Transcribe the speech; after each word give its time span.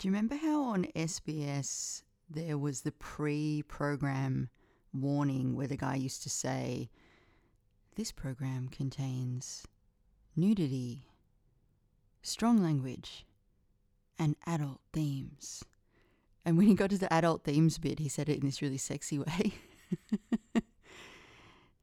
Do 0.00 0.08
you 0.08 0.14
remember 0.14 0.36
how 0.36 0.62
on 0.62 0.86
SBS 0.96 2.04
there 2.26 2.56
was 2.56 2.80
the 2.80 2.92
pre 2.92 3.62
program 3.68 4.48
warning 4.94 5.54
where 5.54 5.66
the 5.66 5.76
guy 5.76 5.96
used 5.96 6.22
to 6.22 6.30
say, 6.30 6.88
This 7.96 8.10
program 8.10 8.68
contains 8.68 9.66
nudity, 10.34 11.04
strong 12.22 12.62
language, 12.62 13.26
and 14.18 14.36
adult 14.46 14.80
themes. 14.94 15.64
And 16.46 16.56
when 16.56 16.68
he 16.68 16.74
got 16.74 16.88
to 16.88 16.96
the 16.98 17.12
adult 17.12 17.44
themes 17.44 17.76
bit, 17.76 17.98
he 17.98 18.08
said 18.08 18.30
it 18.30 18.40
in 18.40 18.46
this 18.46 18.62
really 18.62 18.78
sexy 18.78 19.18
way. 19.18 19.52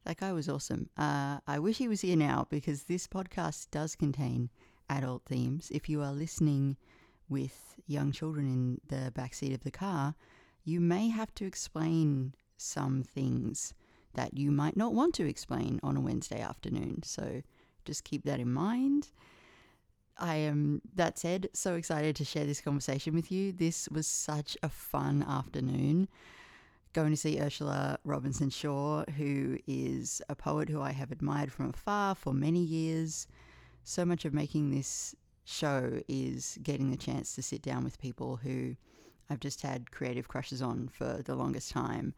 that 0.04 0.16
guy 0.16 0.32
was 0.32 0.48
awesome. 0.48 0.90
Uh, 0.96 1.38
I 1.46 1.60
wish 1.60 1.78
he 1.78 1.86
was 1.86 2.00
here 2.00 2.16
now 2.16 2.48
because 2.50 2.82
this 2.82 3.06
podcast 3.06 3.70
does 3.70 3.94
contain 3.94 4.50
adult 4.90 5.22
themes. 5.24 5.68
If 5.70 5.88
you 5.88 6.02
are 6.02 6.10
listening 6.12 6.78
with 7.28 7.74
young 7.86 8.12
children 8.12 8.46
in 8.46 8.80
the 8.88 9.10
back 9.12 9.34
seat 9.34 9.52
of 9.52 9.64
the 9.64 9.70
car, 9.70 10.14
you 10.64 10.80
may 10.80 11.08
have 11.08 11.34
to 11.34 11.44
explain 11.46 12.34
some 12.56 13.02
things 13.02 13.74
that 14.14 14.36
you 14.36 14.50
might 14.50 14.76
not 14.76 14.94
want 14.94 15.14
to 15.14 15.28
explain 15.28 15.80
on 15.82 15.96
a 15.96 16.00
Wednesday 16.00 16.40
afternoon. 16.40 17.02
So 17.04 17.42
just 17.84 18.04
keep 18.04 18.24
that 18.24 18.40
in 18.40 18.52
mind. 18.52 19.08
I 20.18 20.36
am, 20.36 20.82
that 20.96 21.18
said, 21.18 21.48
so 21.52 21.74
excited 21.74 22.16
to 22.16 22.24
share 22.24 22.44
this 22.44 22.60
conversation 22.60 23.14
with 23.14 23.30
you. 23.30 23.52
This 23.52 23.88
was 23.88 24.06
such 24.06 24.56
a 24.62 24.68
fun 24.68 25.22
afternoon. 25.22 26.08
Going 26.92 27.10
to 27.10 27.16
see 27.16 27.40
Ursula 27.40 27.98
Robinson 28.02 28.50
Shaw, 28.50 29.04
who 29.16 29.58
is 29.66 30.20
a 30.28 30.34
poet 30.34 30.68
who 30.68 30.82
I 30.82 30.90
have 30.90 31.12
admired 31.12 31.52
from 31.52 31.68
afar 31.70 32.14
for 32.16 32.32
many 32.32 32.60
years. 32.60 33.28
So 33.84 34.04
much 34.04 34.24
of 34.24 34.34
making 34.34 34.70
this 34.70 35.14
show 35.48 36.02
is 36.08 36.58
getting 36.62 36.90
the 36.90 36.96
chance 36.96 37.34
to 37.34 37.42
sit 37.42 37.62
down 37.62 37.82
with 37.82 38.00
people 38.00 38.36
who 38.36 38.76
I've 39.30 39.40
just 39.40 39.62
had 39.62 39.90
creative 39.90 40.28
crushes 40.28 40.62
on 40.62 40.88
for 40.88 41.22
the 41.24 41.34
longest 41.34 41.70
time. 41.70 42.14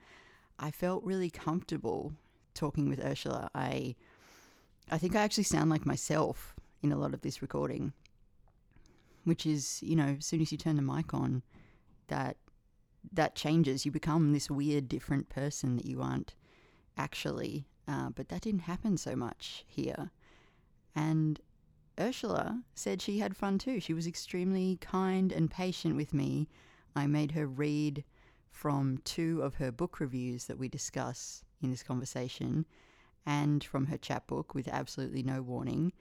I 0.58 0.70
felt 0.70 1.04
really 1.04 1.30
comfortable 1.30 2.12
talking 2.54 2.88
with 2.88 3.04
Ursula. 3.04 3.50
I 3.54 3.94
I 4.90 4.98
think 4.98 5.14
I 5.14 5.22
actually 5.22 5.44
sound 5.44 5.70
like 5.70 5.86
myself 5.86 6.56
in 6.82 6.90
a 6.90 6.98
lot 6.98 7.14
of 7.14 7.20
this 7.20 7.40
recording, 7.40 7.92
which 9.24 9.46
is, 9.46 9.80
you 9.82 9.94
know, 9.94 10.16
as 10.18 10.26
soon 10.26 10.40
as 10.40 10.50
you 10.50 10.58
turn 10.58 10.76
the 10.76 10.82
mic 10.82 11.14
on, 11.14 11.42
that 12.08 12.36
that 13.12 13.36
changes. 13.36 13.86
You 13.86 13.92
become 13.92 14.32
this 14.32 14.50
weird, 14.50 14.88
different 14.88 15.28
person 15.28 15.76
that 15.76 15.86
you 15.86 16.02
aren't 16.02 16.34
actually. 16.98 17.66
Uh, 17.86 18.10
but 18.10 18.28
that 18.28 18.42
didn't 18.42 18.60
happen 18.60 18.96
so 18.96 19.16
much 19.16 19.64
here. 19.66 20.10
And 20.94 21.40
Ursula 22.00 22.62
said 22.74 23.02
she 23.02 23.18
had 23.18 23.36
fun 23.36 23.58
too. 23.58 23.78
She 23.78 23.92
was 23.92 24.06
extremely 24.06 24.78
kind 24.80 25.30
and 25.30 25.50
patient 25.50 25.96
with 25.96 26.14
me. 26.14 26.48
I 26.96 27.06
made 27.06 27.32
her 27.32 27.46
read 27.46 28.04
from 28.50 28.98
two 29.04 29.42
of 29.42 29.56
her 29.56 29.70
book 29.70 30.00
reviews 30.00 30.46
that 30.46 30.58
we 30.58 30.68
discuss 30.68 31.44
in 31.62 31.70
this 31.70 31.82
conversation 31.82 32.66
and 33.26 33.62
from 33.62 33.86
her 33.86 33.98
chapbook 33.98 34.54
with 34.54 34.66
absolutely 34.66 35.22
no 35.22 35.42
warning. 35.42 35.92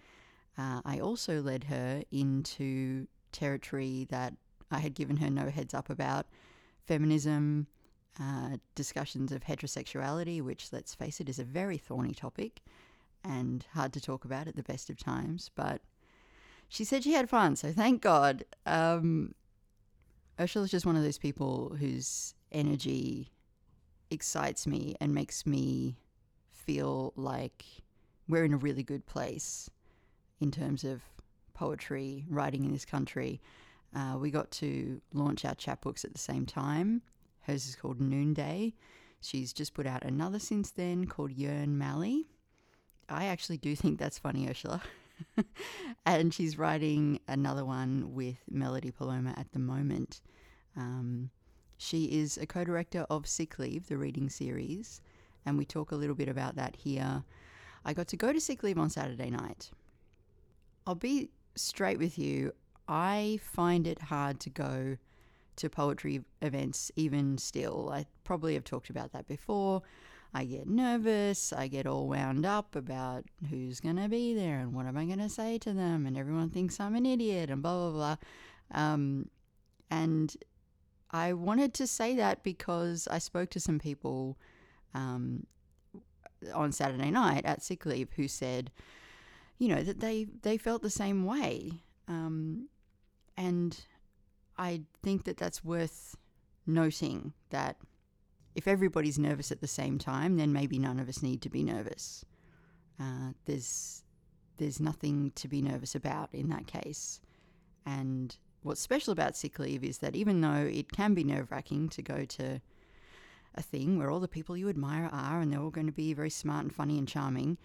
Uh, 0.57 0.81
I 0.85 0.99
also 0.99 1.41
led 1.41 1.65
her 1.65 2.03
into 2.11 3.07
territory 3.31 4.07
that 4.09 4.33
I 4.71 4.79
had 4.79 4.93
given 4.93 5.17
her 5.17 5.29
no 5.29 5.49
heads 5.49 5.73
up 5.73 5.89
about 5.89 6.27
feminism, 6.85 7.67
uh, 8.19 8.57
discussions 8.75 9.31
of 9.31 9.43
heterosexuality, 9.43 10.41
which, 10.41 10.71
let's 10.71 10.95
face 10.95 11.19
it, 11.19 11.29
is 11.29 11.39
a 11.39 11.43
very 11.43 11.77
thorny 11.77 12.13
topic 12.13 12.61
and 13.23 13.65
hard 13.73 13.93
to 13.93 14.01
talk 14.01 14.25
about 14.25 14.47
at 14.47 14.55
the 14.55 14.63
best 14.63 14.89
of 14.89 14.97
times. 14.97 15.49
But 15.55 15.81
she 16.67 16.83
said 16.83 17.03
she 17.03 17.13
had 17.13 17.29
fun, 17.29 17.55
so 17.55 17.71
thank 17.71 18.01
God. 18.01 18.45
Um, 18.65 19.33
Ursula's 20.39 20.71
just 20.71 20.85
one 20.85 20.95
of 20.95 21.03
those 21.03 21.17
people 21.17 21.75
whose 21.79 22.33
energy 22.51 23.31
excites 24.11 24.65
me 24.65 24.95
and 24.99 25.13
makes 25.13 25.45
me 25.45 25.97
feel 26.51 27.13
like 27.15 27.65
we're 28.27 28.45
in 28.45 28.53
a 28.53 28.57
really 28.57 28.83
good 28.83 29.05
place 29.05 29.69
in 30.39 30.51
terms 30.51 30.83
of 30.83 31.01
poetry, 31.53 32.25
writing 32.29 32.63
in 32.63 32.71
this 32.71 32.85
country. 32.85 33.41
Uh, 33.95 34.17
we 34.17 34.31
got 34.31 34.49
to 34.51 35.01
launch 35.13 35.43
our 35.45 35.55
chapbooks 35.55 36.05
at 36.05 36.13
the 36.13 36.19
same 36.19 36.45
time. 36.45 37.01
Hers 37.41 37.67
is 37.67 37.75
called 37.75 37.99
Noonday. 37.99 38.75
She's 39.21 39.51
just 39.51 39.73
put 39.73 39.85
out 39.85 40.05
another 40.05 40.39
since 40.39 40.71
then 40.71 41.05
called 41.05 41.31
Yearn 41.31 41.77
Mally. 41.77 42.27
I 43.09 43.25
actually 43.25 43.57
do 43.57 43.75
think 43.75 43.99
that's 43.99 44.19
funny, 44.19 44.47
Ursula. 44.49 44.81
and 46.05 46.33
she's 46.33 46.57
writing 46.57 47.19
another 47.27 47.65
one 47.65 48.13
with 48.13 48.37
Melody 48.49 48.91
Paloma 48.91 49.33
at 49.37 49.51
the 49.51 49.59
moment. 49.59 50.21
Um, 50.77 51.29
she 51.77 52.05
is 52.05 52.37
a 52.37 52.45
co 52.45 52.63
director 52.63 53.05
of 53.09 53.27
Sick 53.27 53.57
Leave, 53.59 53.87
the 53.87 53.97
reading 53.97 54.29
series, 54.29 55.01
and 55.45 55.57
we 55.57 55.65
talk 55.65 55.91
a 55.91 55.95
little 55.95 56.15
bit 56.15 56.29
about 56.29 56.55
that 56.55 56.75
here. 56.75 57.23
I 57.85 57.93
got 57.93 58.07
to 58.09 58.17
go 58.17 58.33
to 58.33 58.39
Sick 58.39 58.63
Leave 58.63 58.77
on 58.77 58.89
Saturday 58.89 59.29
night. 59.29 59.71
I'll 60.85 60.95
be 60.95 61.29
straight 61.55 61.97
with 61.97 62.17
you. 62.17 62.53
I 62.87 63.39
find 63.41 63.87
it 63.87 64.01
hard 64.01 64.39
to 64.41 64.49
go 64.49 64.97
to 65.55 65.69
poetry 65.69 66.21
events 66.41 66.91
even 66.95 67.37
still. 67.37 67.89
I 67.93 68.05
probably 68.23 68.53
have 68.55 68.63
talked 68.63 68.89
about 68.89 69.11
that 69.13 69.27
before. 69.27 69.81
I 70.33 70.45
get 70.45 70.67
nervous, 70.67 71.51
I 71.51 71.67
get 71.67 71.87
all 71.87 72.07
wound 72.07 72.45
up 72.45 72.75
about 72.75 73.25
who's 73.49 73.79
going 73.79 73.95
to 73.95 74.07
be 74.07 74.35
there 74.35 74.59
and 74.59 74.73
what 74.73 74.85
am 74.85 74.95
I 74.97 75.05
going 75.05 75.19
to 75.19 75.29
say 75.29 75.57
to 75.59 75.73
them, 75.73 76.05
and 76.05 76.17
everyone 76.17 76.51
thinks 76.51 76.79
I'm 76.79 76.95
an 76.95 77.05
idiot 77.05 77.49
and 77.49 77.63
blah, 77.63 77.89
blah, 77.89 77.91
blah. 77.91 78.17
Um, 78.79 79.29
and 79.89 80.35
I 81.09 81.33
wanted 81.33 81.73
to 81.75 81.87
say 81.87 82.15
that 82.17 82.43
because 82.43 83.07
I 83.09 83.17
spoke 83.17 83.49
to 83.51 83.59
some 83.59 83.79
people 83.79 84.37
um, 84.93 85.47
on 86.53 86.71
Saturday 86.71 87.09
night 87.09 87.45
at 87.45 87.63
sick 87.63 87.85
leave 87.85 88.09
who 88.15 88.27
said, 88.27 88.71
you 89.57 89.67
know, 89.67 89.81
that 89.81 89.99
they, 89.99 90.27
they 90.43 90.57
felt 90.57 90.83
the 90.83 90.91
same 90.91 91.25
way. 91.25 91.71
Um, 92.07 92.69
and 93.35 93.77
I 94.57 94.81
think 95.01 95.23
that 95.23 95.37
that's 95.37 95.63
worth 95.63 96.15
noting 96.67 97.33
that 97.49 97.77
if 98.55 98.67
everybody's 98.67 99.19
nervous 99.19 99.51
at 99.51 99.61
the 99.61 99.67
same 99.67 99.97
time, 99.97 100.37
then 100.37 100.53
maybe 100.53 100.79
none 100.79 100.99
of 100.99 101.07
us 101.07 101.21
need 101.21 101.41
to 101.43 101.49
be 101.49 101.63
nervous. 101.63 102.25
Uh, 102.99 103.31
there's 103.45 104.03
there's 104.57 104.79
nothing 104.79 105.31
to 105.35 105.47
be 105.47 105.61
nervous 105.61 105.95
about 105.95 106.29
in 106.33 106.49
that 106.49 106.67
case. 106.67 107.21
And 107.85 108.35
what's 108.61 108.81
special 108.81 109.13
about 109.13 109.37
sick 109.37 109.57
leave 109.57 109.83
is 109.83 109.99
that 109.99 110.15
even 110.15 110.41
though 110.41 110.69
it 110.69 110.91
can 110.91 111.13
be 111.13 111.23
nerve 111.23 111.49
wracking 111.49 111.87
to 111.89 112.01
go 112.01 112.25
to 112.25 112.61
a 113.55 113.61
thing 113.61 113.97
where 113.97 114.11
all 114.11 114.19
the 114.19 114.27
people 114.27 114.57
you 114.57 114.67
admire 114.67 115.09
are 115.13 115.39
and 115.39 115.51
they're 115.51 115.61
all 115.61 115.69
going 115.69 115.87
to 115.87 115.93
be 115.93 116.13
very 116.13 116.29
smart 116.29 116.63
and 116.63 116.75
funny 116.75 116.97
and 116.97 117.07
charming, 117.07 117.57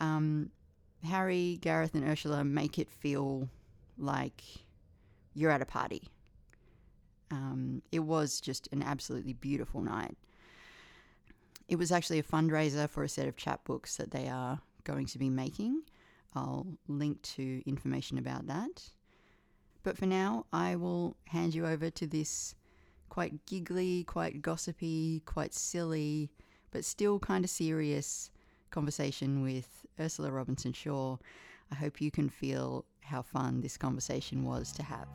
um, 0.00 0.50
Harry, 1.04 1.58
Gareth, 1.60 1.94
and 1.94 2.04
Ursula 2.04 2.44
make 2.44 2.78
it 2.78 2.90
feel 2.90 3.48
like 3.98 4.42
you're 5.34 5.50
at 5.50 5.62
a 5.62 5.66
party. 5.66 6.08
Um, 7.30 7.82
it 7.90 8.00
was 8.00 8.40
just 8.40 8.68
an 8.72 8.82
absolutely 8.82 9.32
beautiful 9.32 9.80
night. 9.80 10.16
It 11.72 11.78
was 11.78 11.90
actually 11.90 12.18
a 12.18 12.22
fundraiser 12.22 12.86
for 12.86 13.02
a 13.02 13.08
set 13.08 13.26
of 13.26 13.36
chapbooks 13.36 13.96
that 13.96 14.10
they 14.10 14.28
are 14.28 14.60
going 14.84 15.06
to 15.06 15.18
be 15.18 15.30
making. 15.30 15.84
I'll 16.34 16.66
link 16.86 17.22
to 17.36 17.62
information 17.64 18.18
about 18.18 18.46
that. 18.48 18.90
But 19.82 19.96
for 19.96 20.04
now, 20.04 20.44
I 20.52 20.76
will 20.76 21.16
hand 21.28 21.54
you 21.54 21.66
over 21.66 21.88
to 21.88 22.06
this 22.06 22.54
quite 23.08 23.46
giggly, 23.46 24.04
quite 24.04 24.42
gossipy, 24.42 25.22
quite 25.24 25.54
silly, 25.54 26.28
but 26.72 26.84
still 26.84 27.18
kind 27.18 27.42
of 27.42 27.48
serious 27.48 28.30
conversation 28.70 29.40
with 29.40 29.86
Ursula 29.98 30.30
Robinson 30.30 30.74
Shaw. 30.74 31.16
I 31.70 31.76
hope 31.76 32.02
you 32.02 32.10
can 32.10 32.28
feel 32.28 32.84
how 33.00 33.22
fun 33.22 33.62
this 33.62 33.78
conversation 33.78 34.44
was 34.44 34.72
to 34.72 34.82
have. 34.82 35.08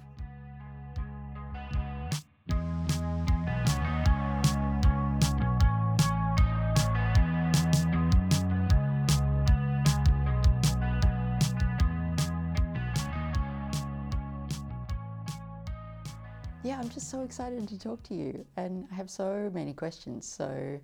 Yeah, 16.77 16.83
I'm 16.83 16.89
just 16.89 17.09
so 17.09 17.23
excited 17.23 17.67
to 17.69 17.79
talk 17.79 18.03
to 18.03 18.13
you, 18.13 18.45
and 18.55 18.87
I 18.91 18.95
have 18.95 19.09
so 19.09 19.49
many 19.53 19.73
questions. 19.73 20.27
So, 20.27 20.79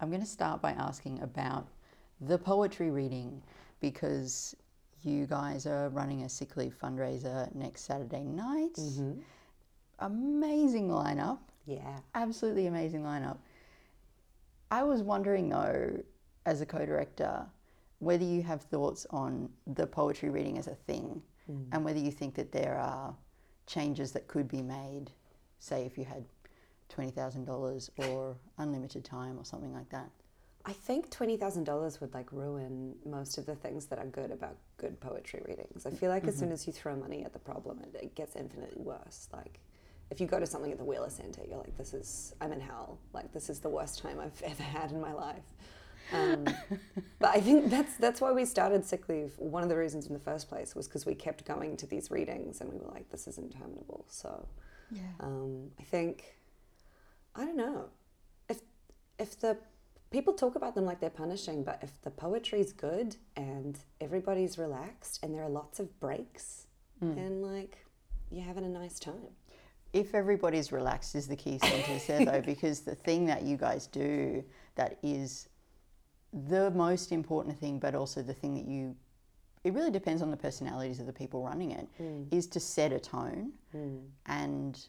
I'm 0.00 0.08
going 0.08 0.22
to 0.22 0.26
start 0.26 0.62
by 0.62 0.72
asking 0.72 1.20
about 1.20 1.68
the 2.20 2.38
poetry 2.38 2.90
reading 2.90 3.42
because 3.80 4.54
you 5.02 5.26
guys 5.26 5.66
are 5.66 5.90
running 5.90 6.22
a 6.22 6.28
sick 6.28 6.56
leave 6.56 6.74
fundraiser 6.82 7.54
next 7.54 7.82
Saturday 7.82 8.24
night. 8.24 8.74
Mm-hmm. 8.74 9.20
Amazing 9.98 10.88
lineup. 10.88 11.38
Yeah. 11.66 11.98
Absolutely 12.14 12.66
amazing 12.66 13.02
lineup. 13.02 13.36
I 14.70 14.82
was 14.82 15.02
wondering 15.02 15.50
though, 15.50 16.02
as 16.46 16.62
a 16.62 16.66
co 16.66 16.86
director, 16.86 17.44
whether 17.98 18.24
you 18.24 18.42
have 18.42 18.62
thoughts 18.62 19.06
on 19.10 19.50
the 19.66 19.86
poetry 19.86 20.30
reading 20.30 20.58
as 20.58 20.68
a 20.68 20.74
thing 20.74 21.22
Mm. 21.50 21.66
and 21.72 21.84
whether 21.84 21.98
you 21.98 22.10
think 22.10 22.34
that 22.36 22.52
there 22.52 22.78
are 22.78 23.14
changes 23.66 24.12
that 24.12 24.26
could 24.28 24.48
be 24.48 24.62
made 24.62 25.10
say 25.58 25.84
if 25.86 25.96
you 25.98 26.04
had 26.04 26.24
$20,000 26.90 27.90
or 28.08 28.36
unlimited 28.58 29.04
time 29.04 29.38
or 29.38 29.44
something 29.44 29.72
like 29.72 29.88
that? 29.90 30.10
I 30.66 30.72
think 30.72 31.10
twenty 31.10 31.36
thousand 31.36 31.64
dollars 31.64 32.00
would 32.00 32.14
like 32.14 32.32
ruin 32.32 32.94
most 33.04 33.36
of 33.36 33.44
the 33.44 33.54
things 33.54 33.84
that 33.86 33.98
are 33.98 34.06
good 34.06 34.30
about 34.30 34.56
good 34.78 34.98
poetry 34.98 35.42
readings. 35.46 35.84
I 35.84 35.90
feel 35.90 36.08
like 36.08 36.26
as 36.26 36.36
soon 36.38 36.50
as 36.52 36.66
you 36.66 36.72
throw 36.72 36.96
money 36.96 37.22
at 37.22 37.34
the 37.34 37.38
problem, 37.38 37.80
it, 37.82 37.94
it 38.02 38.14
gets 38.14 38.34
infinitely 38.34 38.82
worse. 38.82 39.28
Like 39.30 39.60
if 40.10 40.20
you 40.22 40.26
go 40.26 40.40
to 40.40 40.46
something 40.46 40.72
at 40.72 40.78
the 40.78 40.84
Wheeler 40.84 41.10
Center, 41.10 41.42
you're 41.46 41.58
like, 41.58 41.76
"This 41.76 41.92
is 41.92 42.34
I'm 42.40 42.50
in 42.50 42.60
hell. 42.60 42.98
Like 43.12 43.30
this 43.32 43.50
is 43.50 43.58
the 43.60 43.68
worst 43.68 43.98
time 43.98 44.18
I've 44.18 44.40
ever 44.44 44.62
had 44.62 44.90
in 44.90 45.02
my 45.02 45.12
life." 45.12 45.44
Um, 46.12 46.44
but 47.18 47.30
I 47.36 47.40
think 47.40 47.68
that's 47.68 47.98
that's 47.98 48.22
why 48.22 48.32
we 48.32 48.46
started 48.46 48.86
Sick 48.86 49.06
Leave. 49.10 49.34
One 49.36 49.62
of 49.62 49.68
the 49.68 49.76
reasons 49.76 50.06
in 50.06 50.14
the 50.14 50.18
first 50.18 50.48
place 50.48 50.74
was 50.74 50.88
because 50.88 51.04
we 51.04 51.14
kept 51.14 51.44
going 51.44 51.76
to 51.76 51.86
these 51.86 52.10
readings, 52.10 52.62
and 52.62 52.72
we 52.72 52.78
were 52.78 52.90
like, 52.90 53.10
"This 53.10 53.28
is 53.28 53.36
interminable." 53.36 54.06
So 54.08 54.46
Yeah. 54.90 55.00
um, 55.20 55.70
I 55.78 55.82
think 55.82 56.36
I 57.34 57.44
don't 57.44 57.56
know 57.56 57.88
if 58.48 58.60
if 59.18 59.38
the 59.40 59.56
people 60.10 60.32
talk 60.34 60.54
about 60.54 60.74
them 60.74 60.84
like 60.84 61.00
they're 61.00 61.10
punishing, 61.10 61.64
but 61.64 61.78
if 61.82 61.90
the 62.02 62.10
poetry's 62.10 62.72
good 62.72 63.16
and 63.36 63.78
everybody's 64.00 64.58
relaxed 64.58 65.18
and 65.22 65.34
there 65.34 65.42
are 65.42 65.48
lots 65.48 65.80
of 65.80 65.98
breaks, 66.00 66.66
then 67.00 67.42
like 67.42 67.84
you're 68.30 68.44
having 68.44 68.64
a 68.64 68.68
nice 68.68 68.98
time. 68.98 69.28
if 69.92 70.14
everybody's 70.14 70.72
relaxed 70.72 71.14
is 71.14 71.26
the 71.28 71.36
key 71.36 71.58
sentence 71.58 72.06
there 72.06 72.24
though 72.24 72.40
because 72.54 72.80
the 72.80 72.94
thing 72.94 73.26
that 73.26 73.42
you 73.42 73.56
guys 73.56 73.86
do 73.86 74.42
that 74.74 74.98
is 75.02 75.48
the 76.32 76.70
most 76.70 77.12
important 77.12 77.58
thing 77.60 77.78
but 77.78 77.94
also 77.94 78.22
the 78.22 78.32
thing 78.34 78.54
that 78.54 78.66
you 78.66 78.96
it 79.64 79.72
really 79.72 79.90
depends 79.90 80.22
on 80.22 80.30
the 80.30 80.36
personalities 80.36 81.00
of 81.00 81.06
the 81.06 81.12
people 81.12 81.42
running 81.42 81.72
it 81.72 81.88
mm. 82.00 82.26
is 82.30 82.46
to 82.46 82.60
set 82.60 82.92
a 82.92 83.00
tone 83.00 83.50
mm. 83.74 84.00
and 84.26 84.86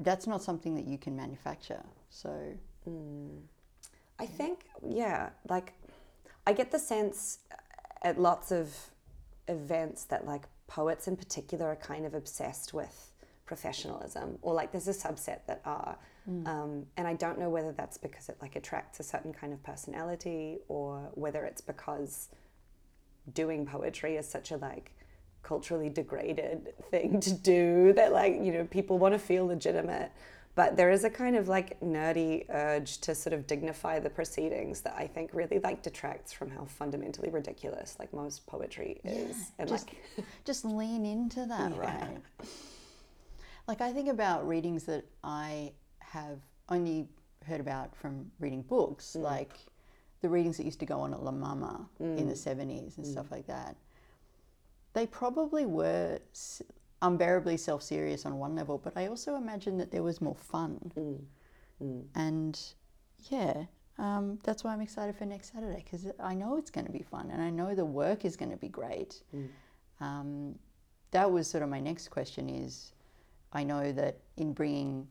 that's 0.00 0.26
not 0.26 0.42
something 0.42 0.74
that 0.74 0.86
you 0.86 0.98
can 0.98 1.16
manufacture 1.16 1.82
so. 2.10 2.30
Mm. 2.88 3.40
I 4.18 4.26
think, 4.26 4.64
yeah, 4.86 5.30
like 5.48 5.72
I 6.46 6.52
get 6.52 6.70
the 6.70 6.78
sense 6.78 7.38
uh, 7.52 7.56
at 8.02 8.20
lots 8.20 8.50
of 8.50 8.74
events 9.46 10.04
that 10.04 10.26
like 10.26 10.44
poets 10.66 11.08
in 11.08 11.16
particular 11.16 11.66
are 11.66 11.76
kind 11.76 12.04
of 12.04 12.14
obsessed 12.14 12.74
with 12.74 13.12
professionalism, 13.46 14.38
or 14.42 14.54
like 14.54 14.72
there's 14.72 14.88
a 14.88 14.92
subset 14.92 15.40
that 15.46 15.60
are. 15.64 15.96
Um, 16.44 16.84
and 16.98 17.08
I 17.08 17.14
don't 17.14 17.38
know 17.38 17.48
whether 17.48 17.72
that's 17.72 17.96
because 17.96 18.28
it 18.28 18.36
like 18.42 18.54
attracts 18.54 19.00
a 19.00 19.02
certain 19.02 19.32
kind 19.32 19.50
of 19.50 19.62
personality, 19.62 20.58
or 20.68 21.10
whether 21.14 21.44
it's 21.46 21.62
because 21.62 22.28
doing 23.34 23.66
poetry 23.66 24.16
is 24.16 24.28
such 24.28 24.50
a 24.50 24.56
like 24.56 24.92
culturally 25.42 25.88
degraded 25.88 26.74
thing 26.90 27.20
to 27.20 27.32
do 27.32 27.92
that 27.94 28.12
like 28.12 28.34
you 28.34 28.52
know 28.52 28.64
people 28.64 28.98
want 28.98 29.14
to 29.14 29.18
feel 29.18 29.46
legitimate. 29.46 30.10
But 30.54 30.76
there 30.76 30.90
is 30.90 31.04
a 31.04 31.10
kind 31.10 31.36
of 31.36 31.46
like 31.46 31.80
nerdy 31.80 32.44
urge 32.50 32.98
to 33.02 33.14
sort 33.14 33.32
of 33.32 33.46
dignify 33.46 34.00
the 34.00 34.10
proceedings 34.10 34.80
that 34.80 34.96
I 34.98 35.06
think 35.06 35.30
really 35.32 35.60
like 35.60 35.82
detracts 35.82 36.32
from 36.32 36.50
how 36.50 36.64
fundamentally 36.64 37.30
ridiculous 37.30 37.94
like 38.00 38.12
most 38.12 38.44
poetry 38.46 39.00
is. 39.04 39.52
And 39.60 39.68
just 39.68 39.88
like 39.88 40.26
just 40.44 40.64
lean 40.64 41.06
into 41.06 41.46
that 41.46 41.76
right? 41.76 42.18
Like 43.68 43.82
i 43.82 43.92
think 43.92 44.08
about 44.08 44.48
readings 44.48 44.84
that 44.84 45.04
i 45.22 45.72
have 45.98 46.38
only 46.70 47.06
heard 47.46 47.60
about 47.60 47.94
from 47.94 48.30
reading 48.40 48.62
books 48.62 49.14
mm. 49.16 49.22
like 49.22 49.58
the 50.20 50.28
readings 50.28 50.56
that 50.56 50.64
used 50.64 50.80
to 50.80 50.86
go 50.86 51.00
on 51.00 51.12
at 51.12 51.22
la 51.22 51.30
mama 51.30 51.88
in 52.00 52.28
the 52.28 52.34
mm. 52.34 52.56
70s 52.56 52.96
and 52.96 53.06
stuff 53.06 53.26
mm. 53.26 53.32
like 53.32 53.46
that 53.46 53.76
they 54.94 55.06
probably 55.06 55.66
were 55.66 56.18
unbearably 57.02 57.56
self-serious 57.56 58.26
on 58.26 58.38
one 58.38 58.54
level 58.54 58.78
but 58.78 58.96
i 58.96 59.06
also 59.06 59.36
imagine 59.36 59.76
that 59.78 59.90
there 59.90 60.02
was 60.02 60.20
more 60.20 60.34
fun. 60.34 60.92
Mm. 61.82 62.04
And 62.14 62.60
yeah 63.30 63.64
um, 63.98 64.38
that's 64.44 64.64
why 64.64 64.72
i'm 64.72 64.80
excited 64.80 65.16
for 65.16 65.24
next 65.24 65.52
saturday 65.52 65.82
because 65.84 66.06
i 66.20 66.34
know 66.34 66.56
it's 66.56 66.70
going 66.70 66.86
to 66.86 66.92
be 66.92 67.02
fun 67.02 67.30
and 67.30 67.40
i 67.42 67.50
know 67.50 67.74
the 67.74 67.84
work 67.84 68.24
is 68.24 68.36
going 68.36 68.50
to 68.50 68.56
be 68.56 68.68
great. 68.68 69.22
Um, 70.00 70.56
that 71.10 71.30
was 71.30 71.48
sort 71.48 71.62
of 71.62 71.68
my 71.68 71.80
next 71.80 72.08
question 72.08 72.48
is 72.48 72.92
i 73.52 73.62
know 73.64 73.92
that 73.92 74.18
in 74.36 74.52
bringing 74.52 75.06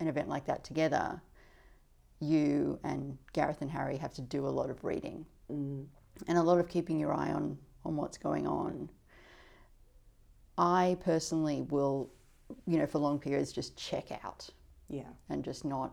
an 0.00 0.08
event 0.08 0.28
like 0.28 0.46
that 0.46 0.64
together 0.64 1.20
you 2.20 2.78
and 2.84 3.16
gareth 3.32 3.62
and 3.62 3.70
harry 3.70 3.96
have 3.96 4.12
to 4.12 4.20
do 4.20 4.46
a 4.46 4.48
lot 4.48 4.68
of 4.68 4.84
reading 4.84 5.24
and 5.48 5.88
a 6.38 6.42
lot 6.42 6.58
of 6.58 6.68
keeping 6.68 6.98
your 6.98 7.12
eye 7.12 7.30
on 7.32 7.56
on 7.84 7.96
what's 7.96 8.18
going 8.18 8.46
on. 8.46 8.90
I 10.58 10.98
personally 11.00 11.62
will 11.62 12.10
you 12.66 12.78
know 12.78 12.86
for 12.86 12.98
long 12.98 13.18
periods 13.18 13.52
just 13.52 13.76
check 13.76 14.06
out 14.24 14.48
yeah. 14.88 15.02
and 15.28 15.44
just 15.44 15.64
not 15.64 15.92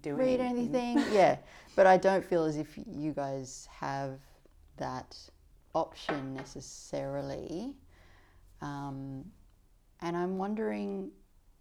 doing 0.00 0.16
read 0.16 0.40
anything. 0.40 0.98
yeah, 1.12 1.36
but 1.76 1.86
I 1.86 1.96
don't 1.96 2.24
feel 2.24 2.44
as 2.44 2.56
if 2.56 2.78
you 2.86 3.12
guys 3.12 3.68
have 3.70 4.18
that 4.76 5.16
option 5.74 6.34
necessarily. 6.34 7.74
Um, 8.60 9.24
and 10.00 10.16
I'm 10.16 10.38
wondering 10.38 11.10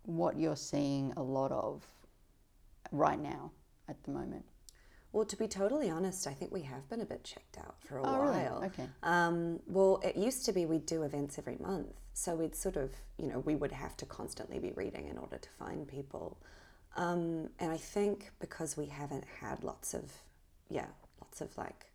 what 0.04 0.38
you're 0.38 0.56
seeing 0.56 1.14
a 1.18 1.24
lot 1.24 1.52
of 1.52 1.84
right 2.92 3.20
now 3.20 3.52
at 3.88 4.02
the 4.04 4.12
moment. 4.12 4.46
well 5.12 5.26
to 5.26 5.36
be 5.38 5.48
totally 5.48 5.90
honest 5.90 6.26
I 6.28 6.34
think 6.34 6.52
we 6.52 6.62
have 6.64 6.88
been 6.90 7.02
a 7.02 7.06
bit 7.06 7.24
checked 7.24 7.58
out 7.58 7.76
for 7.86 7.98
a 7.98 8.02
Oh, 8.02 8.04
while 8.04 8.22
really? 8.34 8.66
Okay. 8.68 8.88
Um, 9.04 9.60
well, 9.68 10.00
it 10.04 10.16
used 10.18 10.46
to 10.46 10.52
be 10.54 10.66
we'd 10.66 10.86
do 10.86 11.04
events 11.04 11.38
every 11.38 11.58
month. 11.60 11.94
So 12.16 12.36
we'd 12.36 12.56
sort 12.56 12.76
of, 12.78 12.92
you 13.18 13.28
know, 13.28 13.40
we 13.40 13.56
would 13.56 13.72
have 13.72 13.98
to 13.98 14.06
constantly 14.06 14.60
be 14.60 14.72
reading 14.76 15.08
in 15.08 15.18
order 15.18 15.38
to 15.38 15.50
find 15.58 15.88
people. 15.88 16.38
Um, 16.96 17.50
and 17.60 17.72
I 17.72 17.78
think 17.78 18.32
because 18.40 18.78
we 18.78 18.86
haven't 18.86 19.26
had 19.42 19.64
lots 19.64 19.96
of, 19.96 20.12
yeah, 20.70 20.86
lots 21.22 21.42
of 21.42 21.58
like 21.58 21.88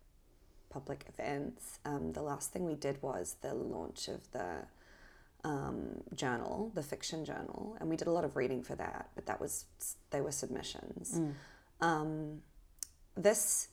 public 0.69 1.05
events, 1.07 1.79
um, 1.85 2.11
the 2.11 2.21
last 2.21 2.51
thing 2.51 2.65
we 2.65 2.75
did 2.75 3.01
was 3.01 3.37
the 3.41 3.53
launch 3.53 4.09
of 4.09 4.29
the 4.31 4.65
um, 5.45 6.01
journal, 6.15 6.71
the 6.75 6.83
fiction 6.83 7.23
journal. 7.23 7.77
And 7.79 7.89
we 7.89 7.95
did 7.95 8.07
a 8.07 8.11
lot 8.11 8.25
of 8.25 8.35
reading 8.35 8.61
for 8.61 8.75
that, 8.75 9.09
but 9.15 9.25
that 9.27 9.39
was, 9.39 9.65
they 10.11 10.19
were 10.21 10.33
submissions. 10.33 11.21
Um, 11.81 12.41
this 13.15 13.69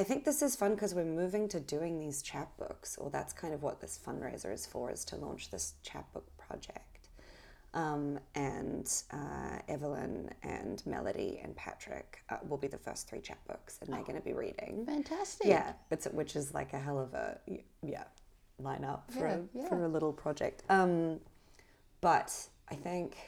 I 0.00 0.02
think 0.02 0.24
this 0.24 0.40
is 0.40 0.56
fun 0.56 0.74
because 0.74 0.94
we're 0.94 1.04
moving 1.04 1.46
to 1.48 1.60
doing 1.60 1.98
these 1.98 2.22
chapbooks, 2.22 2.96
or 2.96 3.10
that's 3.10 3.34
kind 3.34 3.52
of 3.52 3.62
what 3.62 3.82
this 3.82 4.00
fundraiser 4.02 4.50
is 4.50 4.64
for, 4.64 4.90
is 4.90 5.04
to 5.04 5.16
launch 5.16 5.50
this 5.50 5.74
chapbook 5.82 6.24
project. 6.38 7.08
Um, 7.74 8.18
and 8.34 8.90
uh, 9.12 9.58
Evelyn 9.68 10.30
and 10.42 10.82
Melody 10.86 11.40
and 11.44 11.54
Patrick 11.54 12.24
uh, 12.30 12.38
will 12.48 12.56
be 12.56 12.66
the 12.66 12.78
first 12.78 13.10
three 13.10 13.20
chapbooks, 13.20 13.82
and 13.82 13.92
they're 13.92 14.02
going 14.02 14.18
to 14.18 14.24
be 14.24 14.32
reading. 14.32 14.86
Fantastic. 14.86 15.46
Yeah, 15.46 15.72
it's, 15.90 16.06
which 16.06 16.34
is 16.34 16.54
like 16.54 16.72
a 16.72 16.78
hell 16.78 16.98
of 16.98 17.12
a 17.12 17.38
yeah 17.82 18.04
lineup 18.62 19.00
for 19.10 19.28
Yeah, 19.54 19.66
a, 19.66 19.68
for 19.68 19.84
a 19.84 19.88
little 19.88 20.14
project. 20.14 20.62
Um, 20.70 21.20
but 22.00 22.34
I 22.70 22.74
think 22.74 23.18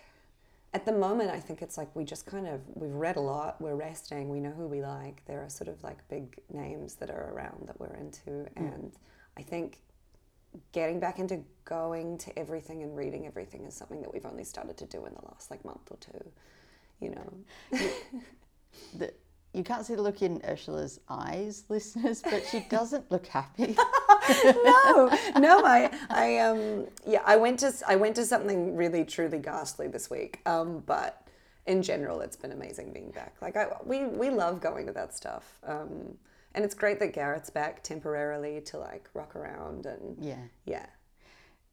at 0.75 0.87
the 0.87 0.93
moment, 0.93 1.31
I 1.31 1.39
think 1.39 1.61
it's 1.61 1.77
like 1.77 1.95
we 1.95 2.05
just 2.05 2.25
kind 2.25 2.47
of 2.47 2.61
we've 2.75 2.93
read 2.93 3.17
a 3.17 3.21
lot. 3.21 3.61
We're 3.61 3.75
resting. 3.75 4.29
We 4.29 4.41
know 4.41 4.51
who 4.53 4.67
we 4.67 4.81
like. 4.81 5.23
There 5.27 5.43
are 5.43 5.49
sort 5.49 5.69
of 5.69 5.83
like 5.83 6.07
big 6.09 6.39
names 6.53 6.95
that 6.97 7.11
are 7.11 7.31
around 7.35 7.67
that 7.67 7.79
we're 7.79 7.95
into, 7.95 8.31
mm. 8.31 8.51
and 8.57 8.93
I 9.37 9.43
think 9.43 9.81
getting 10.73 11.01
back 11.01 11.19
into 11.19 11.41
going 11.65 12.19
to 12.19 12.39
everything 12.39 12.83
and 12.83 12.97
reading 12.97 13.27
everything 13.27 13.65
is 13.65 13.75
something 13.75 14.01
that 14.03 14.13
we've 14.13 14.27
only 14.27 14.45
started 14.45 14.77
to 14.79 14.87
do 14.87 15.05
in 15.07 15.15
the 15.15 15.25
last 15.27 15.51
like 15.51 15.65
month 15.65 15.91
or 15.91 15.97
two. 15.99 16.31
You 17.01 17.11
know. 17.11 17.79
The, 18.99 19.13
you 19.53 19.65
can't 19.65 19.85
see 19.85 19.95
the 19.95 20.03
look 20.03 20.23
in 20.23 20.41
Ursula's 20.49 21.01
eyes, 21.09 21.65
listeners, 21.69 22.23
but 22.23 22.47
she 22.51 22.61
doesn't 22.71 23.11
look 23.11 23.27
happy. 23.27 23.77
no, 24.45 25.19
no, 25.39 25.65
I, 25.65 25.91
I, 26.11 26.39
um, 26.39 26.87
yeah, 27.07 27.23
I 27.25 27.37
went 27.37 27.61
to, 27.61 27.73
I 27.87 27.97
went 27.97 28.17
to 28.17 28.25
something 28.25 28.77
really, 28.77 29.05
truly 29.05 29.39
ghastly 29.39 29.89
this 29.89 30.11
week. 30.11 30.41
Um, 30.47 30.83
but 30.87 31.27
in 31.67 31.83
general, 31.83 32.21
it's 32.21 32.37
been 32.37 32.53
amazing 32.53 32.93
being 32.93 33.11
back. 33.11 33.37
Like, 33.41 33.57
I, 33.57 33.69
we, 33.85 34.05
we 34.07 34.31
love 34.31 34.61
going 34.61 34.87
to 34.87 34.93
that 34.93 35.15
stuff. 35.15 35.59
Um, 35.67 36.17
and 36.55 36.65
it's 36.65 36.75
great 36.75 36.99
that 37.01 37.15
Gareth's 37.15 37.51
back 37.51 37.83
temporarily 37.83 38.61
to 38.63 38.79
like 38.79 39.09
rock 39.15 39.35
around 39.37 39.87
and 39.87 40.17
yeah. 40.21 40.37
yeah, 40.67 40.87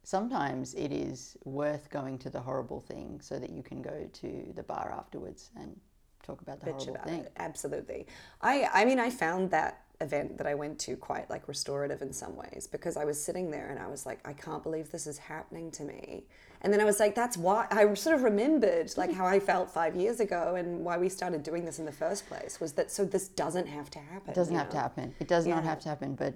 Sometimes 0.03 0.73
it 0.73 0.91
is 0.91 1.37
worth 1.43 1.89
going 1.91 2.17
to 2.19 2.31
the 2.31 2.39
horrible 2.39 2.81
thing 2.81 3.19
so 3.21 3.37
that 3.37 3.51
you 3.51 3.61
can 3.61 3.81
go 3.81 4.09
to 4.11 4.51
the 4.55 4.63
bar 4.63 4.91
afterwards 4.97 5.51
and 5.55 5.79
talk 6.23 6.41
about 6.41 6.59
the 6.59 6.67
bitch 6.67 6.85
horrible 6.85 6.95
about 6.95 7.07
thing. 7.07 7.19
it. 7.21 7.31
Absolutely. 7.37 8.07
I, 8.41 8.67
I 8.73 8.85
mean, 8.85 8.99
I 8.99 9.11
found 9.11 9.51
that 9.51 9.83
event 10.01 10.37
that 10.37 10.47
I 10.47 10.55
went 10.55 10.79
to 10.79 10.95
quite 10.95 11.29
like 11.29 11.47
restorative 11.47 12.01
in 12.01 12.13
some 12.13 12.35
ways 12.35 12.67
because 12.71 12.95
I 12.95 13.03
was 13.03 13.21
sitting 13.21 13.51
there 13.51 13.67
and 13.69 13.79
I 13.79 13.87
was 13.87 14.05
like, 14.05 14.19
I 14.25 14.33
can't 14.33 14.63
believe 14.63 14.91
this 14.91 15.07
is 15.07 15.17
happening 15.17 15.71
to 15.71 15.83
me. 15.83 16.25
And 16.61 16.71
then 16.73 16.79
I 16.79 16.85
was 16.85 16.99
like, 16.99 17.15
that's 17.15 17.37
why 17.37 17.67
I 17.71 17.93
sort 17.93 18.15
of 18.15 18.23
remembered 18.23 18.93
like 18.97 19.13
how 19.13 19.25
I 19.25 19.39
felt 19.39 19.69
five 19.69 19.95
years 19.95 20.19
ago 20.19 20.55
and 20.55 20.83
why 20.83 20.97
we 20.97 21.09
started 21.09 21.43
doing 21.43 21.65
this 21.65 21.79
in 21.79 21.85
the 21.85 21.91
first 21.91 22.27
place 22.27 22.59
was 22.59 22.73
that 22.73 22.91
so 22.91 23.05
this 23.05 23.27
doesn't 23.27 23.67
have 23.67 23.89
to 23.91 23.99
happen. 23.99 24.31
It 24.31 24.35
doesn't 24.35 24.55
have 24.55 24.69
to 24.69 24.77
happen. 24.77 25.13
It 25.19 25.27
does 25.27 25.45
not 25.45 25.63
have 25.63 25.79
to 25.81 25.89
happen. 25.89 26.15
But, 26.15 26.35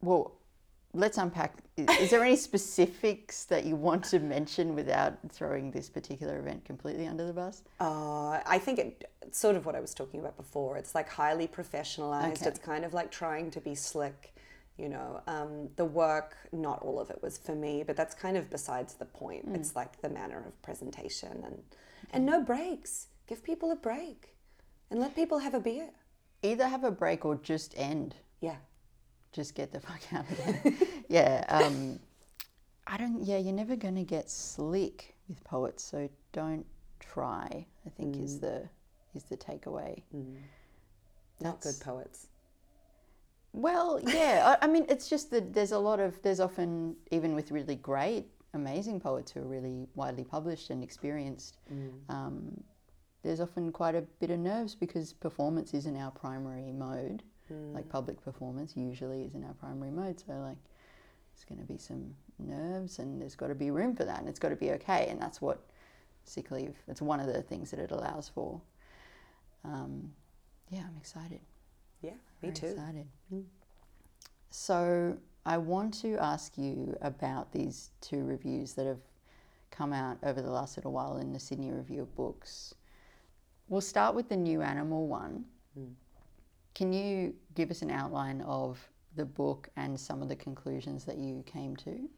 well, 0.00 0.37
let's 0.94 1.18
unpack. 1.18 1.54
Is, 1.76 2.10
there 2.10 2.24
any 2.24 2.36
specifics 2.36 3.44
that 3.44 3.64
you 3.64 3.76
want 3.76 4.04
to 4.06 4.18
mention 4.18 4.74
without 4.74 5.18
throwing 5.30 5.70
this 5.70 5.88
particular 5.88 6.38
event 6.38 6.64
completely 6.64 7.06
under 7.06 7.26
the 7.26 7.32
bus? 7.32 7.62
Uh, 7.80 8.40
I 8.46 8.58
think 8.58 8.78
it, 8.78 9.10
it's 9.22 9.38
sort 9.38 9.56
of 9.56 9.66
what 9.66 9.74
I 9.74 9.80
was 9.80 9.94
talking 9.94 10.20
about 10.20 10.36
before. 10.36 10.76
It's 10.76 10.94
like 10.94 11.08
highly 11.08 11.46
professionalized. 11.46 12.38
Okay. 12.38 12.46
It's 12.46 12.58
kind 12.58 12.84
of 12.84 12.94
like 12.94 13.10
trying 13.10 13.50
to 13.52 13.60
be 13.60 13.74
slick. 13.74 14.34
You 14.76 14.88
know, 14.88 15.20
um, 15.26 15.68
the 15.74 15.84
work, 15.84 16.36
not 16.52 16.82
all 16.82 17.00
of 17.00 17.10
it 17.10 17.20
was 17.20 17.36
for 17.36 17.54
me, 17.54 17.82
but 17.84 17.96
that's 17.96 18.14
kind 18.14 18.36
of 18.36 18.48
besides 18.48 18.94
the 18.94 19.06
point. 19.06 19.44
It's 19.52 19.74
like 19.74 20.00
the 20.00 20.08
manner 20.08 20.44
of 20.46 20.62
presentation 20.62 21.42
and, 21.44 21.62
and 22.12 22.24
no 22.24 22.40
breaks. 22.42 23.08
Give 23.26 23.42
people 23.42 23.72
a 23.72 23.76
break 23.76 24.36
and 24.88 25.00
let 25.00 25.16
people 25.16 25.38
have 25.40 25.52
a 25.52 25.60
beer. 25.60 25.90
Either 26.44 26.68
have 26.68 26.84
a 26.84 26.92
break 26.92 27.24
or 27.24 27.34
just 27.34 27.74
end. 27.76 28.14
Yeah. 28.40 28.56
Just 29.32 29.54
get 29.54 29.72
the 29.72 29.80
fuck 29.88 30.00
out 30.12 30.24
of 30.30 30.36
there. 30.64 30.72
yeah. 31.08 31.44
Um, 31.48 31.98
I 32.86 32.96
don't. 32.96 33.22
Yeah, 33.22 33.38
you're 33.38 33.52
never 33.52 33.76
gonna 33.76 34.04
get 34.04 34.30
slick 34.30 35.14
with 35.28 35.42
poets, 35.44 35.84
so 35.84 36.08
don't 36.32 36.64
try. 37.00 37.66
I 37.86 37.90
think 37.90 38.16
is 38.16 38.40
the 38.40 38.68
is 39.14 39.24
the 39.24 39.36
takeaway. 39.36 40.02
Not 41.40 41.60
good 41.60 41.74
poets. 41.80 42.28
Well, 43.52 44.00
yeah. 44.06 44.56
I, 44.60 44.64
I 44.64 44.68
mean, 44.68 44.86
it's 44.88 45.08
just 45.08 45.30
that 45.30 45.52
there's 45.52 45.72
a 45.72 45.78
lot 45.78 46.00
of 46.00 46.20
there's 46.22 46.40
often 46.40 46.96
even 47.10 47.34
with 47.34 47.50
really 47.50 47.76
great, 47.76 48.26
amazing 48.54 49.00
poets 49.00 49.32
who 49.32 49.40
are 49.40 49.46
really 49.46 49.86
widely 49.94 50.24
published 50.24 50.70
and 50.70 50.82
experienced. 50.82 51.58
Um, 52.08 52.62
there's 53.22 53.40
often 53.40 53.72
quite 53.72 53.94
a 53.94 54.02
bit 54.20 54.30
of 54.30 54.38
nerves 54.38 54.74
because 54.74 55.12
performance 55.12 55.74
isn't 55.74 55.96
our 55.96 56.10
primary 56.10 56.72
mode. 56.72 57.22
Like 57.50 57.86
mm. 57.86 57.90
public 57.90 58.22
performance 58.22 58.76
usually 58.76 59.22
is 59.22 59.34
in 59.34 59.44
our 59.44 59.54
primary 59.54 59.90
mode. 59.90 60.20
So 60.20 60.32
like, 60.32 60.56
there's 61.34 61.44
going 61.48 61.60
to 61.60 61.72
be 61.72 61.78
some 61.78 62.14
nerves, 62.38 62.98
and 62.98 63.20
there's 63.20 63.36
got 63.36 63.48
to 63.48 63.54
be 63.54 63.70
room 63.70 63.94
for 63.94 64.04
that, 64.04 64.18
and 64.20 64.28
it's 64.28 64.38
got 64.38 64.48
to 64.50 64.56
be 64.56 64.72
okay. 64.72 65.06
And 65.08 65.20
that's 65.20 65.40
what 65.40 65.60
sick 66.24 66.50
leave. 66.50 66.76
It's 66.88 67.00
one 67.00 67.20
of 67.20 67.26
the 67.26 67.42
things 67.42 67.70
that 67.70 67.80
it 67.80 67.90
allows 67.90 68.28
for. 68.28 68.60
Um, 69.64 70.10
yeah, 70.70 70.80
I'm 70.80 70.96
excited. 70.98 71.40
Yeah, 72.02 72.10
me 72.42 72.50
Very 72.50 72.54
too. 72.54 72.66
Excited. 72.66 73.06
Mm. 73.32 73.44
So 74.50 75.16
I 75.46 75.58
want 75.58 75.94
to 76.02 76.16
ask 76.18 76.56
you 76.56 76.96
about 77.00 77.52
these 77.52 77.90
two 78.00 78.24
reviews 78.24 78.74
that 78.74 78.86
have 78.86 79.00
come 79.70 79.92
out 79.92 80.18
over 80.22 80.40
the 80.40 80.50
last 80.50 80.76
little 80.76 80.92
while 80.92 81.18
in 81.18 81.32
the 81.32 81.40
Sydney 81.40 81.70
Review 81.70 82.02
of 82.02 82.14
Books. 82.16 82.74
We'll 83.68 83.80
start 83.80 84.14
with 84.14 84.28
the 84.28 84.36
new 84.36 84.62
animal 84.62 85.06
one. 85.06 85.44
Mm. 85.78 85.92
Can 86.78 86.92
you 86.92 87.34
give 87.54 87.70
us 87.70 87.82
an 87.82 87.90
outline 87.90 88.40
of 88.42 88.78
the 89.16 89.24
book 89.24 89.68
and 89.76 89.98
some 89.98 90.22
of 90.22 90.28
the 90.28 90.36
conclusions 90.36 91.04
that 91.04 91.18
you 91.18 91.42
came 91.44 91.76
to? 91.76 92.08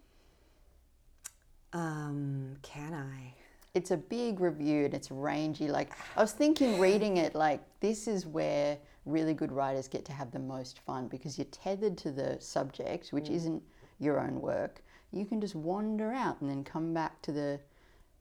Um, 1.73 2.57
can 2.62 2.95
I? 2.95 3.35
it's 3.75 3.90
a 3.90 3.97
big 3.97 4.40
review 4.40 4.87
and 4.87 4.95
it's 4.95 5.11
rangy. 5.11 5.69
Like 5.69 5.93
I 6.17 6.21
was 6.21 6.33
thinking, 6.33 6.79
reading 6.81 7.19
it, 7.19 7.35
like 7.35 7.61
this 7.81 8.09
is 8.09 8.26
where 8.26 8.79
really 9.07 9.35
good 9.35 9.52
writers 9.52 9.88
get 9.88 10.05
to 10.07 10.12
have 10.12 10.31
the 10.31 10.38
most 10.38 10.81
fun 10.81 11.09
because 11.09 11.38
you're 11.38 11.47
tethered 11.47 11.97
to 11.99 12.11
the 12.11 12.37
subject, 12.40 13.11
which 13.11 13.29
isn't 13.29 13.62
your 13.99 14.21
own 14.21 14.40
work. 14.40 14.83
You 15.12 15.25
can 15.25 15.40
just 15.40 15.55
wander 15.55 16.12
out 16.12 16.40
and 16.40 16.50
then 16.50 16.64
come 16.64 16.95
back 16.95 17.21
to 17.23 17.33
the 17.33 17.61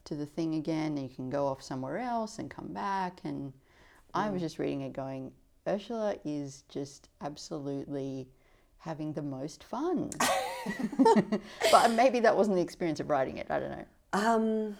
to 0.06 0.16
the 0.16 0.26
thing 0.26 0.56
again. 0.56 0.98
And 0.98 1.10
you 1.10 1.16
can 1.16 1.30
go 1.30 1.48
off 1.48 1.62
somewhere 1.62 1.98
else 1.98 2.40
and 2.40 2.50
come 2.50 2.70
back. 2.70 3.20
And 3.24 3.54
I 4.14 4.30
was 4.30 4.42
just 4.42 4.58
reading 4.58 4.82
it, 4.82 4.94
going, 4.94 5.32
Ursula 5.74 6.16
is 6.26 6.64
just 6.70 7.10
absolutely 7.22 8.28
having 8.80 9.14
the 9.14 9.22
most 9.22 9.64
fun. 9.64 10.10
but 11.72 11.92
maybe 11.92 12.20
that 12.22 12.36
wasn't 12.36 12.56
the 12.56 12.62
experience 12.62 13.00
of 13.00 13.10
writing 13.10 13.38
it. 13.38 13.48
I 13.50 13.60
don't 13.60 13.72
know. 13.72 13.86
Um, 14.14 14.78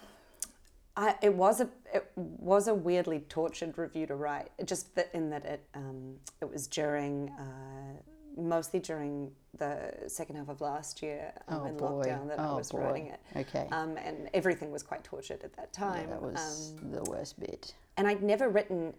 I, 0.96 1.14
it 1.22 1.34
was 1.34 1.60
a 1.60 1.68
it 1.94 2.10
was 2.16 2.68
a 2.68 2.74
weirdly 2.74 3.20
tortured 3.20 3.78
review 3.78 4.06
to 4.06 4.16
write. 4.16 4.48
It 4.58 4.66
just 4.66 4.94
that 4.96 5.10
in 5.14 5.30
that 5.30 5.44
it 5.46 5.64
um, 5.74 6.16
it 6.42 6.50
was 6.50 6.66
during 6.66 7.30
uh, 7.38 8.00
mostly 8.40 8.80
during 8.80 9.30
the 9.56 9.92
second 10.08 10.36
half 10.36 10.48
of 10.48 10.60
last 10.60 11.02
year 11.02 11.32
um, 11.48 11.60
Oh, 11.60 11.64
in 11.66 11.76
boy. 11.76 11.86
lockdown 12.04 12.28
that 12.28 12.38
I 12.40 12.48
Oh, 12.48 12.56
was 12.56 12.70
boy. 12.72 12.80
writing 12.80 13.06
it. 13.06 13.20
Okay. 13.36 13.68
Um, 13.72 13.96
and 13.96 14.28
everything 14.34 14.70
was 14.70 14.82
quite 14.82 15.02
tortured 15.04 15.42
at 15.44 15.54
that 15.56 15.70
Yeah, 15.78 15.86
time. 15.86 16.10
that 16.10 16.22
was 16.22 16.74
Um, 16.82 16.90
the 16.92 17.02
worst 17.10 17.38
bit. 17.40 17.74
and 17.96 18.06
I'd 18.08 18.22
never 18.22 18.48
written. 18.48 18.92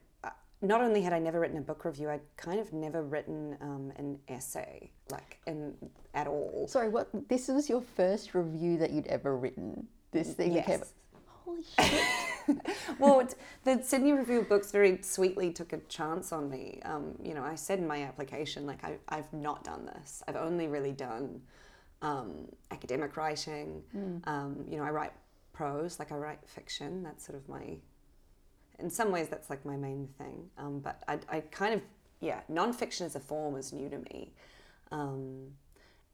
Not 0.62 0.82
only 0.82 1.01
had 1.01 1.12
I 1.13 1.20
never 1.20 1.39
written 1.39 1.58
a 1.58 1.62
book 1.62 1.86
review, 1.86 2.10
I'd 2.10 2.22
kind 2.38 2.60
of 2.60 2.72
never 2.72 3.01
written 3.01 3.58
um, 3.62 3.91
an 3.96 4.20
essay, 4.27 4.91
like 5.10 5.39
in 5.48 5.74
at 6.13 6.27
all. 6.27 6.68
Sorry, 6.70 6.89
what? 6.89 7.10
This 7.30 7.48
was 7.48 7.68
your 7.68 7.82
first 7.82 8.36
review 8.36 8.77
that 8.77 8.91
you'd 8.91 9.08
ever 9.08 9.36
written. 9.36 9.88
This 10.12 10.34
thing 10.34 10.53
that 10.53 10.65
came. 10.65 10.80
Yes. 10.80 10.94
Holy 11.44 11.63
shit! 11.63 12.58
well, 13.00 13.27
the 13.63 13.82
Sydney 13.82 14.13
Review 14.13 14.39
of 14.39 14.50
Books 14.50 14.72
very 14.72 15.01
sweetly 15.01 15.51
took 15.51 15.74
a 15.74 15.77
chance 15.89 16.32
on 16.32 16.50
me. 16.50 16.80
Um, 16.84 17.15
you 17.22 17.34
know, 17.34 17.44
I 17.44 17.56
said 17.56 17.80
in 17.80 17.88
my 17.88 18.03
application, 18.03 18.65
like, 18.65 18.84
I, 18.84 18.98
I've 19.10 19.32
not 19.34 19.63
done 19.63 19.86
this. 19.86 20.22
I've 20.27 20.36
only 20.36 20.68
really 20.68 20.91
done 20.91 21.41
um, 22.01 22.48
academic 22.72 23.18
writing. 23.18 23.82
Um, 24.25 24.65
you 24.70 24.77
know, 24.77 24.84
I 24.84 24.91
write 24.91 25.13
prose, 25.53 26.00
like, 26.00 26.12
I 26.12 26.15
write 26.15 26.39
fiction. 26.46 27.03
That's 27.03 27.25
sort 27.25 27.38
of 27.38 27.48
my, 27.50 27.77
in 28.82 28.90
some 28.90 29.12
ways, 29.12 29.28
that's 29.30 29.50
like 29.50 29.66
my 29.66 29.78
main 29.78 30.08
thing. 30.18 30.50
Um, 30.58 30.80
but 30.80 31.04
I, 31.08 31.20
I 31.30 31.40
kind 31.40 31.74
of, 31.74 31.82
yeah, 32.20 32.42
nonfiction 32.52 33.02
as 33.02 33.16
a 33.16 33.20
form 33.20 33.56
is 33.56 33.72
new 33.74 33.90
to 33.90 33.98
me. 33.98 34.34
Um, 34.92 35.48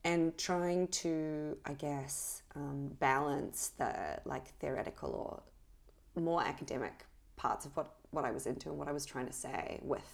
and 0.04 0.36
trying 0.38 0.88
to, 0.88 1.56
I 1.64 1.74
guess, 1.74 2.42
um, 2.54 2.88
balance 3.00 3.72
the 3.78 4.20
like 4.24 4.46
theoretical 4.60 5.42
or 6.14 6.22
more 6.22 6.42
academic 6.42 7.04
parts 7.36 7.66
of 7.66 7.76
what, 7.76 7.94
what 8.10 8.24
I 8.24 8.30
was 8.30 8.46
into 8.46 8.68
and 8.68 8.78
what 8.78 8.88
I 8.88 8.92
was 8.92 9.04
trying 9.04 9.26
to 9.26 9.32
say 9.32 9.80
with 9.82 10.08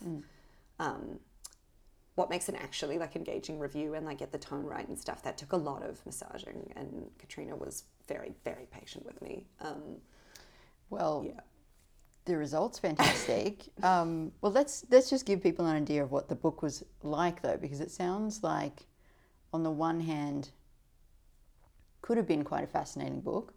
um, 0.79 1.19
what 2.15 2.31
makes 2.31 2.49
an 2.49 2.57
actually 2.57 2.99
like 2.99 3.17
engaging 3.17 3.59
review 3.59 3.95
and 3.95 4.07
like 4.07 4.19
get 4.19 4.33
the 4.33 4.39
tone 4.39 4.65
right 4.65 4.89
and 4.89 4.99
stuff. 4.99 5.23
That 5.23 5.37
took 5.37 5.53
a 5.53 5.57
lot 5.57 5.83
of 5.83 6.05
massaging, 6.07 6.73
and 6.77 7.11
Catriona 7.19 7.57
was 7.57 7.85
very 8.09 8.33
very 8.45 8.67
patient 8.71 9.05
with 9.05 9.21
me. 9.21 9.47
Um, 9.61 10.01
Well, 10.91 11.25
yeah. 11.27 11.41
The 12.25 12.37
results 12.37 12.79
fantastic. 12.79 13.65
um, 13.83 14.33
well, 14.41 14.53
let's 14.53 14.85
let's 14.91 15.11
just 15.11 15.27
give 15.27 15.43
people 15.43 15.67
an 15.67 15.77
idea 15.77 16.03
of 16.03 16.11
what 16.11 16.29
the 16.29 16.35
book 16.35 16.63
was 16.63 16.85
like, 17.03 17.43
though, 17.43 17.57
because 17.57 17.81
it 17.81 17.91
sounds 17.91 18.43
like, 18.43 18.87
on 19.53 19.63
the 19.63 19.71
one 19.71 20.01
hand, 20.01 20.51
could 22.03 22.17
have 22.17 22.27
been 22.27 22.45
quite 22.45 22.65
a 22.65 22.69
fascinating 22.69 23.21
book. 23.21 23.55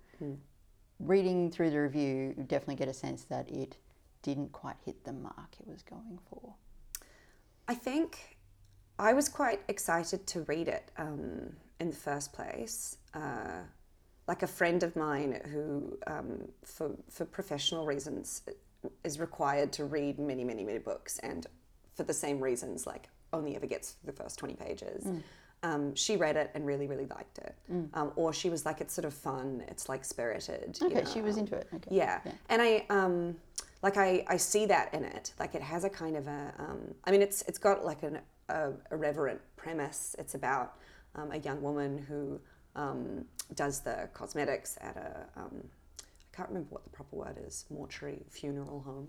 Reading 1.00 1.52
through 1.52 1.70
the 1.70 1.80
review, 1.80 2.34
you 2.38 2.44
definitely 2.44 2.76
get 2.76 2.88
a 2.88 2.94
sense 2.94 3.24
that 3.26 3.50
it 3.50 3.78
didn't 4.24 4.52
quite 4.52 4.78
hit 4.84 5.04
the 5.04 5.14
mark 5.14 5.56
it 5.60 5.68
was 5.68 5.84
going 5.84 6.20
for. 6.30 6.56
I 7.68 7.76
think 7.76 8.38
I 8.98 9.14
was 9.14 9.30
quite 9.30 9.62
excited 9.68 10.26
to 10.28 10.42
read 10.44 10.68
it 10.68 10.92
um, 10.98 11.56
in 11.80 11.92
the 11.92 11.96
first 11.96 12.34
place. 12.34 12.98
Uh, 13.14 13.62
like 14.28 14.44
a 14.44 14.48
friend 14.48 14.84
of 14.84 14.96
mine 14.96 15.40
who, 15.52 15.98
um, 16.08 16.48
for, 16.64 16.92
for 17.10 17.26
professional 17.26 17.86
reasons, 17.86 18.44
is 19.04 19.20
required 19.20 19.72
to 19.74 19.86
read 19.86 20.20
many, 20.20 20.44
many, 20.44 20.64
many 20.64 20.80
books, 20.80 21.20
and 21.20 21.48
for 21.96 22.04
the 22.04 22.14
same 22.14 22.40
reasons, 22.40 22.86
like 22.86 23.10
only 23.34 23.56
ever 23.56 23.66
gets 23.66 23.96
the 24.04 24.12
first 24.12 24.38
20 24.40 24.56
pages. 24.56 25.08
Um, 25.64 25.96
she 25.96 26.18
read 26.18 26.38
it 26.38 26.52
and 26.54 26.66
really, 26.66 26.88
really 26.88 27.08
liked 27.08 27.40
it. 27.40 27.56
Um, 27.94 28.12
or 28.16 28.32
she 28.32 28.50
was 28.50 28.66
like, 28.66 28.80
it's 28.80 28.94
sort 28.94 29.06
of 29.06 29.14
fun, 29.14 29.64
it's 29.70 29.90
like 29.90 30.06
spirited. 30.06 30.78
you 30.80 30.88
Okay, 30.88 31.02
know, 31.02 31.10
she 31.12 31.22
was 31.22 31.38
into 31.38 31.56
it. 31.56 31.68
Okay. 31.74 31.96
yeah. 31.96 32.20
And 32.50 32.62
I 32.62 32.86
um 32.90 33.36
like 33.82 33.98
I, 33.98 34.24
I 34.28 34.38
see 34.38 34.66
that 34.68 34.94
in 34.94 35.04
it. 35.04 35.34
Like 35.40 35.56
it 35.56 35.62
has 35.62 35.84
a 35.84 35.90
kind 35.90 36.16
of 36.16 36.28
a 36.28 36.54
um 36.60 36.94
I 37.06 37.12
mean 37.12 37.22
it's 37.22 37.42
it's 37.48 37.58
got 37.58 37.84
like 37.84 38.04
an 38.04 38.20
a 38.50 38.72
irreverent 38.92 39.42
premise. 39.56 40.16
It's 40.20 40.36
about 40.36 40.76
um, 41.16 41.32
a 41.32 41.38
young 41.38 41.62
woman 41.62 41.98
who 42.08 42.40
um, 42.76 43.26
does 43.56 43.82
the 43.82 44.10
cosmetics 44.14 44.78
at 44.82 44.98
a 44.98 45.40
um, 45.40 45.64
I 46.00 46.36
can't 46.36 46.50
remember 46.50 46.70
what 46.70 46.84
the 46.84 46.92
proper 46.92 47.16
word 47.16 47.38
is, 47.46 47.66
mortuary 47.70 48.24
funeral 48.30 48.82
home. 48.82 49.08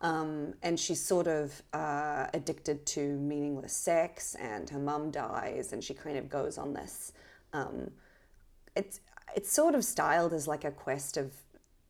Um, 0.00 0.54
and 0.62 0.80
she's 0.80 1.00
sort 1.00 1.28
of 1.28 1.62
uh, 1.72 2.26
addicted 2.34 2.86
to 2.86 3.00
meaningless 3.18 3.74
sex, 3.74 4.34
and 4.34 4.68
her 4.70 4.78
mum 4.78 5.10
dies, 5.10 5.72
and 5.72 5.84
she 5.84 5.94
kind 5.94 6.16
of 6.16 6.28
goes 6.28 6.58
on 6.58 6.72
this 6.72 7.12
um, 7.52 7.90
it's 8.74 9.00
it's 9.34 9.52
sort 9.52 9.74
of 9.74 9.84
styled 9.84 10.32
as 10.32 10.46
like 10.46 10.64
a 10.64 10.70
quest 10.70 11.16
of 11.16 11.32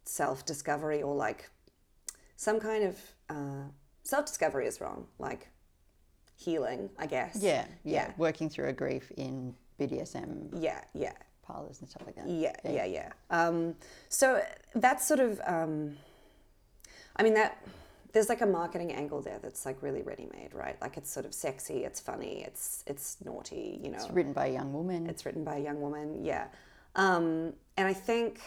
self 0.05 0.45
discovery 0.45 1.03
or 1.03 1.15
like 1.15 1.51
some 2.37 2.61
kind 2.61 2.85
of 2.85 3.01
uh, 3.31 3.65
self 4.03 4.27
discovery 4.27 4.67
is 4.67 4.81
wrong, 4.81 5.07
like 5.19 5.49
healing, 6.37 6.91
I 6.99 7.07
guess. 7.07 7.39
Yeah, 7.41 7.67
yeah, 7.85 7.93
Yeah. 8.09 8.13
Working 8.17 8.49
through 8.49 8.69
a 8.69 8.73
grief 8.73 9.11
in 9.17 9.55
BDSM 9.79 10.61
Yeah, 10.61 10.81
yeah, 10.95 11.13
parlors 11.43 11.81
and 11.81 11.89
stuff 11.89 12.03
like 12.07 12.17
that. 12.17 12.29
yeah, 12.29 12.57
yeah, 12.65 12.85
yeah. 12.85 13.13
Um, 13.31 13.75
so 14.09 14.43
that's 14.75 15.07
sort 15.07 15.21
of, 15.21 15.41
um, 15.47 15.97
I 17.17 17.23
mean 17.23 17.35
that 17.35 17.59
there's 18.13 18.29
like 18.29 18.43
a 18.43 18.47
marketing 18.47 18.93
angle 18.93 19.23
there 19.23 19.39
that's 19.43 19.65
like 19.65 19.83
really 19.83 20.03
ready 20.03 20.29
made, 20.33 20.51
right? 20.53 20.81
Like 20.81 20.97
it's 20.97 21.11
sort 21.11 21.25
of 21.25 21.33
sexy, 21.33 21.85
it's 21.85 22.01
funny, 22.01 22.45
it's 22.47 22.85
it's 22.87 23.17
naughty, 23.25 23.81
you 23.83 23.91
know. 23.91 23.97
It's 23.97 24.11
written 24.11 24.33
by 24.33 24.47
a 24.47 24.53
young 24.53 24.73
woman. 24.73 25.07
It's 25.07 25.25
written 25.25 25.45
by 25.45 25.57
a 25.57 25.61
young 25.61 25.81
woman, 25.81 26.25
yeah. 26.25 26.47
Um, 26.95 27.55
and 27.79 27.89
I 27.89 27.95
think, 27.95 28.41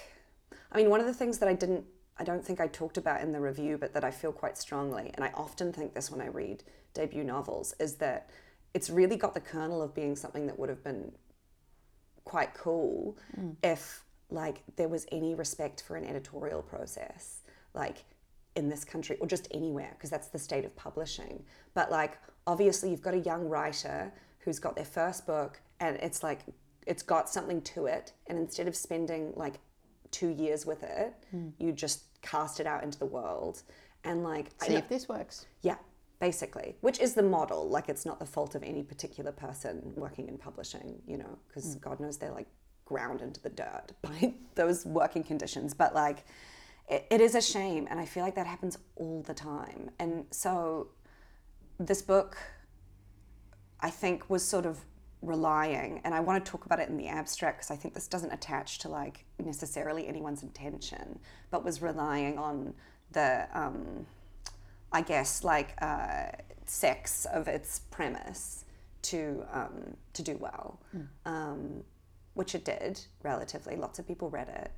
I 0.71 0.77
mean, 0.77 0.89
one 0.89 0.99
of 0.99 1.07
the 1.07 1.13
things 1.13 1.39
that 1.39 1.49
I 1.49 1.53
didn't, 1.53 1.83
I 2.17 2.23
don't 2.23 2.45
think 2.45 2.61
I 2.61 2.67
talked 2.67 2.97
about 2.97 3.21
in 3.21 3.31
the 3.31 3.39
review, 3.39 3.77
but 3.79 3.93
that 3.93 4.03
I 4.03 4.11
feel 4.11 4.31
quite 4.31 4.57
strongly, 4.57 5.09
and 5.15 5.23
I 5.23 5.31
often 5.33 5.73
think 5.73 5.95
this 5.95 6.11
when 6.11 6.21
I 6.21 6.27
read 6.27 6.63
debut 6.93 7.23
novels, 7.23 7.73
is 7.79 7.95
that 7.95 8.29
it's 8.75 8.89
really 8.91 9.15
got 9.15 9.33
the 9.33 9.39
kernel 9.39 9.81
of 9.81 9.95
being 9.95 10.15
something 10.15 10.45
that 10.45 10.59
would 10.59 10.69
have 10.69 10.83
been 10.83 11.11
quite 12.25 12.53
cool 12.53 13.17
mm. 13.39 13.55
if 13.63 14.03
like 14.29 14.63
there 14.75 14.89
was 14.89 15.05
any 15.11 15.35
respect 15.35 15.83
for 15.83 15.95
an 15.95 16.05
editorial 16.05 16.61
process 16.61 17.41
like 17.73 18.03
in 18.55 18.69
this 18.69 18.83
country 18.83 19.17
or 19.19 19.27
just 19.27 19.47
anywhere 19.51 19.91
because 19.93 20.09
that's 20.09 20.27
the 20.27 20.39
state 20.39 20.65
of 20.65 20.75
publishing 20.75 21.43
but 21.73 21.91
like 21.91 22.17
obviously 22.47 22.89
you've 22.89 23.01
got 23.01 23.13
a 23.13 23.19
young 23.19 23.47
writer 23.47 24.11
who's 24.39 24.59
got 24.59 24.75
their 24.75 24.85
first 24.85 25.25
book 25.27 25.61
and 25.79 25.97
it's 25.97 26.23
like 26.23 26.41
it's 26.87 27.03
got 27.03 27.29
something 27.29 27.61
to 27.61 27.85
it 27.85 28.13
and 28.27 28.37
instead 28.37 28.67
of 28.67 28.75
spending 28.75 29.31
like 29.35 29.55
two 30.11 30.29
years 30.29 30.65
with 30.65 30.83
it 30.83 31.13
mm. 31.33 31.51
you 31.59 31.71
just 31.71 32.05
cast 32.21 32.59
it 32.59 32.65
out 32.65 32.83
into 32.83 32.97
the 32.97 33.05
world 33.05 33.61
and 34.03 34.23
like 34.23 34.47
see 34.63 34.75
if 34.75 34.87
this 34.87 35.07
works 35.07 35.45
yeah 35.61 35.75
basically 36.19 36.75
which 36.81 36.99
is 36.99 37.13
the 37.13 37.23
model. 37.23 37.67
Like 37.69 37.89
it's 37.89 38.05
not 38.05 38.19
the 38.19 38.25
fault 38.25 38.55
of 38.55 38.63
any 38.63 38.83
particular 38.83 39.31
person 39.31 39.93
working 39.95 40.27
in 40.27 40.37
publishing 40.37 41.01
you 41.07 41.17
know 41.17 41.37
because 41.47 41.75
mm. 41.75 41.81
god 41.81 41.99
knows 41.99 42.17
they're 42.17 42.31
like 42.31 42.47
ground 42.85 43.21
into 43.21 43.41
the 43.41 43.49
dirt 43.49 43.87
by 44.01 44.33
those 44.55 44.85
working 44.85 45.23
conditions. 45.23 45.73
But 45.73 45.93
like 45.95 46.25
it, 46.87 47.05
it 47.09 47.21
is 47.21 47.35
a 47.35 47.41
shame 47.41 47.87
and 47.89 47.99
i 47.99 48.05
feel 48.05 48.23
like 48.23 48.35
that 48.35 48.47
happens 48.47 48.77
all 48.95 49.23
the 49.23 49.33
time. 49.33 49.89
And 49.99 50.25
so 50.31 50.89
this 51.79 52.01
book 52.01 52.37
i 53.81 53.89
think 53.89 54.29
was 54.29 54.43
sort 54.43 54.65
of 54.65 54.79
relying 55.21 55.99
and 56.03 56.13
i 56.13 56.19
want 56.19 56.43
to 56.43 56.49
talk 56.49 56.65
about 56.65 56.79
it 56.79 56.87
in 56.89 56.97
the 56.97 57.07
abstract 57.07 57.57
because 57.57 57.71
i 57.71 57.75
think 57.75 57.93
this 57.93 58.07
doesn't 58.07 58.31
attach 58.31 58.79
to 58.79 58.89
like 58.89 59.25
necessarily 59.43 60.07
anyone's 60.07 60.43
intention 60.43 61.19
but 61.49 61.63
was 61.63 61.81
relying 61.81 62.37
on 62.37 62.73
the 63.11 63.47
um, 63.53 64.05
i 64.95 65.01
guess 65.01 65.43
like 65.43 65.69
uh, 65.81 66.27
sex 66.65 67.25
of 67.25 67.47
its 67.47 67.79
premise 67.91 68.65
to 69.01 69.45
um, 69.51 69.95
to 70.13 70.21
do 70.23 70.35
well 70.37 70.79
mm. 70.95 71.07
um, 71.25 71.83
which 72.33 72.55
it 72.55 72.65
did 72.65 72.99
relatively 73.23 73.75
lots 73.75 73.99
of 73.99 74.07
people 74.07 74.29
read 74.29 74.49
it 74.49 74.71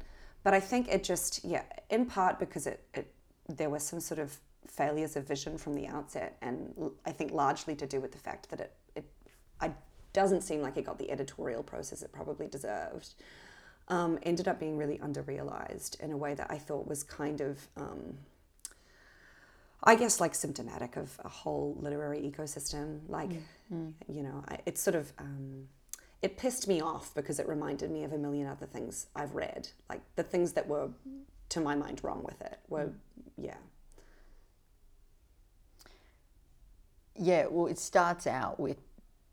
but 0.47 0.53
I 0.53 0.61
think 0.61 0.87
it 0.87 1.03
just, 1.03 1.43
yeah, 1.43 1.63
in 1.89 2.05
part 2.05 2.39
because 2.39 2.67
it, 2.67 2.81
it 2.93 3.13
there 3.49 3.69
were 3.69 3.79
some 3.79 3.99
sort 3.99 4.17
of 4.17 4.37
failures 4.65 5.17
of 5.17 5.27
vision 5.27 5.57
from 5.57 5.73
the 5.73 5.87
outset, 5.87 6.37
and 6.41 6.73
I 7.05 7.11
think 7.11 7.33
largely 7.33 7.75
to 7.75 7.85
do 7.85 7.99
with 7.99 8.13
the 8.13 8.17
fact 8.17 8.49
that 8.51 8.61
it, 8.61 8.71
it 8.95 9.05
I, 9.59 9.71
doesn't 10.13 10.43
seem 10.43 10.61
like 10.61 10.77
it 10.77 10.85
got 10.85 10.99
the 10.99 11.11
editorial 11.11 11.63
process 11.63 12.01
it 12.01 12.13
probably 12.13 12.47
deserved. 12.47 13.09
Um, 13.89 14.19
ended 14.23 14.47
up 14.47 14.57
being 14.57 14.77
really 14.77 14.99
underrealized 14.99 15.99
in 15.99 16.13
a 16.13 16.17
way 16.17 16.33
that 16.33 16.47
I 16.49 16.57
thought 16.57 16.87
was 16.87 17.03
kind 17.03 17.41
of, 17.41 17.67
um, 17.75 18.17
I 19.83 19.95
guess, 19.95 20.19
like 20.19 20.33
symptomatic 20.35 20.97
of 20.97 21.19
a 21.23 21.29
whole 21.29 21.77
literary 21.79 22.19
ecosystem. 22.19 23.01
Like, 23.07 23.29
mm. 23.71 23.93
you 24.07 24.23
know, 24.23 24.43
I, 24.47 24.59
it's 24.65 24.81
sort 24.81 24.95
of. 24.95 25.11
Um, 25.19 25.67
it 26.23 26.35
pissed 26.35 26.67
me 26.67 26.81
off 26.81 27.13
because 27.13 27.39
it 27.39 27.47
reminded 27.47 27.91
me 27.91 28.03
of 28.03 28.11
a 28.11 28.17
million 28.17 28.47
other 28.47 28.65
things 28.65 29.05
I've 29.15 29.35
read. 29.35 29.69
Like 29.87 30.01
the 30.15 30.23
things 30.23 30.53
that 30.53 30.67
were, 30.67 30.89
to 31.49 31.59
my 31.59 31.75
mind, 31.75 32.01
wrong 32.03 32.23
with 32.23 32.41
it 32.41 32.57
were, 32.69 32.85
mm. 32.85 32.93
yeah. 33.37 33.57
Yeah, 37.15 37.45
well, 37.49 37.67
it 37.67 37.77
starts 37.77 38.25
out 38.25 38.59
with 38.59 38.77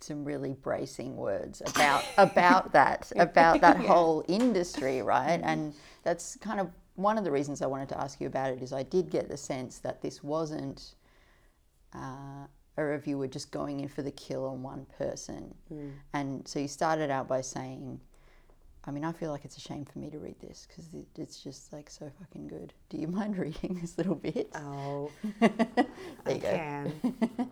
some 0.01 0.25
really 0.25 0.53
bracing 0.53 1.17
words 1.17 1.63
about 1.67 2.05
about 2.19 2.73
that 2.73 3.11
about 3.17 3.61
that 3.63 3.81
yeah. 3.81 3.89
whole 3.89 4.25
industry, 4.29 5.03
right? 5.03 5.39
Mm-hmm. 5.41 5.49
And 5.49 5.75
that's 6.03 6.37
kind 6.37 6.61
of 6.61 6.71
one 6.97 7.19
of 7.19 7.25
the 7.25 7.31
reasons 7.31 7.63
I 7.63 7.67
wanted 7.67 7.89
to 7.91 8.01
ask 8.01 8.21
you 8.21 8.27
about 8.27 8.53
it 8.53 8.63
is 8.63 8.73
I 8.73 8.83
did 8.83 9.11
get 9.11 9.29
the 9.29 9.37
sense 9.37 9.79
that 9.79 10.03
this 10.03 10.23
wasn't. 10.23 10.95
Uh, 11.95 12.47
a 12.76 12.85
reviewer 12.85 13.26
just 13.26 13.50
going 13.50 13.80
in 13.80 13.89
for 13.89 14.02
the 14.02 14.11
kill 14.11 14.47
on 14.47 14.63
one 14.63 14.87
person. 14.99 15.54
Mm. 15.73 15.93
And 16.13 16.49
so 16.49 16.59
you 16.59 16.69
started 16.69 17.11
out 17.11 17.28
by 17.28 17.41
saying, 17.41 18.00
I 18.85 18.91
mean, 18.91 19.04
I 19.04 19.13
feel 19.13 19.30
like 19.30 19.45
it's 19.45 19.57
a 19.57 19.61
shame 19.61 19.85
for 19.85 19.99
me 19.99 20.11
to 20.11 20.19
read 20.19 20.39
this 20.41 20.67
because 20.69 20.89
it, 20.93 21.07
it's 21.17 21.43
just 21.43 21.73
like 21.73 21.89
so 21.89 22.11
fucking 22.19 22.49
good. 22.49 22.73
Do 22.89 22.99
you 22.99 23.07
mind 23.09 23.39
reading 23.39 23.78
this 23.80 23.97
little 23.97 24.17
bit? 24.17 24.50
Oh, 24.54 25.11
I 26.26 26.35
can. 26.35 26.93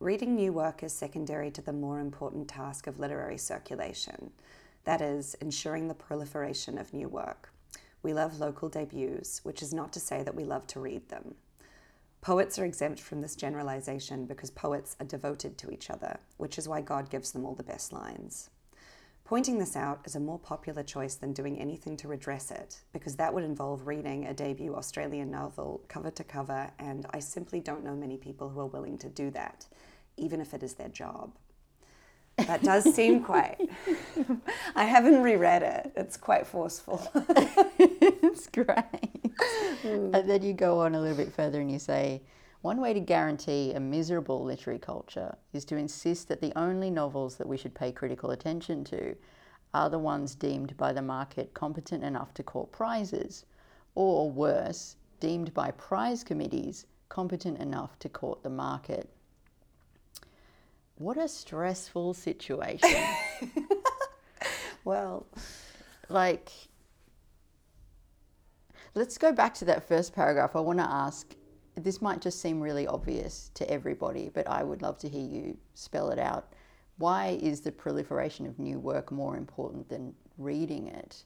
Reading 0.00 0.34
new 0.34 0.54
work 0.54 0.82
is 0.82 0.94
secondary 0.94 1.50
to 1.50 1.60
the 1.60 1.74
more 1.74 2.00
important 2.00 2.48
task 2.48 2.86
of 2.86 2.98
literary 2.98 3.36
circulation, 3.36 4.30
that 4.84 5.02
is, 5.02 5.34
ensuring 5.42 5.88
the 5.88 5.94
proliferation 5.94 6.78
of 6.78 6.94
new 6.94 7.06
work. 7.06 7.49
We 8.02 8.14
love 8.14 8.40
local 8.40 8.68
debuts, 8.68 9.44
which 9.44 9.62
is 9.62 9.74
not 9.74 9.92
to 9.92 10.00
say 10.00 10.22
that 10.22 10.34
we 10.34 10.44
love 10.44 10.66
to 10.68 10.80
read 10.80 11.08
them. 11.08 11.34
Poets 12.20 12.58
are 12.58 12.64
exempt 12.64 13.00
from 13.00 13.22
this 13.22 13.34
generalization 13.34 14.26
because 14.26 14.50
poets 14.50 14.96
are 15.00 15.06
devoted 15.06 15.56
to 15.58 15.70
each 15.70 15.88
other, 15.88 16.18
which 16.36 16.58
is 16.58 16.68
why 16.68 16.80
God 16.80 17.08
gives 17.08 17.32
them 17.32 17.46
all 17.46 17.54
the 17.54 17.62
best 17.62 17.92
lines. 17.92 18.50
Pointing 19.24 19.58
this 19.58 19.76
out 19.76 20.00
is 20.04 20.16
a 20.16 20.20
more 20.20 20.38
popular 20.38 20.82
choice 20.82 21.14
than 21.14 21.32
doing 21.32 21.58
anything 21.58 21.96
to 21.98 22.08
redress 22.08 22.50
it, 22.50 22.80
because 22.92 23.16
that 23.16 23.32
would 23.32 23.44
involve 23.44 23.86
reading 23.86 24.26
a 24.26 24.34
debut 24.34 24.74
Australian 24.74 25.30
novel 25.30 25.82
cover 25.88 26.10
to 26.10 26.24
cover, 26.24 26.70
and 26.78 27.06
I 27.12 27.20
simply 27.20 27.60
don't 27.60 27.84
know 27.84 27.94
many 27.94 28.16
people 28.16 28.48
who 28.48 28.60
are 28.60 28.66
willing 28.66 28.98
to 28.98 29.08
do 29.08 29.30
that, 29.30 29.66
even 30.16 30.40
if 30.40 30.52
it 30.52 30.62
is 30.62 30.74
their 30.74 30.88
job. 30.88 31.32
That 32.46 32.62
does 32.62 32.94
seem 32.94 33.22
quite. 33.22 33.58
I 34.74 34.84
haven't 34.84 35.22
reread 35.22 35.62
it. 35.62 35.92
It's 35.96 36.16
quite 36.16 36.46
forceful. 36.46 37.06
it's 37.78 38.46
great. 38.48 39.36
Mm. 39.82 40.14
And 40.14 40.28
then 40.28 40.42
you 40.42 40.52
go 40.52 40.80
on 40.80 40.94
a 40.94 41.00
little 41.00 41.16
bit 41.16 41.32
further 41.32 41.60
and 41.60 41.70
you 41.70 41.78
say, 41.78 42.22
one 42.62 42.80
way 42.80 42.92
to 42.92 43.00
guarantee 43.00 43.72
a 43.72 43.80
miserable 43.80 44.44
literary 44.44 44.78
culture 44.78 45.34
is 45.54 45.64
to 45.66 45.76
insist 45.76 46.28
that 46.28 46.42
the 46.42 46.52
only 46.58 46.90
novels 46.90 47.36
that 47.36 47.48
we 47.48 47.56
should 47.56 47.74
pay 47.74 47.90
critical 47.90 48.32
attention 48.32 48.84
to 48.84 49.16
are 49.72 49.88
the 49.88 49.98
ones 49.98 50.34
deemed 50.34 50.76
by 50.76 50.92
the 50.92 51.00
market 51.00 51.54
competent 51.54 52.04
enough 52.04 52.34
to 52.34 52.42
court 52.42 52.70
prizes, 52.70 53.46
or 53.94 54.30
worse, 54.30 54.96
deemed 55.20 55.54
by 55.54 55.70
prize 55.72 56.22
committees 56.22 56.86
competent 57.08 57.58
enough 57.58 57.98
to 57.98 58.08
court 58.08 58.42
the 58.42 58.50
market. 58.50 59.08
What 61.00 61.16
a 61.16 61.28
stressful 61.28 62.12
situation. 62.12 63.02
well, 64.84 65.26
like, 66.10 66.52
let's 68.94 69.16
go 69.16 69.32
back 69.32 69.54
to 69.54 69.64
that 69.64 69.88
first 69.88 70.14
paragraph. 70.14 70.54
I 70.54 70.60
want 70.60 70.78
to 70.78 70.84
ask 70.84 71.34
this 71.74 72.02
might 72.02 72.20
just 72.20 72.42
seem 72.42 72.60
really 72.60 72.86
obvious 72.86 73.50
to 73.54 73.70
everybody, 73.70 74.30
but 74.34 74.46
I 74.46 74.62
would 74.62 74.82
love 74.82 74.98
to 74.98 75.08
hear 75.08 75.26
you 75.26 75.56
spell 75.72 76.10
it 76.10 76.18
out. 76.18 76.52
Why 76.98 77.38
is 77.40 77.62
the 77.62 77.72
proliferation 77.72 78.44
of 78.44 78.58
new 78.58 78.78
work 78.78 79.10
more 79.10 79.38
important 79.38 79.88
than 79.88 80.12
reading 80.36 80.88
it? 80.88 81.24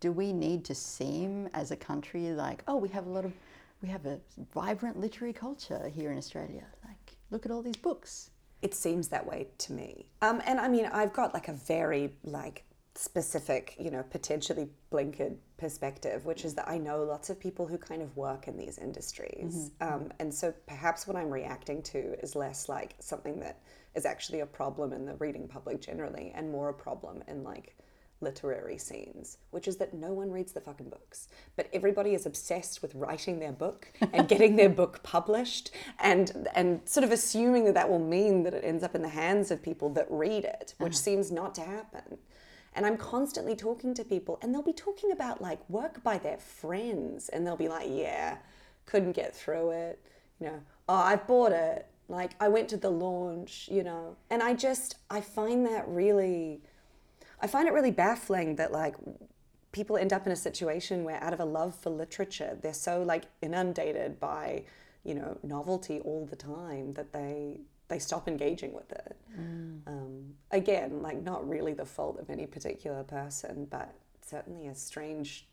Do 0.00 0.10
we 0.10 0.32
need 0.32 0.64
to 0.64 0.74
seem 0.74 1.48
as 1.54 1.70
a 1.70 1.76
country 1.76 2.30
like, 2.30 2.64
oh, 2.66 2.76
we 2.76 2.88
have 2.88 3.06
a 3.06 3.10
lot 3.10 3.24
of, 3.24 3.32
we 3.80 3.88
have 3.90 4.06
a 4.06 4.18
vibrant 4.52 4.98
literary 4.98 5.32
culture 5.32 5.88
here 5.88 6.10
in 6.10 6.18
Australia? 6.18 6.64
Like, 6.84 7.16
look 7.30 7.46
at 7.46 7.52
all 7.52 7.62
these 7.62 7.76
books 7.76 8.30
it 8.62 8.74
seems 8.74 9.08
that 9.08 9.26
way 9.26 9.48
to 9.58 9.72
me. 9.72 10.06
Um, 10.22 10.42
and 10.44 10.58
I 10.58 10.68
mean, 10.68 10.86
I've 10.86 11.12
got 11.12 11.34
like 11.34 11.48
a 11.48 11.52
very 11.52 12.14
like 12.24 12.64
specific, 12.94 13.76
you 13.78 13.90
know, 13.90 14.02
potentially 14.10 14.68
blinkered 14.90 15.36
perspective, 15.56 16.24
which 16.24 16.44
is 16.44 16.54
that 16.54 16.68
I 16.68 16.78
know 16.78 17.04
lots 17.04 17.30
of 17.30 17.38
people 17.38 17.66
who 17.66 17.78
kind 17.78 18.02
of 18.02 18.16
work 18.16 18.48
in 18.48 18.56
these 18.56 18.78
industries. 18.78 19.70
Mm-hmm. 19.80 19.94
Um, 19.94 20.12
and 20.18 20.34
so 20.34 20.52
perhaps 20.66 21.06
what 21.06 21.16
I'm 21.16 21.30
reacting 21.30 21.82
to 21.82 22.20
is 22.20 22.34
less 22.34 22.68
like 22.68 22.96
something 22.98 23.38
that 23.40 23.60
is 23.94 24.04
actually 24.04 24.40
a 24.40 24.46
problem 24.46 24.92
in 24.92 25.06
the 25.06 25.14
reading 25.14 25.46
public 25.46 25.80
generally 25.80 26.32
and 26.34 26.50
more 26.50 26.70
a 26.70 26.74
problem 26.74 27.22
in 27.28 27.44
like 27.44 27.76
literary 28.20 28.78
scenes, 28.78 29.38
which 29.50 29.68
is 29.68 29.76
that 29.76 29.94
no 29.94 30.12
one 30.12 30.30
reads 30.30 30.52
the 30.52 30.60
fucking 30.60 30.88
books, 30.88 31.28
but 31.56 31.68
everybody 31.72 32.14
is 32.14 32.26
obsessed 32.26 32.82
with 32.82 32.94
writing 32.94 33.38
their 33.38 33.52
book 33.52 33.92
and 34.12 34.28
getting 34.28 34.56
their 34.56 34.68
book 34.68 35.02
published, 35.02 35.70
and 35.98 36.48
and 36.54 36.80
sort 36.84 37.04
of 37.04 37.12
assuming 37.12 37.64
that 37.64 37.74
that 37.74 37.88
will 37.88 37.98
mean 37.98 38.42
that 38.42 38.54
it 38.54 38.64
ends 38.64 38.82
up 38.82 38.94
in 38.94 39.02
the 39.02 39.08
hands 39.08 39.50
of 39.50 39.62
people 39.62 39.90
that 39.90 40.06
read 40.10 40.44
it, 40.44 40.74
which 40.78 40.94
uh-huh. 40.94 41.02
seems 41.02 41.30
not 41.30 41.54
to 41.54 41.62
happen. 41.62 42.18
And 42.74 42.86
I'm 42.86 42.96
constantly 42.96 43.56
talking 43.56 43.94
to 43.94 44.04
people, 44.04 44.38
and 44.42 44.52
they'll 44.52 44.62
be 44.62 44.72
talking 44.72 45.12
about 45.12 45.40
like 45.40 45.68
work 45.68 46.02
by 46.02 46.18
their 46.18 46.38
friends, 46.38 47.28
and 47.28 47.46
they'll 47.46 47.56
be 47.56 47.68
like, 47.68 47.88
"Yeah, 47.90 48.38
couldn't 48.86 49.12
get 49.12 49.34
through 49.34 49.70
it," 49.70 50.00
you 50.40 50.48
know, 50.48 50.60
"Oh, 50.88 50.94
I've 50.94 51.26
bought 51.26 51.52
it." 51.52 51.86
Like 52.08 52.32
I 52.40 52.48
went 52.48 52.68
to 52.70 52.76
the 52.76 52.90
launch, 52.90 53.68
you 53.70 53.82
know, 53.82 54.16
and 54.30 54.42
I 54.42 54.54
just 54.54 54.96
I 55.10 55.20
find 55.20 55.66
that 55.66 55.86
really 55.88 56.62
I 57.40 57.46
find 57.46 57.68
it 57.68 57.72
really 57.72 57.90
baffling 57.90 58.56
that 58.56 58.72
like 58.72 58.96
people 59.72 59.96
end 59.96 60.12
up 60.12 60.26
in 60.26 60.32
a 60.32 60.36
situation 60.36 61.04
where 61.04 61.22
out 61.22 61.32
of 61.32 61.40
a 61.40 61.44
love 61.44 61.74
for 61.74 61.90
literature, 61.90 62.58
they're 62.62 62.72
so 62.72 63.02
like 63.02 63.24
inundated 63.42 64.18
by 64.20 64.64
you 65.04 65.14
know 65.14 65.38
novelty 65.42 66.00
all 66.00 66.26
the 66.26 66.36
time 66.36 66.92
that 66.94 67.12
they 67.12 67.60
they 67.88 67.98
stop 67.98 68.28
engaging 68.28 68.72
with 68.72 68.90
it. 68.92 69.16
Mm. 69.38 69.80
Um, 69.86 70.34
again, 70.50 71.00
like 71.02 71.22
not 71.22 71.48
really 71.48 71.72
the 71.72 71.86
fault 71.86 72.18
of 72.20 72.28
any 72.28 72.46
particular 72.46 73.02
person, 73.02 73.66
but 73.70 73.94
certainly 74.20 74.66
a 74.66 74.74
strange 74.74 75.48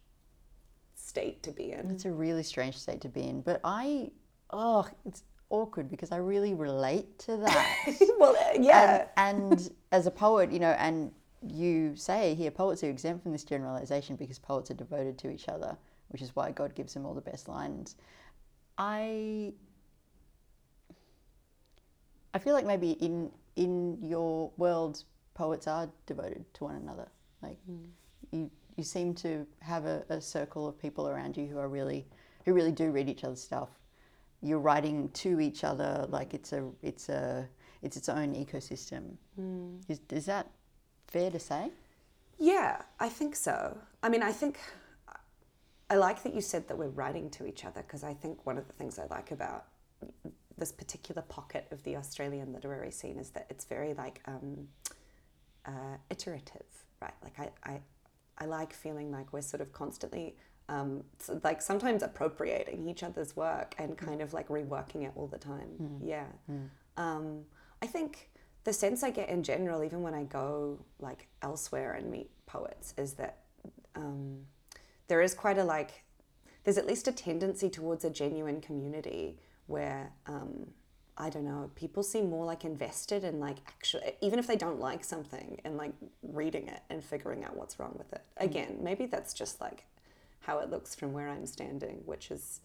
state 0.95 1.41
to 1.43 1.51
be 1.51 1.71
in. 1.71 1.89
It's 1.91 2.05
a 2.05 2.11
really 2.11 2.43
strange 2.43 2.77
state 2.77 3.01
to 3.01 3.09
be 3.09 3.23
in. 3.23 3.41
But 3.41 3.61
I, 3.63 4.11
oh, 4.49 4.87
it's 5.05 5.23
awkward 5.49 5.89
because 5.89 6.11
I 6.11 6.17
really 6.17 6.53
relate 6.53 7.17
to 7.19 7.37
that. 7.37 7.77
well, 8.19 8.35
uh, 8.35 8.59
yeah. 8.59 9.07
And, 9.15 9.53
and 9.53 9.71
as 9.91 10.07
a 10.07 10.11
poet, 10.11 10.51
you 10.51 10.59
know, 10.59 10.71
and 10.71 11.11
you 11.47 11.95
say 11.95 12.33
here, 12.35 12.51
poets 12.51 12.83
are 12.83 12.89
exempt 12.89 13.23
from 13.23 13.31
this 13.31 13.43
generalization 13.43 14.15
because 14.15 14.39
poets 14.39 14.71
are 14.71 14.75
devoted 14.75 15.17
to 15.19 15.29
each 15.29 15.47
other, 15.47 15.77
which 16.09 16.21
is 16.21 16.35
why 16.35 16.51
God 16.51 16.75
gives 16.75 16.93
them 16.93 17.05
all 17.05 17.13
the 17.13 17.21
best 17.21 17.47
lines. 17.47 17.95
I 18.77 19.53
I 22.33 22.39
feel 22.39 22.53
like 22.53 22.65
maybe 22.65 22.91
in 22.91 23.31
in 23.55 23.97
your 24.01 24.51
world, 24.57 25.03
poets 25.33 25.67
are 25.67 25.89
devoted 26.05 26.45
to 26.55 26.65
one 26.65 26.75
another. 26.75 27.07
Like 27.41 27.57
hmm. 27.65 27.85
you, 28.31 28.51
you 28.75 28.83
seem 28.83 29.13
to 29.15 29.47
have 29.59 29.85
a, 29.85 30.03
a 30.09 30.19
circle 30.19 30.67
of 30.67 30.77
people 30.77 31.07
around 31.07 31.37
you 31.37 31.47
who 31.47 31.57
are 31.57 31.69
really 31.69 32.05
who 32.43 32.53
really 32.53 32.71
do 32.71 32.91
read 32.91 33.09
each 33.09 33.23
other's 33.23 33.41
stuff. 33.41 33.69
You're 34.41 34.59
writing 34.59 35.09
to 35.09 35.39
each 35.39 35.63
other 35.63 36.05
like 36.09 36.33
it's 36.33 36.51
a 36.51 36.69
it's 36.81 37.09
a 37.09 37.47
it's 37.81 37.95
its 37.95 38.09
own 38.09 38.33
ecosystem. 38.33 39.15
Hmm. 39.35 39.77
Is 39.87 40.01
is 40.09 40.25
that 40.25 40.49
fair 41.07 41.31
to 41.31 41.39
say? 41.39 41.71
Yeah, 42.37 42.81
I 42.99 43.09
think 43.09 43.35
so. 43.35 43.77
I 44.03 44.09
mean, 44.09 44.23
I 44.23 44.31
think 44.31 44.59
I 45.89 45.95
like 45.95 46.23
that 46.23 46.33
you 46.33 46.41
said 46.41 46.67
that 46.67 46.77
we're 46.77 46.87
writing 46.87 47.29
to 47.31 47.45
each 47.45 47.63
other 47.63 47.81
because 47.81 48.03
I 48.03 48.13
think 48.13 48.45
one 48.45 48.57
of 48.57 48.67
the 48.67 48.73
things 48.73 48.99
I 48.99 49.05
like 49.05 49.31
about 49.31 49.65
this 50.57 50.71
particular 50.71 51.21
pocket 51.21 51.67
of 51.71 51.83
the 51.83 51.95
Australian 51.95 52.53
literary 52.53 52.91
scene 52.91 53.17
is 53.17 53.29
that 53.31 53.45
it's 53.49 53.65
very 53.65 53.93
like 53.93 54.21
um, 54.25 54.67
uh, 55.65 55.97
iterative, 56.09 56.65
right? 57.01 57.13
Like 57.23 57.39
I, 57.39 57.71
I, 57.71 57.79
I 58.37 58.45
like 58.45 58.73
feeling 58.73 59.11
like 59.11 59.31
we're 59.31 59.41
sort 59.41 59.61
of 59.61 59.71
constantly 59.71 60.35
um, 60.67 61.03
like 61.43 61.61
sometimes 61.61 62.01
appropriating 62.01 62.87
each 62.89 63.03
other's 63.03 63.35
work 63.35 63.75
and 63.77 63.97
kind 63.97 64.21
of 64.21 64.33
like 64.33 64.47
reworking 64.47 65.05
it 65.05 65.11
all 65.15 65.27
the 65.27 65.37
time. 65.37 65.99
Yeah. 66.03 66.25
Um, 66.97 67.41
I 67.81 67.87
think 67.87 68.29
the 68.65 68.73
sense 68.73 69.03
I 69.03 69.11
get 69.11 69.29
in 69.29 69.43
general, 69.43 69.83
even 69.83 70.01
when 70.01 70.13
I 70.13 70.23
go 70.23 70.79
like 70.99 71.27
elsewhere 71.41 71.93
and 71.93 72.11
meet 72.11 72.29
poets, 72.45 72.93
is 72.97 73.13
that 73.13 73.37
um, 73.95 74.39
there 75.07 75.21
is 75.21 75.33
quite 75.33 75.57
a 75.57 75.63
like, 75.63 76.03
there's 76.63 76.77
at 76.77 76.87
least 76.87 77.07
a 77.07 77.11
tendency 77.11 77.69
towards 77.69 78.03
a 78.03 78.09
genuine 78.09 78.59
community 78.59 79.37
where 79.67 80.11
um, 80.25 80.67
I 81.17 81.29
don't 81.29 81.45
know, 81.45 81.69
people 81.75 82.03
seem 82.03 82.29
more 82.29 82.45
like 82.45 82.65
invested 82.65 83.23
in 83.23 83.39
like 83.39 83.57
actually, 83.67 84.13
even 84.21 84.39
if 84.39 84.47
they 84.47 84.57
don't 84.57 84.79
like 84.79 85.03
something, 85.03 85.61
and 85.63 85.77
like 85.77 85.93
reading 86.23 86.67
it 86.67 86.81
and 86.89 87.03
figuring 87.03 87.43
out 87.45 87.55
what's 87.55 87.79
wrong 87.79 87.95
with 87.97 88.11
it. 88.13 88.23
Again, 88.37 88.79
maybe 88.81 89.05
that's 89.05 89.33
just 89.33 89.61
like 89.61 89.85
how 90.39 90.59
it 90.59 90.69
looks 90.69 90.93
from 90.93 91.13
where 91.13 91.29
I'm 91.29 91.45
standing, 91.45 92.01
which 92.05 92.31
is 92.31 92.61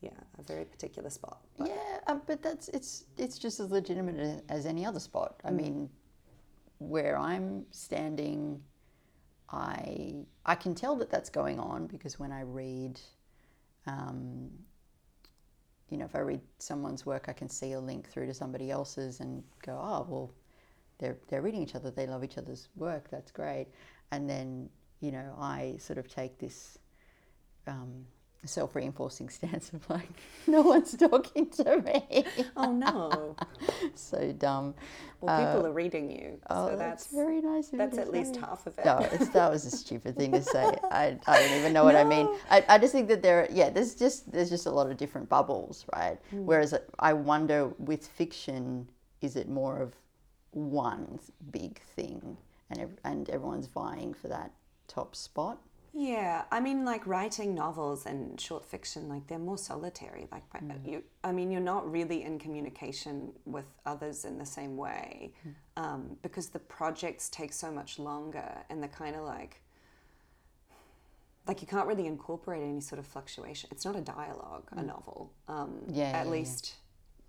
yeah, 0.00 0.10
a 0.38 0.42
very 0.42 0.64
particular 0.64 1.10
spot. 1.10 1.40
But 1.58 1.68
Yeah, 1.68 1.98
um, 2.06 2.22
but 2.26 2.42
that's 2.42 2.68
it's 2.68 3.04
it's 3.16 3.38
just 3.38 3.58
as 3.60 3.70
legitimate 3.70 4.44
as 4.48 4.66
any 4.66 4.86
other 4.86 5.00
spot. 5.00 5.40
I 5.44 5.50
mean, 5.50 5.90
where 6.78 7.18
I'm 7.18 7.66
standing, 7.72 8.62
I 9.50 10.24
I 10.46 10.54
can 10.54 10.74
tell 10.74 10.94
that 10.96 11.10
that's 11.10 11.30
going 11.30 11.58
on 11.58 11.86
because 11.86 12.18
when 12.18 12.30
I 12.30 12.42
read, 12.42 13.00
um, 13.86 14.50
you 15.90 15.98
know, 15.98 16.04
if 16.04 16.14
I 16.14 16.20
read 16.20 16.40
someone's 16.58 17.04
work, 17.04 17.28
I 17.28 17.32
can 17.32 17.48
see 17.48 17.72
a 17.72 17.80
link 17.80 18.08
through 18.08 18.26
to 18.26 18.34
somebody 18.34 18.70
else's 18.70 19.18
and 19.20 19.42
go, 19.62 19.72
oh 19.72 20.06
well, 20.08 20.32
they're 20.98 21.18
they're 21.28 21.42
reading 21.42 21.62
each 21.62 21.74
other, 21.74 21.90
they 21.90 22.06
love 22.06 22.22
each 22.22 22.38
other's 22.38 22.68
work, 22.76 23.10
that's 23.10 23.32
great. 23.32 23.66
And 24.12 24.30
then 24.30 24.70
you 25.00 25.12
know, 25.12 25.34
I 25.40 25.76
sort 25.78 25.98
of 25.98 26.08
take 26.08 26.38
this. 26.38 26.78
Um, 27.66 28.06
self-reinforcing 28.44 29.28
stance 29.28 29.72
of 29.72 29.88
like 29.90 30.08
no 30.46 30.62
one's 30.62 30.96
talking 30.96 31.48
to 31.50 31.82
me. 31.82 32.24
Oh 32.56 32.72
no, 32.72 33.36
so 33.94 34.32
dumb. 34.32 34.74
Well, 35.20 35.46
people 35.46 35.66
are 35.66 35.72
reading 35.72 36.10
you, 36.10 36.38
oh 36.48 36.68
so 36.68 36.76
that's, 36.76 37.04
that's 37.04 37.14
very 37.14 37.40
nice 37.40 37.68
that's 37.68 37.98
at 37.98 38.12
least 38.12 38.36
half 38.36 38.66
of 38.68 38.78
it. 38.78 38.84
no 38.84 38.98
it's, 38.98 39.28
that 39.30 39.50
was 39.50 39.66
a 39.66 39.70
stupid 39.70 40.16
thing 40.16 40.30
to 40.32 40.42
say. 40.42 40.64
I, 40.90 41.18
I 41.26 41.40
don't 41.40 41.58
even 41.58 41.72
know 41.72 41.82
what 41.82 41.96
i 41.96 42.04
mean. 42.04 42.28
I, 42.50 42.64
I 42.68 42.78
just 42.78 42.92
think 42.92 43.08
that 43.08 43.20
there 43.20 43.48
yeah 43.50 43.68
there's 43.70 43.96
just 43.96 44.30
there's 44.30 44.48
just 44.48 44.66
a 44.66 44.70
lot 44.70 44.88
of 44.88 44.96
different 44.96 45.28
bubbles 45.28 45.84
right? 45.92 46.18
Hmm. 46.30 46.46
whereas 46.46 46.72
i 47.00 47.12
wonder 47.12 47.72
with 47.78 48.06
fiction 48.06 48.88
is 49.20 49.34
it 49.34 49.48
more 49.48 49.78
of 49.78 49.94
one 50.52 51.18
big 51.50 51.80
thing 51.96 52.36
and 52.70 52.96
and 53.04 53.28
everyone's 53.30 53.66
vying 53.66 54.14
for 54.14 54.28
that 54.28 54.52
top 54.86 55.16
spot 55.16 55.58
Yeah, 56.00 56.44
I 56.52 56.60
mean, 56.60 56.84
like 56.84 57.04
writing 57.08 57.56
novels 57.56 58.06
and 58.06 58.40
short 58.40 58.64
fiction, 58.64 59.08
like 59.08 59.26
they're 59.26 59.36
more 59.36 59.58
solitary. 59.58 60.28
Like, 60.30 60.44
but 60.52 60.86
you, 60.86 61.02
I 61.24 61.32
mean, 61.32 61.50
you're 61.50 61.60
not 61.60 61.90
really 61.90 62.22
in 62.22 62.38
communication 62.38 63.32
with 63.44 63.64
others 63.84 64.24
in 64.24 64.38
the 64.38 64.46
same 64.46 64.76
way 64.76 65.32
um, 65.76 66.16
because 66.22 66.50
the 66.50 66.60
projects 66.60 67.28
take 67.28 67.52
so 67.52 67.72
much 67.72 67.98
longer 67.98 68.48
and 68.70 68.80
they're 68.80 68.88
kind 68.88 69.16
of 69.16 69.24
like, 69.24 69.60
like 71.48 71.60
you 71.62 71.66
can't 71.66 71.88
really 71.88 72.06
incorporate 72.06 72.62
any 72.62 72.80
sort 72.80 73.00
of 73.00 73.06
fluctuation. 73.06 73.68
It's 73.72 73.84
not 73.84 73.96
a 73.96 74.00
dialogue, 74.00 74.68
a 74.70 74.82
novel. 74.84 75.32
Um, 75.48 75.80
Yeah, 75.88 76.04
at 76.04 76.12
yeah, 76.12 76.22
yeah. 76.22 76.30
least, 76.30 76.74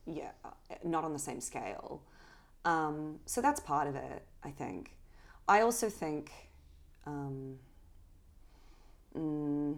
yeah, 0.05 0.29
uh, 0.45 0.49
not 0.84 1.03
on 1.03 1.13
the 1.13 1.17
same 1.17 1.41
scale. 1.41 2.03
Um, 2.65 3.19
so 3.25 3.41
that's 3.41 3.62
part 3.62 3.88
of 3.88 3.95
it, 3.95 4.27
I 4.43 4.51
think. 4.51 4.91
I 5.47 5.62
also 5.62 5.89
think. 5.89 6.32
Um, 7.08 7.58
mm, 9.17 9.78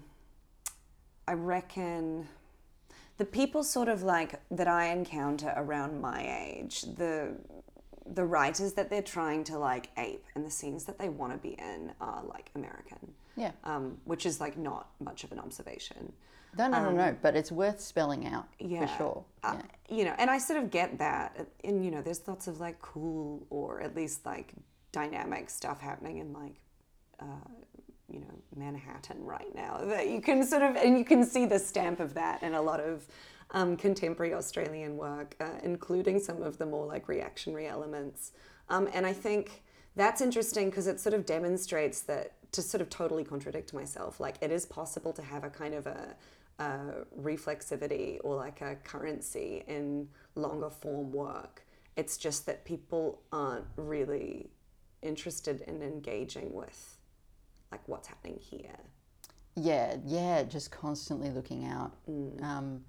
I 1.27 1.33
reckon 1.33 2.27
the 3.17 3.25
people 3.25 3.63
sort 3.63 3.87
of 3.87 4.03
like 4.03 4.39
that 4.51 4.67
I 4.67 4.87
encounter 4.87 5.53
around 5.55 6.01
my 6.01 6.47
age, 6.47 6.81
the 6.97 7.33
the 8.05 8.25
writers 8.25 8.73
that 8.73 8.89
they're 8.89 9.01
trying 9.01 9.43
to 9.45 9.57
like 9.57 9.89
ape 9.97 10.25
and 10.35 10.45
the 10.45 10.49
scenes 10.49 10.83
that 10.85 10.97
they 10.99 11.07
want 11.07 11.31
to 11.31 11.37
be 11.37 11.53
in 11.53 11.93
are 12.01 12.23
like 12.25 12.49
American, 12.55 13.13
yeah 13.37 13.51
um, 13.63 13.97
which 14.05 14.25
is 14.25 14.41
like 14.41 14.57
not 14.57 14.89
much 14.99 15.23
of 15.23 15.31
an 15.31 15.39
observation. 15.39 16.11
no 16.57 16.67
no 16.67 16.83
no 16.83 16.91
no 16.91 17.15
but 17.21 17.35
it's 17.35 17.51
worth 17.51 17.79
spelling 17.79 18.25
out 18.27 18.47
Um, 18.59 18.69
Yeah, 18.69 18.85
for 18.87 18.97
sure 18.97 19.25
Uh, 19.43 19.55
yeah. 19.89 19.95
you 19.97 20.03
know, 20.03 20.15
and 20.17 20.29
I 20.29 20.37
sort 20.39 20.61
of 20.61 20.71
get 20.71 20.97
that, 20.97 21.47
and 21.63 21.85
you 21.85 21.91
know, 21.91 22.01
there's 22.01 22.27
lots 22.27 22.47
of 22.47 22.59
like 22.59 22.81
cool 22.81 23.45
or 23.49 23.81
at 23.81 23.95
least 23.95 24.25
like 24.25 24.53
dynamic 24.91 25.49
stuff 25.49 25.79
happening 25.79 26.17
in 26.17 26.33
like, 26.33 26.55
uh, 27.19 27.25
you 28.11 28.19
know, 28.19 28.41
Manhattan 28.55 29.23
right 29.23 29.53
now 29.55 29.79
that 29.85 30.09
you 30.09 30.21
can 30.21 30.45
sort 30.45 30.61
of, 30.61 30.75
and 30.75 30.97
you 30.97 31.05
can 31.05 31.23
see 31.23 31.45
the 31.45 31.59
stamp 31.59 31.99
of 31.99 32.13
that 32.15 32.43
in 32.43 32.53
a 32.53 32.61
lot 32.61 32.79
of 32.79 33.07
um, 33.51 33.77
contemporary 33.77 34.33
Australian 34.33 34.97
work, 34.97 35.35
uh, 35.39 35.59
including 35.63 36.19
some 36.19 36.41
of 36.41 36.57
the 36.57 36.65
more 36.65 36.85
like 36.85 37.07
reactionary 37.07 37.67
elements. 37.67 38.31
Um, 38.69 38.89
and 38.93 39.05
I 39.05 39.13
think 39.13 39.63
that's 39.95 40.21
interesting 40.21 40.69
because 40.69 40.87
it 40.87 40.99
sort 40.99 41.13
of 41.13 41.25
demonstrates 41.25 42.01
that 42.01 42.33
to 42.53 42.61
sort 42.61 42.81
of 42.81 42.89
totally 42.89 43.23
contradict 43.23 43.73
myself, 43.73 44.19
like 44.19 44.35
it 44.41 44.51
is 44.51 44.65
possible 44.65 45.13
to 45.13 45.21
have 45.21 45.43
a 45.43 45.49
kind 45.49 45.73
of 45.73 45.87
a, 45.87 46.15
a 46.59 46.79
reflexivity 47.19 48.19
or 48.23 48.35
like 48.35 48.61
a 48.61 48.75
currency 48.83 49.63
in 49.67 50.07
longer 50.35 50.69
form 50.69 51.11
work. 51.11 51.65
It's 51.95 52.17
just 52.17 52.45
that 52.45 52.65
people 52.65 53.21
aren't 53.31 53.65
really 53.75 54.49
interested 55.01 55.61
in 55.61 55.81
engaging 55.81 56.53
with 56.53 56.97
like 57.71 57.81
what's 57.87 58.07
happening 58.07 58.37
here. 58.39 58.77
Yeah, 59.55 59.97
yeah, 60.05 60.43
just 60.43 60.71
constantly 60.71 61.29
looking 61.29 61.65
out 61.65 61.91
um, 62.41 62.81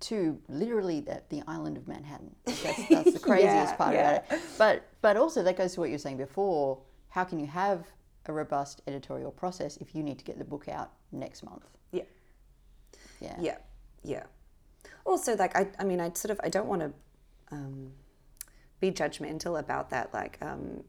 to 0.00 0.38
literally 0.48 1.00
the, 1.00 1.22
the 1.30 1.42
island 1.46 1.76
of 1.76 1.88
Manhattan. 1.88 2.34
That's, 2.44 2.88
that's 2.88 3.12
the 3.12 3.18
craziest 3.18 3.72
Yeah, 3.72 3.76
part 3.76 3.94
yeah. 3.94 4.10
about 4.10 4.32
it. 4.32 4.42
But 4.58 4.88
but 5.00 5.16
also 5.16 5.42
that 5.42 5.56
goes 5.56 5.74
to 5.74 5.80
what 5.80 5.88
you 5.88 5.94
were 5.94 5.98
saying 5.98 6.16
before. 6.18 6.78
How 7.08 7.24
can 7.24 7.38
you 7.38 7.46
have 7.46 7.86
a 8.26 8.32
robust 8.32 8.82
editorial 8.86 9.30
process 9.30 9.76
if 9.78 9.94
you 9.94 10.02
need 10.02 10.18
to 10.18 10.24
get 10.24 10.38
the 10.38 10.44
book 10.44 10.68
out 10.68 10.92
next 11.12 11.42
month? 11.44 11.64
Yeah. 11.92 12.02
Yeah. 13.20 13.36
Yeah, 13.40 13.56
yeah. 14.02 14.24
Also, 15.04 15.36
like 15.36 15.54
I, 15.56 15.68
I 15.78 15.84
mean, 15.84 16.00
I 16.00 16.10
sort 16.12 16.30
of, 16.30 16.40
I 16.42 16.48
don't 16.48 16.66
want 16.66 16.82
to 16.82 16.92
um, 17.52 17.92
be 18.80 18.90
judgmental 18.90 19.58
about 19.58 19.90
that. 19.90 20.12
Like, 20.12 20.38
um, 20.42 20.82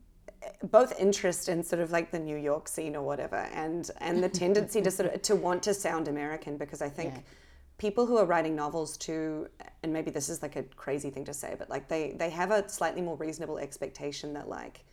both 0.63 0.99
interest 0.99 1.49
in 1.49 1.63
sort 1.63 1.81
of 1.81 1.91
like 1.91 2.11
the 2.11 2.19
New 2.19 2.37
York 2.37 2.67
scene 2.67 2.95
or 2.95 3.03
whatever, 3.03 3.37
and 3.53 3.89
and 3.99 4.23
the 4.23 4.29
tendency 4.29 4.81
to 4.81 4.91
sort 4.91 5.13
of 5.13 5.21
to 5.21 5.35
want 5.35 5.63
to 5.63 5.73
sound 5.73 6.07
American 6.07 6.57
because 6.57 6.81
I 6.81 6.89
think 6.89 7.13
Yeah. 7.13 7.21
people 7.77 8.05
who 8.05 8.17
are 8.17 8.25
writing 8.25 8.55
novels 8.55 8.97
too, 8.97 9.47
and 9.83 9.91
maybe 9.91 10.11
this 10.11 10.29
is 10.29 10.41
like 10.41 10.55
a 10.55 10.63
crazy 10.63 11.09
thing 11.09 11.25
to 11.25 11.33
say, 11.33 11.55
but 11.57 11.69
like 11.69 11.87
they 11.87 12.11
they 12.17 12.29
have 12.29 12.51
a 12.51 12.67
slightly 12.69 13.01
more 13.01 13.17
reasonable 13.17 13.57
expectation 13.57 14.33
that 14.33 14.47
like 14.49 14.85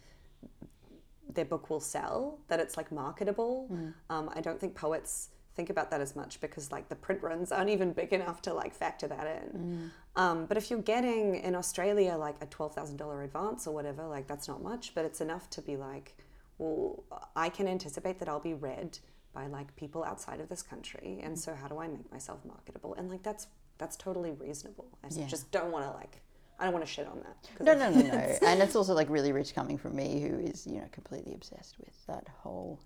their 1.33 1.45
book 1.47 1.71
will 1.71 1.81
sell, 1.81 2.39
that 2.49 2.61
it's 2.61 2.77
like 2.77 2.93
marketable. 2.93 3.69
Um, 4.11 4.31
I 4.35 4.41
don't 4.41 4.61
think 4.61 4.75
poets 4.75 5.31
think 5.55 5.71
about 5.71 5.91
that 5.91 6.01
as 6.01 6.17
much 6.17 6.41
because 6.41 6.73
like 6.73 6.89
the 6.89 6.95
print 6.97 7.23
runs 7.23 7.53
aren't 7.53 7.71
even 7.71 7.93
big 7.93 8.13
enough 8.13 8.41
to 8.43 8.53
like 8.55 8.75
factor 8.75 9.07
that 9.09 9.27
in. 9.45 9.91
Um, 10.15 10.47
but 10.47 10.57
if 10.57 10.71
you're 10.71 10.83
getting 10.83 11.37
in 11.37 11.55
Australia 11.55 12.17
like 12.17 12.37
a 12.43 12.47
twelve 12.47 12.75
thousand 12.75 12.97
dollar 12.99 13.23
advance 13.23 13.67
or 13.67 13.75
whatever, 13.75 14.07
like 14.07 14.27
that's 14.27 14.47
not 14.49 14.63
much, 14.63 14.95
but 14.95 15.05
it's 15.05 15.21
enough 15.21 15.49
to 15.51 15.63
be 15.63 15.77
like, 15.77 16.17
well, 16.59 17.03
I 17.35 17.49
can 17.49 17.67
anticipate 17.67 18.19
that 18.19 18.29
I'll 18.29 18.41
be 18.41 18.55
read 18.55 18.99
by 19.33 19.47
like 19.47 19.75
people 19.77 20.05
outside 20.05 20.41
of 20.41 20.49
this 20.51 20.63
country, 20.63 21.21
and 21.23 21.39
so 21.39 21.55
how 21.55 21.67
do 21.69 21.79
I 21.79 21.89
make 21.89 22.11
myself 22.13 22.45
marketable? 22.45 22.95
And 22.95 23.09
like 23.09 23.23
that's 23.23 23.47
that's 23.79 23.97
totally 23.97 24.33
reasonable. 24.33 24.87
I 25.03 25.09
Yeah. 25.11 25.27
just 25.27 25.51
don't 25.51 25.73
want 25.73 25.87
to 25.87 25.93
like. 25.93 26.21
I 26.59 26.65
don't 26.65 26.75
want 26.75 26.85
to 26.87 26.93
shit 26.93 27.09
on 27.09 27.19
that. 27.25 27.65
No, 27.65 27.75
no, 27.75 27.91
no, 27.91 28.07
no. 28.07 28.37
and 28.47 28.63
it's 28.63 28.77
also 28.77 28.93
like 28.95 29.09
really 29.11 29.33
rich 29.33 29.53
coming 29.55 29.79
from 29.79 29.97
me, 29.97 30.21
who 30.21 30.39
is 30.39 30.67
you 30.67 30.75
know 30.75 30.89
completely 30.93 31.35
obsessed 31.35 31.77
with 31.79 32.07
that 32.07 32.29
whole 32.43 32.79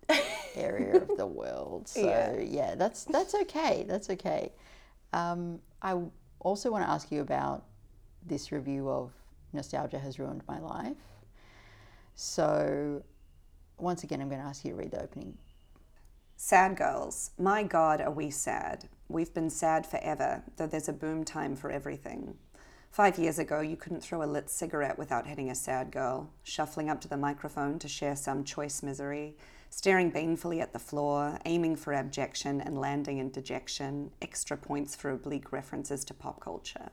area 0.54 0.96
of 0.96 1.10
the 1.16 1.26
world. 1.26 1.88
So 1.88 2.00
yeah, 2.00 2.38
Yeah. 2.38 2.74
that's 2.76 3.04
that's 3.04 3.34
okay. 3.34 3.84
That's 3.88 4.08
okay. 4.10 4.52
Um, 5.12 5.58
I 5.82 5.98
also 6.46 6.70
want 6.70 6.84
to 6.84 6.90
ask 6.90 7.10
you 7.10 7.20
about 7.22 7.64
this 8.24 8.52
review 8.52 8.88
of 8.88 9.10
Nostalgia 9.52 9.98
Has 9.98 10.20
Ruined 10.20 10.42
My 10.46 10.60
Life. 10.60 10.96
So 12.14 13.02
once 13.78 14.04
again, 14.04 14.20
I'm 14.20 14.28
going 14.28 14.40
to 14.40 14.46
ask 14.46 14.64
you 14.64 14.70
to 14.70 14.76
read 14.76 14.92
the 14.92 15.02
opening. 15.02 15.36
Sad 16.36 16.76
girls, 16.76 17.32
my 17.36 17.64
God, 17.64 18.00
are 18.00 18.12
we 18.12 18.30
sad? 18.30 18.88
We've 19.08 19.34
been 19.34 19.50
sad 19.50 19.86
forever, 19.86 20.44
though 20.56 20.68
there's 20.68 20.88
a 20.88 20.92
boom 20.92 21.24
time 21.24 21.56
for 21.56 21.70
everything. 21.70 22.36
Five 22.92 23.18
years 23.18 23.40
ago, 23.40 23.60
you 23.60 23.76
couldn't 23.76 24.02
throw 24.02 24.22
a 24.22 24.24
lit 24.24 24.48
cigarette 24.48 24.98
without 24.98 25.26
hitting 25.26 25.50
a 25.50 25.54
sad 25.54 25.90
girl, 25.90 26.30
shuffling 26.44 26.88
up 26.88 27.00
to 27.00 27.08
the 27.08 27.16
microphone 27.16 27.80
to 27.80 27.88
share 27.88 28.14
some 28.14 28.44
choice 28.44 28.84
misery, 28.84 29.36
staring 29.70 30.10
banefully 30.10 30.60
at 30.60 30.72
the 30.72 30.78
floor, 30.78 31.38
aiming 31.44 31.76
for 31.76 31.92
abjection 31.92 32.60
and 32.60 32.78
landing 32.78 33.18
in 33.18 33.30
dejection, 33.30 34.10
extra 34.22 34.56
points 34.56 34.96
for 34.96 35.10
oblique 35.10 35.52
references 35.52 36.04
to 36.04 36.14
pop 36.14 36.40
culture. 36.40 36.90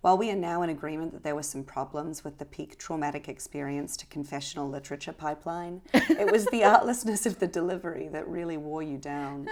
While 0.00 0.16
we 0.16 0.30
are 0.30 0.36
now 0.36 0.62
in 0.62 0.70
agreement 0.70 1.12
that 1.12 1.24
there 1.24 1.34
were 1.34 1.42
some 1.42 1.64
problems 1.64 2.22
with 2.22 2.38
the 2.38 2.44
peak 2.44 2.78
traumatic 2.78 3.28
experience 3.28 3.96
to 3.96 4.06
confessional 4.06 4.68
literature 4.70 5.12
pipeline, 5.12 5.82
it 5.92 6.30
was 6.30 6.46
the 6.46 6.62
artlessness 6.72 7.26
of 7.26 7.40
the 7.40 7.48
delivery 7.48 8.08
that 8.12 8.28
really 8.28 8.56
wore 8.56 8.82
you 8.82 8.96
down. 8.96 9.48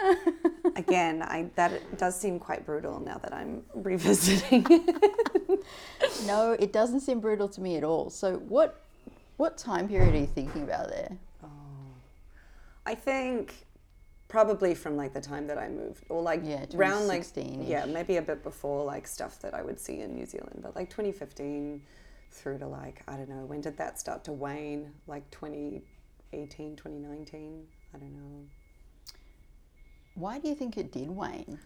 Again, 0.77 1.23
I, 1.23 1.51
that 1.57 1.99
does 1.99 2.19
seem 2.19 2.39
quite 2.39 2.65
brutal 2.65 3.01
now 3.01 3.19
that 3.19 3.35
I'm 3.35 3.65
revisiting. 3.75 4.65
No, 6.27 6.53
it 6.53 6.73
doesn't 6.73 7.01
seem 7.01 7.21
brutal 7.21 7.49
to 7.49 7.61
me 7.61 7.77
at 7.77 7.85
all. 7.85 8.11
So 8.11 8.37
what 8.37 8.83
what 9.37 9.59
time 9.59 9.89
period 9.89 10.15
are 10.15 10.19
you 10.19 10.27
thinking 10.27 10.63
about 10.63 10.89
there? 10.89 11.17
I 12.87 12.95
think 12.95 13.67
probably 14.29 14.75
from 14.75 14.97
like 14.97 15.13
the 15.13 15.21
time 15.21 15.47
that 15.49 15.59
I 15.59 15.69
moved, 15.69 16.05
or 16.09 16.23
like 16.23 16.41
Yeah, 16.45 16.65
around 16.75 17.09
like 17.09 17.25
yeah, 17.37 17.85
maybe 17.85 18.17
a 18.17 18.23
bit 18.23 18.43
before 18.43 18.85
like 18.85 19.07
stuff 19.07 19.41
that 19.41 19.55
I 19.55 19.63
would 19.63 19.79
see 19.79 20.01
in 20.01 20.15
New 20.15 20.27
Zealand, 20.27 20.61
but 20.63 20.75
like 20.75 20.89
2015 20.89 21.83
through 22.31 22.59
to 22.59 22.67
like 22.67 23.03
I 23.09 23.17
don't 23.17 23.29
know 23.29 23.45
when 23.45 23.61
did 23.61 23.77
that 23.79 23.99
start 23.99 24.25
to 24.25 24.33
wane? 24.33 24.93
Like 25.07 25.29
2018, 25.31 26.77
2019. 26.77 27.67
I 27.95 27.99
don't 27.99 28.13
know. 28.13 28.45
Why 30.15 30.39
do 30.39 30.49
you 30.49 30.55
think 30.55 30.79
it 30.79 30.93
did 30.93 31.11
wane? 31.11 31.59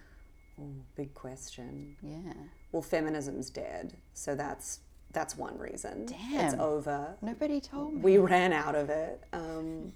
Oh, 0.61 0.75
big 0.97 1.15
question. 1.15 1.97
Yeah. 2.03 2.33
Well, 2.73 2.83
feminism's 2.83 3.51
dead, 3.51 3.97
so 4.15 4.35
that's 4.35 4.81
that's 5.13 5.37
one 5.37 5.59
reason. 5.59 6.07
Damn. 6.07 6.45
It's 6.45 6.55
over. 6.55 7.17
Nobody 7.21 7.61
told 7.61 7.95
me. 7.95 8.01
we 8.01 8.19
ran 8.19 8.53
out 8.53 8.75
of 8.75 8.91
it. 8.91 9.23
Um, 9.33 9.93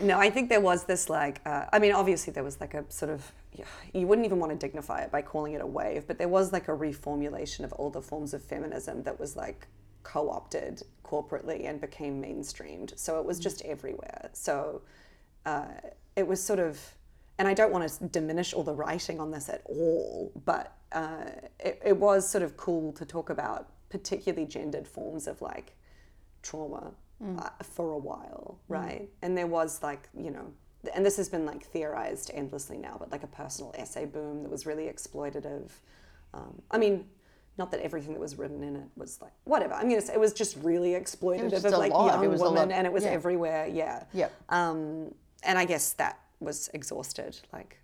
no, 0.00 0.18
I 0.18 0.30
think 0.30 0.48
there 0.48 0.60
was 0.60 0.84
this 0.84 1.08
like, 1.08 1.40
uh, 1.46 1.66
I 1.72 1.78
mean, 1.78 1.92
obviously 1.92 2.32
there 2.32 2.44
was 2.44 2.60
like 2.60 2.74
a 2.74 2.84
sort 2.88 3.10
of, 3.10 3.30
you 3.92 4.06
wouldn't 4.06 4.26
even 4.26 4.38
want 4.38 4.52
to 4.52 4.58
dignify 4.58 5.02
it 5.02 5.10
by 5.10 5.22
calling 5.22 5.52
it 5.52 5.60
a 5.60 5.66
wave, 5.66 6.06
but 6.06 6.18
there 6.18 6.28
was 6.28 6.52
like 6.52 6.68
a 6.68 6.72
reformulation 6.72 7.64
of 7.64 7.74
older 7.78 8.00
forms 8.00 8.34
of 8.34 8.42
feminism 8.42 9.02
that 9.04 9.18
was 9.18 9.36
like 9.36 9.66
co 10.02 10.30
opted 10.30 10.82
corporately 11.04 11.68
and 11.68 11.80
became 11.80 12.22
mainstreamed. 12.22 12.98
So 12.98 13.18
it 13.18 13.24
was 13.24 13.38
just 13.38 13.62
everywhere. 13.62 14.30
So 14.32 14.82
uh, 15.46 15.66
it 16.16 16.26
was 16.26 16.42
sort 16.42 16.58
of, 16.58 16.80
and 17.38 17.48
I 17.48 17.54
don't 17.54 17.72
want 17.72 17.88
to 17.88 18.04
diminish 18.08 18.52
all 18.54 18.62
the 18.62 18.74
writing 18.74 19.20
on 19.20 19.30
this 19.30 19.48
at 19.48 19.62
all, 19.66 20.32
but 20.44 20.76
uh, 20.92 21.30
it, 21.58 21.80
it 21.84 21.96
was 21.96 22.28
sort 22.28 22.42
of 22.42 22.56
cool 22.56 22.92
to 22.92 23.04
talk 23.04 23.30
about 23.30 23.68
particularly 23.90 24.46
gendered 24.46 24.86
forms 24.86 25.26
of 25.26 25.40
like 25.40 25.76
trauma 26.42 26.92
uh, 27.38 27.50
for 27.62 27.92
a 27.92 27.98
while, 27.98 28.58
right? 28.68 29.08
And 29.22 29.36
there 29.36 29.46
was 29.46 29.82
like, 29.82 30.08
you 30.16 30.30
know, 30.30 30.52
and 30.94 31.04
this 31.04 31.16
has 31.16 31.28
been 31.28 31.46
like 31.46 31.64
theorized 31.64 32.30
endlessly 32.34 32.76
now, 32.78 32.96
but 32.98 33.10
like 33.10 33.22
a 33.22 33.28
personal 33.28 33.74
essay 33.76 34.04
boom 34.04 34.42
that 34.42 34.50
was 34.50 34.66
really 34.66 34.84
exploitative. 34.84 35.70
Um, 36.34 36.60
I 36.70 36.78
mean, 36.78 37.06
not 37.56 37.70
that 37.70 37.80
everything 37.80 38.12
that 38.14 38.20
was 38.20 38.36
written 38.36 38.62
in 38.62 38.76
it 38.76 38.88
was 38.96 39.20
like 39.22 39.32
whatever. 39.44 39.74
I'm 39.74 39.88
gonna 39.88 40.00
say 40.00 40.14
it 40.14 40.20
was 40.20 40.32
just 40.32 40.56
really 40.62 40.90
exploitative 40.90 41.50
just 41.50 41.64
of 41.64 41.72
like 41.72 41.92
lot. 41.92 42.20
young 42.22 42.38
women, 42.38 42.72
and 42.72 42.86
it 42.86 42.92
was 42.92 43.04
yeah. 43.04 43.10
everywhere. 43.10 43.66
Yeah. 43.66 44.04
Yep. 44.12 44.32
Um, 44.48 45.14
and 45.44 45.58
I 45.58 45.64
guess 45.64 45.92
that 45.94 46.18
was 46.40 46.68
exhausted, 46.74 47.38
like 47.52 47.78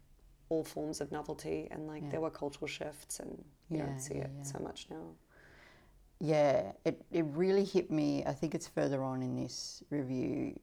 all 0.49 0.65
forms 0.65 1.01
of 1.01 1.13
novelty, 1.13 1.69
and 1.71 1.87
like 1.87 2.11
there 2.11 2.21
were 2.21 2.31
cultural 2.31 2.67
shifts, 2.67 3.21
and 3.21 3.45
you 3.69 3.79
Yeah, 3.79 3.87
don't 3.87 4.01
see 4.01 4.15
yeah, 4.15 4.25
it 4.25 4.31
yeah. 4.37 4.43
so 4.43 4.59
much 4.59 4.89
now. 4.91 5.15
Yeah, 6.21 6.73
it, 6.85 7.03
it 7.11 7.25
really 7.35 7.65
hit 7.65 7.91
me. 7.91 8.25
I 8.27 8.33
think 8.33 8.55
it's 8.55 8.69
further 8.69 9.03
on 9.03 9.23
in 9.23 9.37
this 9.37 9.83
review. 9.91 10.59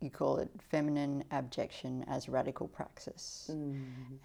You 0.00 0.10
call 0.10 0.38
it 0.38 0.50
Feminine 0.70 1.24
Abjection 1.30 2.04
as 2.08 2.28
Radical 2.28 2.68
Praxis. 2.68 3.50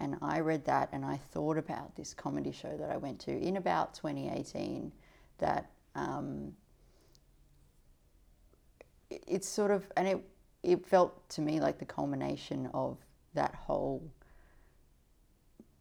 And 0.00 0.16
I 0.22 0.40
read 0.40 0.64
that 0.66 0.88
and 0.92 1.04
I 1.04 1.16
thought 1.32 1.58
about 1.58 1.94
this 1.96 2.14
comedy 2.14 2.52
show 2.52 2.76
that 2.78 2.90
I 2.90 2.96
went 2.96 3.20
to 3.20 3.30
in 3.32 3.56
about 3.56 3.94
2018 3.94 4.90
that 5.38 5.70
um, 5.94 6.52
it- 9.10 9.24
it's 9.26 9.48
sort 9.48 9.70
of, 9.70 9.90
and 9.96 10.08
it, 10.08 10.24
it 10.62 10.86
felt 10.86 11.28
to 11.30 11.40
me 11.42 11.60
like 11.60 11.78
the 11.78 11.84
culmination 11.86 12.70
of 12.72 12.98
that 13.34 13.54
whole 13.54 14.02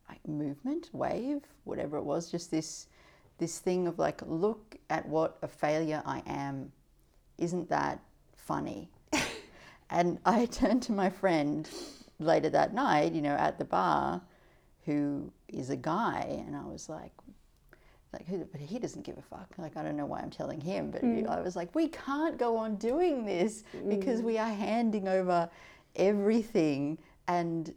like 0.10 0.26
movement, 0.28 0.90
wave, 0.94 1.42
whatever 1.64 1.98
it 1.98 2.04
was, 2.04 2.30
just 2.32 2.52
this 2.52 2.88
this 3.42 3.58
thing 3.58 3.88
of 3.88 3.98
like, 3.98 4.22
look 4.26 4.78
at 4.92 5.06
what 5.10 5.38
a 5.42 5.48
failure 5.48 6.04
I 6.06 6.22
am. 6.28 6.72
Isn't 7.40 7.68
that 7.70 8.00
funny? 8.38 8.88
and 9.90 10.20
I 10.26 10.46
turned 10.52 10.84
to 10.84 10.92
my 10.92 11.10
friend 11.10 11.68
later 12.20 12.52
that 12.52 12.74
night, 12.76 13.14
you 13.14 13.22
know, 13.22 13.36
at 13.36 13.58
the 13.58 13.66
bar, 13.66 14.22
who 14.86 15.34
is 15.48 15.72
a 15.72 15.76
guy, 15.76 16.44
and 16.46 16.56
I 16.56 16.64
was 16.66 16.88
like, 16.88 17.12
like, 18.14 18.28
who, 18.28 18.46
but 18.52 18.62
he 18.62 18.78
doesn't 18.78 19.04
give 19.04 19.18
a 19.18 19.22
fuck. 19.22 19.48
Like, 19.58 19.76
I 19.76 19.82
don't 19.82 19.98
know 19.98 20.06
why 20.06 20.20
I'm 20.20 20.30
telling 20.30 20.62
him, 20.62 20.92
but 20.92 21.02
mm. 21.02 21.28
I 21.28 21.42
was 21.42 21.56
like, 21.56 21.74
we 21.74 21.88
can't 21.88 22.38
go 22.38 22.58
on 22.58 22.76
doing 22.76 23.26
this 23.26 23.64
because 23.88 24.22
mm. 24.22 24.26
we 24.26 24.38
are 24.38 24.50
handing 24.50 25.08
over 25.08 25.50
everything 25.96 27.00
and 27.28 27.74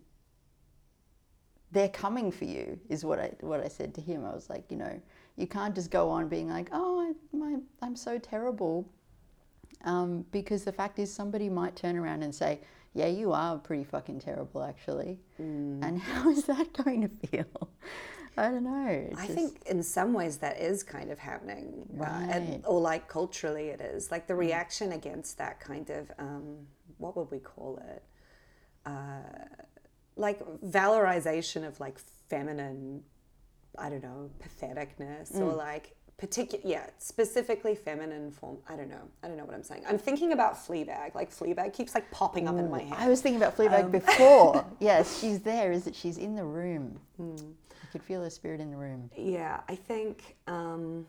they're 1.71 1.89
coming 1.89 2.31
for 2.31 2.45
you 2.45 2.79
is 2.89 3.05
what 3.05 3.19
I 3.19 3.33
what 3.41 3.61
I 3.61 3.69
said 3.69 3.95
to 3.95 4.01
him. 4.01 4.25
I 4.25 4.35
was 4.35 4.49
like, 4.51 4.71
you 4.71 4.77
know, 4.77 5.01
you 5.37 5.47
can't 5.47 5.75
just 5.75 5.91
go 5.91 6.09
on 6.11 6.29
being 6.29 6.49
like, 6.49 6.69
oh, 6.73 7.01
I, 7.01 7.37
my, 7.37 7.57
I'm 7.83 7.97
so 7.97 8.19
terrible, 8.19 8.89
um, 9.85 10.25
because 10.31 10.65
the 10.65 10.73
fact 10.73 10.99
is 10.99 11.13
somebody 11.13 11.49
might 11.49 11.77
turn 11.77 11.97
around 11.97 12.23
and 12.23 12.35
say, 12.35 12.61
yeah, 12.95 13.07
you 13.09 13.33
are 13.33 13.59
pretty 13.59 13.85
fucking 13.85 14.21
terrible 14.21 14.63
actually, 14.63 15.19
and 15.39 15.99
how 16.01 16.31
is 16.31 16.45
that 16.45 16.73
going 16.73 17.03
to 17.03 17.29
feel? 17.29 17.69
I 18.37 18.49
don't 18.51 18.65
know. 18.65 19.09
I 19.17 19.27
just- 19.27 19.33
think 19.39 19.63
in 19.67 19.83
some 19.83 20.13
ways 20.13 20.39
that 20.39 20.59
is 20.61 20.83
kind 20.83 21.11
of 21.11 21.19
happening, 21.19 21.87
uh, 22.01 22.05
and, 22.05 22.49
Right. 22.49 22.63
or 22.67 22.81
like 22.81 23.09
culturally 23.09 23.69
it 23.69 23.81
is. 23.81 24.11
Like 24.11 24.27
the 24.27 24.35
reaction 24.35 24.93
against 24.93 25.39
that 25.39 25.61
kind 25.61 25.89
of 25.91 26.11
um, 26.19 26.67
what 26.99 27.17
would 27.17 27.31
we 27.31 27.39
call 27.39 27.81
it? 27.89 28.03
Uh, 28.87 29.21
like 30.17 30.41
valorization 30.65 31.67
of 31.67 31.79
like 31.81 31.99
feminine, 32.29 33.03
I 33.79 33.89
don't 33.89 34.03
know, 34.03 34.31
patheticness 34.43 35.35
or 35.37 35.53
mm. 35.53 35.57
like 35.57 35.95
particular, 36.17 36.63
yeah, 36.65 36.87
specifically 36.99 37.75
feminine 37.75 38.31
form. 38.31 38.59
I 38.69 38.77
don't 38.77 38.89
know. 38.89 39.09
I 39.23 39.29
don't 39.29 39.37
know 39.37 39.45
what 39.45 39.55
I'm 39.55 39.63
saying. 39.63 39.83
I'm 39.89 39.99
thinking 39.99 40.33
about 40.33 40.55
Fleabag. 40.55 41.15
Like 41.15 41.31
Fleabag 41.31 41.73
keeps 41.73 41.95
like 41.95 42.11
popping 42.11 42.49
up 42.49 42.57
in 42.59 42.71
my 42.71 42.83
head. 42.83 42.97
I 42.99 43.09
was 43.09 43.21
thinking 43.21 43.41
about 43.41 43.57
Fleabag 43.57 43.85
um, 43.85 43.91
before. 43.91 44.67
yes, 44.81 45.21
she's 45.21 45.41
there. 45.41 45.73
Is 45.73 45.85
that 45.85 45.95
she's 45.95 46.19
in 46.19 46.35
the 46.35 46.45
room? 46.45 46.99
Hmm. 47.17 47.37
I 47.83 47.87
could 47.93 48.03
feel 48.03 48.23
her 48.23 48.31
spirit 48.31 48.61
in 48.61 48.71
the 48.71 48.77
room. 48.77 49.11
yeah, 49.17 49.61
I 49.69 49.75
think. 49.75 50.37
Um, 50.47 51.07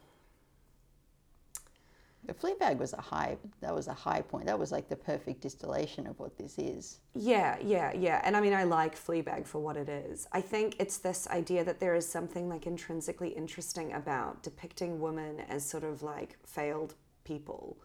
But 2.26 2.40
Fleabag 2.40 2.78
was 2.78 2.94
a 2.94 3.02
high. 3.02 3.38
That 3.62 3.74
was 3.74 3.88
a 3.88 3.94
high 3.94 4.22
point. 4.22 4.46
That 4.46 4.58
was 4.58 4.72
like 4.72 4.90
the 4.90 4.96
perfect 4.96 5.42
distillation 5.42 6.08
of 6.08 6.20
what 6.20 6.38
this 6.38 6.58
is. 6.58 7.00
Yeah, 7.14 7.58
yeah, 7.62 7.94
yeah. 7.94 8.22
And 8.24 8.36
I 8.36 8.42
mean, 8.42 8.54
I 8.54 8.64
like 8.64 8.96
Fleabag 8.96 9.46
for 9.46 9.60
what 9.60 9.78
it 9.78 9.90
is. 9.90 10.28
I 10.32 10.42
think 10.42 10.76
it's 10.80 10.98
this 10.98 11.28
idea 11.28 11.64
that 11.64 11.80
there 11.80 11.96
is 11.96 12.08
something 12.08 12.50
like 12.50 12.66
intrinsically 12.68 13.30
interesting 13.30 13.94
about 13.94 14.44
depicting 14.44 15.00
women 15.00 15.42
as 15.42 15.66
sort 15.66 15.84
of 15.84 16.04
like 16.04 16.38
failed 16.46 16.96
people. 17.24 17.78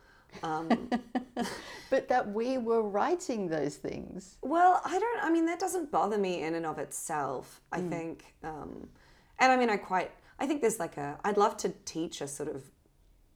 Um, 0.42 0.90
but 1.90 2.08
that 2.08 2.32
we 2.32 2.58
were 2.58 2.82
writing 2.82 3.48
those 3.48 3.76
things. 3.76 4.36
Well, 4.42 4.80
I 4.84 4.98
don't. 4.98 5.24
I 5.24 5.30
mean, 5.30 5.46
that 5.46 5.58
doesn't 5.58 5.90
bother 5.90 6.18
me 6.18 6.42
in 6.42 6.54
and 6.54 6.66
of 6.66 6.78
itself. 6.78 7.60
I 7.72 7.80
think, 7.80 8.34
um, 8.44 8.88
and 9.38 9.52
I 9.52 9.56
mean, 9.56 9.70
I 9.70 9.76
quite. 9.76 10.10
I 10.38 10.46
think 10.46 10.60
there's 10.60 10.78
like 10.78 10.96
a. 10.96 11.18
I'd 11.24 11.36
love 11.36 11.56
to 11.58 11.70
teach 11.84 12.20
a 12.20 12.28
sort 12.28 12.48
of, 12.48 12.62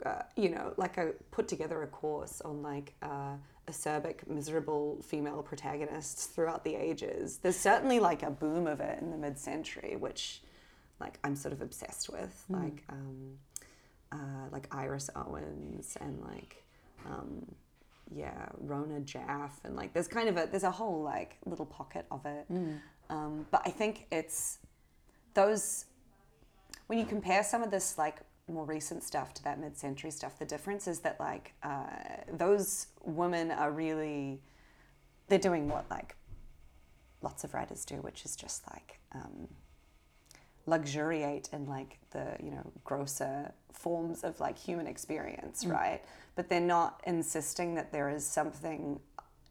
uh, 0.04 0.22
you 0.36 0.48
know, 0.50 0.72
like 0.76 0.98
I 0.98 1.08
put 1.30 1.48
together 1.48 1.82
a 1.82 1.86
course 1.86 2.40
on 2.40 2.62
like 2.62 2.94
uh, 3.02 3.34
acerbic, 3.68 4.28
miserable 4.28 5.00
female 5.02 5.42
protagonists 5.42 6.26
throughout 6.26 6.64
the 6.64 6.74
ages. 6.74 7.38
There's 7.38 7.56
certainly 7.56 8.00
like 8.00 8.22
a 8.22 8.30
boom 8.30 8.66
of 8.66 8.80
it 8.80 9.00
in 9.00 9.10
the 9.10 9.16
mid-century, 9.16 9.96
which, 9.96 10.42
like, 11.00 11.18
I'm 11.24 11.36
sort 11.36 11.52
of 11.52 11.62
obsessed 11.62 12.10
with. 12.10 12.44
Like, 12.48 12.84
um, 12.88 13.38
uh, 14.12 14.48
like 14.50 14.68
Iris 14.74 15.10
Owens 15.16 15.96
and 16.00 16.20
like. 16.20 16.64
Um, 17.06 17.46
yeah, 18.14 18.48
Rona 18.60 19.00
Jaffe, 19.00 19.60
and 19.64 19.76
like 19.76 19.94
there's 19.94 20.08
kind 20.08 20.28
of 20.28 20.36
a 20.36 20.46
there's 20.50 20.62
a 20.62 20.70
whole 20.70 21.02
like 21.02 21.38
little 21.46 21.64
pocket 21.64 22.04
of 22.10 22.24
it. 22.26 22.46
Um, 23.10 23.46
but 23.50 23.62
I 23.64 23.70
think 23.70 24.06
it's 24.12 24.58
those 25.32 25.86
when 26.86 26.98
you 26.98 27.06
compare 27.06 27.42
some 27.42 27.62
of 27.62 27.70
this 27.70 27.96
like 27.98 28.18
more 28.48 28.64
recent 28.64 29.02
stuff 29.02 29.32
to 29.34 29.44
that 29.44 29.58
mid-century 29.58 30.10
stuff, 30.10 30.38
the 30.38 30.44
difference 30.44 30.86
is 30.86 31.00
that 31.00 31.18
like 31.18 31.54
uh, 31.62 31.86
those 32.32 32.88
women 33.02 33.50
are 33.50 33.70
really 33.70 34.40
they're 35.28 35.38
doing 35.38 35.68
what 35.68 35.86
like 35.90 36.16
lots 37.22 37.44
of 37.44 37.54
writers 37.54 37.84
do, 37.84 37.96
which 37.96 38.24
is 38.24 38.36
just 38.36 38.62
like 38.70 39.00
um, 39.14 39.48
luxuriate 40.66 41.48
in 41.52 41.66
like 41.66 41.98
the 42.10 42.36
you 42.42 42.50
know 42.50 42.70
grosser 42.84 43.52
forms 43.72 44.24
of 44.24 44.38
like 44.40 44.58
human 44.58 44.86
experience, 44.86 45.64
right? 45.66 46.02
But 46.36 46.48
they're 46.48 46.60
not 46.60 47.00
insisting 47.06 47.74
that 47.76 47.92
there 47.92 48.10
is 48.10 48.26
something 48.26 49.00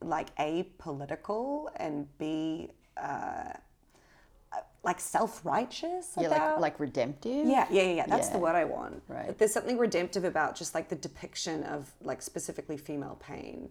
like 0.02 0.30
a 0.40 0.64
political 0.78 1.70
and 1.78 2.08
b 2.18 2.70
uh, 2.98 3.54
like 4.84 5.00
self-righteous 5.00 6.14
Yeah, 6.20 6.28
about 6.28 6.60
like 6.60 6.74
like 6.74 6.80
redemptive. 6.80 7.48
yeah, 7.48 7.68
yeah, 7.72 7.84
yeah, 7.84 7.94
yeah. 7.94 8.06
That's 8.08 8.30
the 8.30 8.38
word 8.38 8.56
I 8.56 8.66
want. 8.66 9.02
Right. 9.08 9.38
There's 9.38 9.54
something 9.54 9.78
redemptive 9.78 10.26
about 10.26 10.56
just 10.56 10.76
like 10.76 10.90
the 10.90 10.96
depiction 10.96 11.64
of 11.64 11.92
like 12.02 12.22
specifically 12.22 12.78
female 12.78 13.18
pain. 13.22 13.70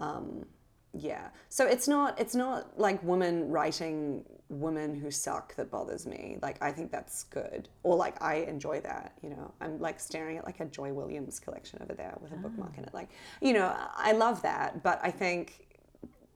Um, 0.00 0.44
yeah. 0.92 1.28
So 1.48 1.66
it's 1.66 1.86
not 1.88 2.20
it's 2.20 2.34
not 2.34 2.78
like 2.78 3.02
women 3.02 3.48
writing 3.48 4.24
women 4.48 4.94
who 4.94 5.10
suck 5.10 5.54
that 5.54 5.70
bothers 5.70 6.06
me. 6.06 6.38
Like 6.42 6.60
I 6.60 6.72
think 6.72 6.90
that's 6.90 7.24
good. 7.24 7.68
Or 7.84 7.96
like 7.96 8.20
I 8.20 8.36
enjoy 8.36 8.80
that, 8.80 9.14
you 9.22 9.30
know. 9.30 9.54
I'm 9.60 9.78
like 9.80 10.00
staring 10.00 10.36
at 10.38 10.44
like 10.44 10.60
a 10.60 10.64
Joy 10.64 10.92
Williams 10.92 11.38
collection 11.38 11.78
over 11.82 11.94
there 11.94 12.16
with 12.20 12.32
a 12.32 12.36
bookmark 12.36 12.76
in 12.76 12.84
it. 12.84 12.92
Like, 12.92 13.10
you 13.40 13.52
know, 13.52 13.74
I 13.96 14.12
love 14.12 14.42
that, 14.42 14.82
but 14.82 14.98
I 15.02 15.10
think 15.10 15.68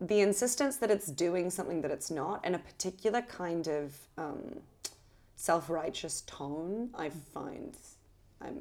the 0.06 0.20
insistence 0.20 0.76
that 0.76 0.90
it's 0.90 1.06
doing 1.06 1.50
something 1.50 1.80
that 1.82 1.90
it's 1.90 2.10
not 2.10 2.40
and 2.44 2.54
a 2.54 2.58
particular 2.58 3.22
kind 3.22 3.68
of 3.68 3.94
um, 4.18 4.60
self-righteous 5.36 6.22
tone 6.26 6.90
i 6.94 7.08
find 7.32 7.76
i'm 8.40 8.56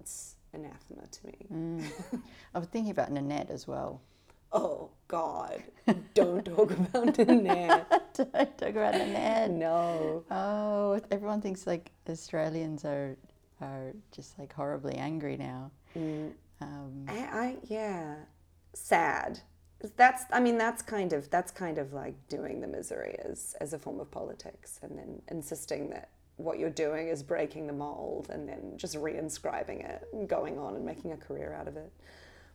it's 0.00 0.36
anathema 0.54 1.02
to 1.10 1.26
me 1.26 1.84
I 2.54 2.58
was 2.58 2.68
thinking 2.68 2.90
about 2.90 3.10
Nanette 3.10 3.50
as 3.50 3.66
well. 3.66 4.00
oh 4.52 4.90
god 5.08 5.62
don't 6.14 6.44
talk 6.44 6.70
about 6.72 7.16
Nanette. 7.26 8.14
Don't 8.14 8.32
talk 8.58 8.70
about 8.70 8.94
Nanette. 8.94 9.50
no 9.50 10.22
Oh, 10.30 11.00
everyone 11.10 11.40
thinks 11.40 11.66
like 11.66 11.90
Australians 12.08 12.84
are 12.84 13.16
are 13.60 13.92
just 14.14 14.38
like 14.38 14.52
horribly 14.52 14.94
angry 14.96 15.36
now. 15.38 15.70
Um, 16.60 17.06
I, 17.08 17.18
I 17.18 17.56
yeah 17.68 18.16
sad 18.74 19.40
that's 19.90 20.24
i 20.32 20.38
mean 20.40 20.56
that's 20.58 20.82
kind 20.82 21.12
of 21.12 21.28
that's 21.30 21.50
kind 21.50 21.78
of 21.78 21.92
like 21.92 22.14
doing 22.28 22.60
the 22.60 22.66
misery 22.66 23.16
as 23.24 23.54
as 23.60 23.72
a 23.72 23.78
form 23.78 24.00
of 24.00 24.10
politics 24.10 24.78
and 24.82 24.96
then 24.98 25.20
insisting 25.30 25.90
that 25.90 26.08
what 26.36 26.58
you're 26.58 26.70
doing 26.70 27.08
is 27.08 27.22
breaking 27.22 27.66
the 27.66 27.72
mold 27.72 28.28
and 28.30 28.48
then 28.48 28.72
just 28.76 28.96
reinscribing 28.96 29.84
it 29.88 30.02
and 30.12 30.28
going 30.28 30.58
on 30.58 30.74
and 30.76 30.84
making 30.84 31.12
a 31.12 31.16
career 31.16 31.54
out 31.58 31.68
of 31.68 31.76
it 31.76 31.92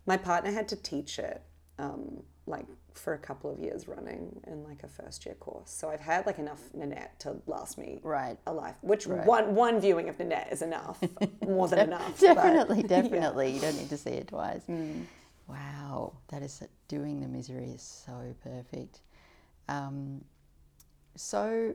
my 0.05 0.17
partner 0.17 0.51
had 0.51 0.67
to 0.67 0.75
teach 0.75 1.19
it 1.19 1.41
um, 1.79 2.23
like 2.47 2.65
for 2.93 3.13
a 3.13 3.17
couple 3.19 3.51
of 3.51 3.59
years 3.59 3.87
running 3.87 4.41
in 4.47 4.63
like 4.63 4.81
a 4.83 4.87
first 4.87 5.25
year 5.27 5.35
course 5.35 5.69
so 5.69 5.89
i've 5.89 5.99
had 5.99 6.25
like 6.25 6.39
enough 6.39 6.61
nanette 6.73 7.19
to 7.19 7.35
last 7.45 7.77
me 7.77 7.99
Right. 8.01 8.35
a 8.47 8.51
life 8.53 8.73
which 8.81 9.05
one 9.05 9.53
one 9.53 9.79
viewing 9.79 10.09
of 10.09 10.17
nanette 10.17 10.47
is 10.51 10.63
enough 10.63 10.99
more 11.47 11.67
than 11.67 11.79
enough 11.79 12.19
but- 12.19 12.33
definitely, 12.33 12.77
yeah. 12.81 12.87
definitely. 13.01 13.51
You 13.51 13.61
don't 13.61 13.77
need 13.77 13.89
to 13.89 13.97
see 13.97 14.09
it 14.11 14.27
twice. 14.29 14.61
Wow, 15.47 16.17
that 16.27 16.41
is 16.41 16.61
doing 16.87 17.19
the 17.19 17.27
misery 17.27 17.71
is 17.71 17.81
so 17.81 18.35
perfect. 18.43 19.01
Um, 19.69 20.23
so 21.15 21.73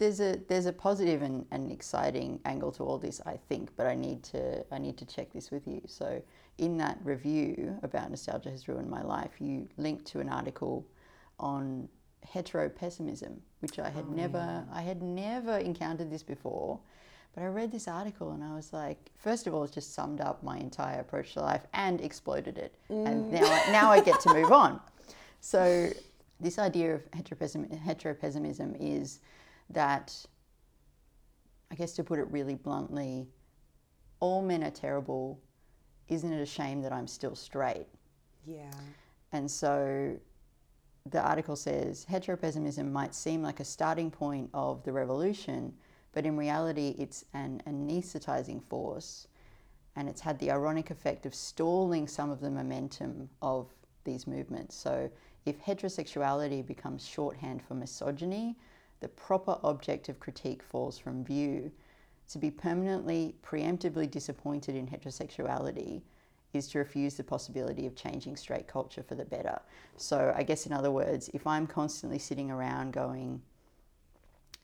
there's 0.00 0.20
a 0.20 0.38
there's 0.48 0.66
a 0.66 0.72
positive 0.72 1.22
and, 1.22 1.44
and 1.50 1.70
exciting 1.70 2.40
angle 2.44 2.72
to 2.72 2.82
all 2.82 2.98
this, 2.98 3.20
I 3.26 3.38
think, 3.48 3.70
but 3.76 3.86
I 3.86 3.94
need 3.94 4.22
to 4.24 4.64
I 4.72 4.78
need 4.78 4.96
to 4.98 5.04
check 5.06 5.32
this 5.32 5.50
with 5.50 5.66
you. 5.66 5.82
So 5.86 6.22
in 6.58 6.76
that 6.78 6.98
review 7.04 7.78
about 7.82 8.10
nostalgia 8.10 8.50
has 8.50 8.68
ruined 8.68 8.90
my 8.90 9.02
life, 9.02 9.32
you 9.40 9.68
linked 9.76 10.06
to 10.06 10.20
an 10.20 10.28
article 10.28 10.86
on 11.38 11.88
heteropessimism, 12.26 13.38
which 13.60 13.78
I 13.78 13.90
had 13.90 14.08
never 14.10 14.64
I 14.72 14.82
had 14.82 15.02
never 15.02 15.58
encountered 15.58 16.10
this 16.10 16.22
before. 16.22 16.80
But 17.34 17.44
I 17.44 17.46
read 17.46 17.70
this 17.70 17.86
article 17.86 18.32
and 18.32 18.42
I 18.42 18.54
was 18.54 18.72
like, 18.72 18.98
first 19.16 19.46
of 19.46 19.54
all, 19.54 19.64
it 19.64 19.72
just 19.72 19.94
summed 19.94 20.20
up 20.20 20.42
my 20.42 20.58
entire 20.58 21.00
approach 21.00 21.34
to 21.34 21.40
life 21.40 21.62
and 21.72 22.00
exploded 22.00 22.58
it. 22.58 22.74
And 22.88 23.32
mm. 23.32 23.40
now, 23.40 23.46
I, 23.46 23.72
now 23.72 23.90
I 23.90 24.00
get 24.00 24.20
to 24.20 24.34
move 24.34 24.52
on. 24.52 24.80
So, 25.42 25.88
this 26.38 26.58
idea 26.58 26.94
of 26.94 27.10
heteropessimism, 27.12 27.82
heteropessimism 27.82 28.76
is 28.78 29.20
that, 29.70 30.14
I 31.70 31.76
guess 31.76 31.92
to 31.92 32.04
put 32.04 32.18
it 32.18 32.30
really 32.30 32.56
bluntly, 32.56 33.26
all 34.20 34.42
men 34.42 34.62
are 34.62 34.70
terrible. 34.70 35.40
Isn't 36.08 36.30
it 36.30 36.42
a 36.42 36.44
shame 36.44 36.82
that 36.82 36.92
I'm 36.92 37.06
still 37.06 37.34
straight? 37.34 37.86
yeah 38.46 38.70
And 39.32 39.50
so 39.50 40.16
the 41.10 41.20
article 41.20 41.56
says 41.56 42.06
heteropessimism 42.10 42.90
might 42.90 43.14
seem 43.14 43.42
like 43.42 43.60
a 43.60 43.64
starting 43.64 44.10
point 44.10 44.50
of 44.52 44.82
the 44.84 44.92
revolution, 44.92 45.72
but 46.12 46.26
in 46.26 46.36
reality, 46.36 46.94
it's 46.98 47.24
an 47.34 47.62
anesthetizing 47.66 48.62
force. 48.62 49.28
And 49.96 50.08
it's 50.08 50.20
had 50.20 50.38
the 50.38 50.50
ironic 50.50 50.90
effect 50.90 51.26
of 51.26 51.34
stalling 51.34 52.06
some 52.06 52.30
of 52.30 52.40
the 52.40 52.50
momentum 52.50 53.28
of 53.42 53.68
these 54.04 54.26
movements. 54.26 54.74
So 54.76 55.10
if 55.46 55.60
heterosexuality 55.62 56.66
becomes 56.66 57.06
shorthand 57.06 57.62
for 57.62 57.74
misogyny, 57.74 58.56
the 59.00 59.08
proper 59.08 59.58
object 59.62 60.08
of 60.08 60.20
critique 60.20 60.62
falls 60.62 60.98
from 60.98 61.24
view. 61.24 61.70
To 62.28 62.38
be 62.38 62.50
permanently, 62.50 63.34
preemptively 63.42 64.08
disappointed 64.08 64.76
in 64.76 64.86
heterosexuality 64.86 66.02
is 66.52 66.68
to 66.68 66.78
refuse 66.78 67.14
the 67.14 67.24
possibility 67.24 67.86
of 67.86 67.96
changing 67.96 68.36
straight 68.36 68.66
culture 68.66 69.02
for 69.02 69.14
the 69.14 69.24
better. 69.24 69.60
So, 69.96 70.32
I 70.36 70.42
guess, 70.42 70.66
in 70.66 70.72
other 70.72 70.90
words, 70.90 71.30
if 71.32 71.46
I'm 71.46 71.66
constantly 71.66 72.18
sitting 72.18 72.50
around 72.50 72.92
going, 72.92 73.40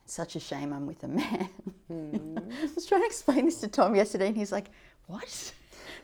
such 0.06 0.36
a 0.36 0.40
shame 0.40 0.72
I'm 0.72 0.86
with 0.86 1.02
a 1.04 1.08
man. 1.08 1.48
I 1.90 2.74
was 2.74 2.86
trying 2.86 3.02
to 3.02 3.06
explain 3.06 3.44
this 3.46 3.60
to 3.60 3.68
Tom 3.68 3.94
yesterday, 3.94 4.28
and 4.28 4.36
he's 4.36 4.52
like, 4.52 4.66
What? 5.06 5.52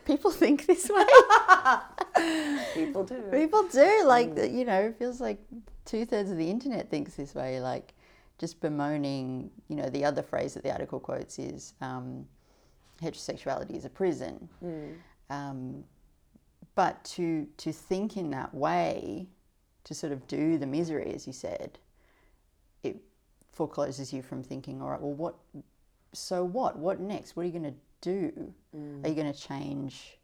People 0.05 0.31
think 0.31 0.65
this 0.65 0.89
way? 0.89 1.05
people 2.73 3.03
do 3.03 3.21
People 3.31 3.63
do. 3.69 4.03
Like, 4.05 4.35
the- 4.35 4.49
you 4.49 4.65
know, 4.65 4.81
it 4.81 4.97
feels 4.99 5.21
like 5.21 5.39
two 5.85 6.05
thirds 6.05 6.29
of 6.31 6.37
the 6.37 6.49
internet 6.49 6.89
thinks 6.89 7.15
this 7.15 7.33
way. 7.33 7.59
Like, 7.61 7.93
just 8.39 8.59
bemoaning, 8.59 9.49
you 9.69 9.75
know, 9.75 9.89
the 9.89 10.03
other 10.03 10.21
phrase 10.21 10.53
that 10.55 10.63
the 10.63 10.71
article 10.71 10.99
quotes 10.99 11.39
is 11.39 11.73
um, 11.81 12.25
heterosexuality 13.01 13.75
is 13.77 13.85
a 13.85 13.89
prison. 13.89 14.49
Um, 15.29 15.83
but 16.75 17.03
to, 17.15 17.47
to 17.57 17.71
think 17.71 18.17
in 18.17 18.31
that 18.31 18.53
way, 18.53 19.27
to 19.85 19.93
sort 19.93 20.11
of 20.11 20.27
do 20.27 20.57
the 20.57 20.65
misery, 20.65 21.11
as 21.13 21.27
you 21.27 21.33
said, 21.33 21.77
forecloses 23.53 24.11
you 24.11 24.21
from 24.21 24.43
thinking, 24.43 24.81
all 24.81 24.89
right, 24.89 24.99
well, 25.01 25.13
what, 25.13 25.35
so 26.13 26.43
what? 26.43 26.77
What 26.77 26.99
next? 26.99 27.35
What 27.35 27.43
are 27.43 27.45
you 27.45 27.59
going 27.59 27.73
to 27.73 27.79
do? 28.01 28.53
Are 29.03 29.09
you 29.09 29.15
going 29.15 29.31
to 29.31 29.39
change 29.39 30.17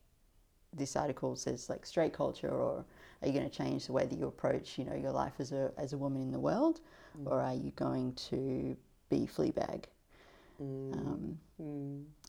this 0.76 0.96
article 0.96 1.36
says 1.36 1.68
like 1.68 1.84
straight 1.84 2.14
culture 2.14 2.50
or 2.50 2.86
are 3.22 3.28
you 3.28 3.34
going 3.34 3.50
to 3.50 3.56
change 3.56 3.88
the 3.88 3.92
way 3.92 4.06
that 4.06 4.16
you 4.20 4.28
approach 4.28 4.78
you 4.78 4.86
know 4.86 4.94
your 4.94 5.12
life 5.12 5.34
as 5.40 5.52
a 5.52 5.72
as 5.80 5.94
a 5.94 5.98
woman 5.98 6.22
in 6.22 6.32
the 6.32 6.40
world 6.40 6.80
or 7.26 7.42
are 7.42 7.56
you 7.56 7.72
going 7.72 8.14
to 8.14 8.78
be 9.10 9.28
fleabag 9.36 9.86
um, 10.62 11.38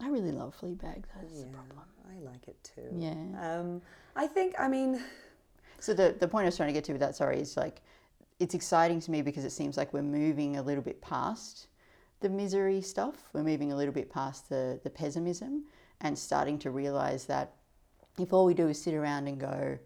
I 0.01 0.09
really 0.09 0.33
love 0.33 0.55
Fleabag. 0.61 1.05
That's 1.15 1.41
the 1.41 1.47
problem. 1.47 1.81
I 2.09 2.21
like 2.21 2.47
it 2.49 2.57
too. 2.63 2.89
Yeah. 2.97 3.13
Um, 3.41 3.83
I 4.17 4.27
think, 4.27 4.55
I 4.59 4.69
mean, 4.69 5.03
So 5.81 5.95
the 5.95 6.15
the 6.19 6.29
point 6.29 6.45
I 6.45 6.47
was 6.47 6.57
trying 6.57 6.69
to 6.69 6.73
get 6.73 6.85
to 6.85 6.93
with 6.93 7.01
that, 7.01 7.17
sorry, 7.17 7.41
is 7.41 7.57
like 7.57 7.83
it's 8.41 8.55
exciting 8.55 9.01
to 9.01 9.11
me 9.11 9.23
because 9.23 9.45
it 9.45 9.51
seems 9.51 9.77
like 9.77 9.93
we're 9.93 10.03
moving 10.03 10.57
a 10.57 10.63
little 10.63 10.83
bit 10.83 11.01
past 11.01 11.69
the 12.21 12.29
misery 12.29 12.83
stuff. 12.83 13.29
We're 13.33 13.45
moving 13.45 13.73
a 13.73 13.77
little 13.77 13.95
bit 13.95 14.11
past 14.11 14.49
the 14.49 14.81
the 14.83 14.91
pessimism 14.91 15.65
and 16.01 16.19
starting 16.19 16.59
to 16.61 16.71
realize 16.71 17.27
that 17.27 17.53
if 18.19 18.33
all 18.33 18.45
we 18.45 18.55
do 18.55 18.69
is 18.69 18.81
sit 18.81 18.95
around 18.95 19.29
and 19.29 19.39
go, 19.39 19.79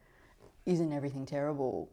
isn't 0.67 0.93
everything 0.93 1.27
terrible? 1.27 1.91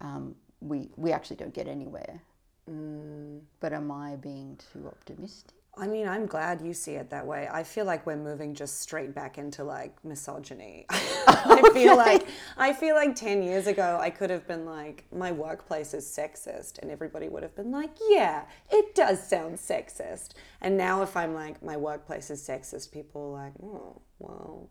Um, 0.00 0.34
we, 0.60 0.90
we 0.96 1.12
actually 1.12 1.36
don't 1.36 1.54
get 1.54 1.66
anywhere. 1.66 2.22
Mm. 2.70 3.40
But 3.60 3.72
am 3.72 3.90
I 3.90 4.16
being 4.16 4.58
too 4.72 4.86
optimistic? 4.86 5.56
I 5.74 5.86
mean, 5.86 6.06
I'm 6.06 6.26
glad 6.26 6.60
you 6.60 6.74
see 6.74 6.92
it 6.92 7.08
that 7.10 7.26
way. 7.26 7.48
I 7.50 7.62
feel 7.62 7.86
like 7.86 8.04
we're 8.04 8.16
moving 8.16 8.54
just 8.54 8.80
straight 8.80 9.14
back 9.14 9.38
into 9.38 9.64
like 9.64 9.96
misogyny. 10.04 10.84
I 10.90 11.70
feel 11.72 11.96
like 11.96 12.26
I 12.58 12.74
feel 12.74 12.94
like 12.94 13.16
10 13.16 13.42
years 13.42 13.66
ago 13.66 13.98
I 13.98 14.10
could 14.10 14.28
have 14.28 14.46
been 14.46 14.66
like 14.66 15.04
my 15.10 15.32
workplace 15.32 15.94
is 15.94 16.04
sexist 16.04 16.78
and 16.78 16.90
everybody 16.90 17.28
would 17.28 17.42
have 17.42 17.56
been 17.56 17.72
like, 17.72 17.92
"Yeah, 18.10 18.44
it 18.70 18.94
does 18.94 19.26
sound 19.26 19.56
sexist." 19.56 20.32
And 20.60 20.76
now 20.76 21.00
if 21.02 21.16
I'm 21.16 21.32
like 21.32 21.62
my 21.62 21.78
workplace 21.78 22.28
is 22.28 22.46
sexist, 22.46 22.92
people 22.92 23.34
are 23.34 23.44
like, 23.44 23.54
"Oh, 23.62 24.02
well, 24.18 24.68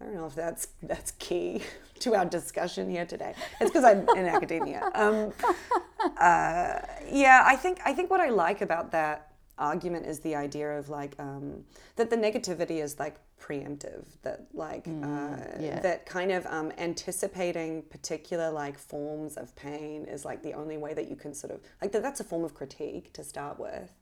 I 0.00 0.04
don't 0.04 0.14
know 0.14 0.26
if 0.26 0.34
that's 0.36 0.68
that's 0.80 1.10
key 1.12 1.62
to 2.00 2.14
our 2.14 2.24
discussion 2.24 2.88
here 2.88 3.04
today. 3.04 3.34
It's 3.60 3.70
because 3.70 3.82
I'm 3.82 4.08
in 4.16 4.26
academia. 4.26 4.90
Um, 4.94 5.32
uh, 6.20 6.78
yeah, 7.10 7.42
I 7.44 7.56
think 7.56 7.80
I 7.84 7.92
think 7.92 8.10
what 8.10 8.20
I 8.20 8.28
like 8.28 8.60
about 8.60 8.92
that 8.92 9.27
argument 9.58 10.06
is 10.06 10.20
the 10.20 10.34
idea 10.34 10.78
of 10.78 10.88
like 10.88 11.14
um, 11.18 11.64
that 11.96 12.10
the 12.10 12.16
negativity 12.16 12.82
is 12.82 12.98
like 12.98 13.16
preemptive 13.40 14.04
that 14.22 14.46
like 14.52 14.86
uh, 14.88 15.36
yeah. 15.60 15.78
that 15.80 16.04
kind 16.06 16.32
of 16.32 16.44
um, 16.46 16.72
anticipating 16.78 17.82
particular 17.82 18.50
like 18.50 18.76
forms 18.78 19.36
of 19.36 19.54
pain 19.54 20.04
is 20.06 20.24
like 20.24 20.42
the 20.42 20.52
only 20.52 20.76
way 20.76 20.92
that 20.92 21.08
you 21.08 21.16
can 21.16 21.32
sort 21.32 21.52
of 21.52 21.60
like 21.80 21.92
that 21.92 22.02
that's 22.02 22.20
a 22.20 22.24
form 22.24 22.44
of 22.44 22.52
critique 22.54 23.12
to 23.12 23.22
start 23.22 23.58
with 23.60 23.92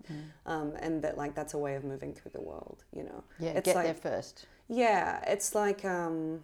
um, 0.46 0.72
and 0.80 1.02
that 1.02 1.16
like 1.18 1.34
that's 1.34 1.54
a 1.54 1.58
way 1.58 1.74
of 1.74 1.84
moving 1.84 2.14
through 2.14 2.30
the 2.32 2.40
world 2.40 2.84
you 2.92 3.02
know 3.02 3.22
Yeah, 3.38 3.50
it's 3.50 3.66
get 3.66 3.76
like 3.76 3.84
there 3.86 3.94
first. 3.94 4.46
yeah, 4.68 5.22
it's 5.26 5.54
like 5.54 5.84
um, 5.84 6.42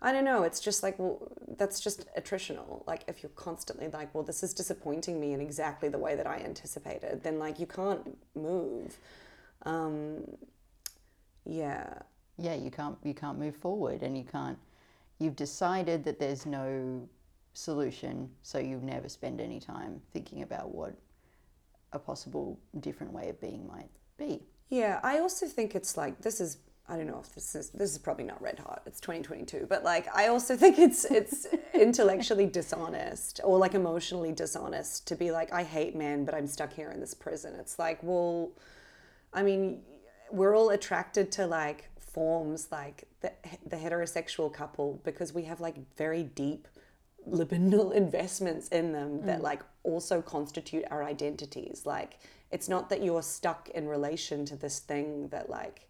I 0.00 0.12
don't 0.12 0.24
know. 0.24 0.44
It's 0.44 0.60
just 0.60 0.82
like 0.82 0.98
well, 0.98 1.18
that's 1.58 1.80
just 1.80 2.06
attritional. 2.16 2.86
Like 2.86 3.02
if 3.08 3.22
you're 3.22 3.30
constantly 3.30 3.88
like, 3.88 4.14
well, 4.14 4.24
this 4.24 4.42
is 4.42 4.54
disappointing 4.54 5.20
me 5.20 5.32
in 5.32 5.40
exactly 5.40 5.88
the 5.88 5.98
way 5.98 6.14
that 6.14 6.26
I 6.26 6.38
anticipated, 6.38 7.22
then 7.22 7.38
like 7.38 7.58
you 7.58 7.66
can't 7.66 8.16
move. 8.34 8.96
Um, 9.64 10.24
yeah, 11.44 11.94
Yeah, 12.38 12.54
you 12.54 12.70
can't 12.70 12.96
you 13.02 13.14
can't 13.14 13.38
move 13.38 13.56
forward, 13.56 14.02
and 14.02 14.16
you 14.16 14.24
can't. 14.24 14.58
You've 15.18 15.36
decided 15.36 16.04
that 16.04 16.20
there's 16.20 16.46
no 16.46 17.08
solution, 17.54 18.30
so 18.42 18.58
you 18.58 18.78
never 18.82 19.08
spend 19.08 19.40
any 19.40 19.58
time 19.58 20.00
thinking 20.12 20.42
about 20.42 20.72
what 20.72 20.94
a 21.92 21.98
possible 21.98 22.60
different 22.80 23.12
way 23.12 23.28
of 23.30 23.40
being 23.40 23.66
might 23.66 23.90
be. 24.18 24.42
yeah. 24.68 25.00
I 25.02 25.18
also 25.18 25.46
think 25.46 25.74
it's 25.74 25.96
like 25.96 26.20
this 26.22 26.40
is. 26.40 26.58
I 26.88 26.96
don't 26.96 27.06
know 27.06 27.20
if 27.20 27.34
this 27.34 27.54
is 27.54 27.70
this 27.70 27.92
is 27.92 27.98
probably 27.98 28.24
not 28.24 28.40
red 28.40 28.58
hot. 28.58 28.82
It's 28.86 29.00
2022, 29.00 29.66
but 29.68 29.84
like 29.84 30.08
I 30.14 30.28
also 30.28 30.56
think 30.62 30.78
it's 30.78 31.04
it's 31.04 31.46
intellectually 31.74 32.46
dishonest 32.46 33.40
or 33.44 33.58
like 33.58 33.74
emotionally 33.74 34.32
dishonest 34.32 35.06
to 35.08 35.16
be 35.16 35.30
like 35.30 35.52
I 35.52 35.62
hate 35.64 35.94
men, 35.94 36.24
but 36.24 36.34
I'm 36.34 36.46
stuck 36.46 36.72
here 36.72 36.90
in 36.90 37.00
this 37.00 37.14
prison. 37.14 37.54
It's 37.58 37.78
like, 37.78 38.02
well, 38.02 38.52
I 39.32 39.42
mean, 39.42 39.82
we're 40.30 40.56
all 40.56 40.70
attracted 40.70 41.30
to 41.32 41.46
like 41.46 41.90
forms 41.98 42.68
like 42.72 43.04
the, 43.20 43.32
the 43.66 43.76
heterosexual 43.76 44.52
couple 44.52 45.00
because 45.04 45.34
we 45.34 45.42
have 45.42 45.60
like 45.60 45.76
very 45.96 46.22
deep 46.22 46.68
libidinal 47.28 47.92
investments 48.04 48.68
in 48.68 48.92
them 48.92 49.26
that 49.26 49.40
mm. 49.40 49.42
like 49.42 49.62
also 49.82 50.22
constitute 50.22 50.84
our 50.90 51.04
identities. 51.04 51.82
Like 51.84 52.18
it's 52.50 52.68
not 52.68 52.88
that 52.88 53.02
you're 53.02 53.22
stuck 53.22 53.68
in 53.70 53.86
relation 53.86 54.46
to 54.46 54.56
this 54.56 54.78
thing 54.78 55.28
that 55.28 55.50
like 55.50 55.87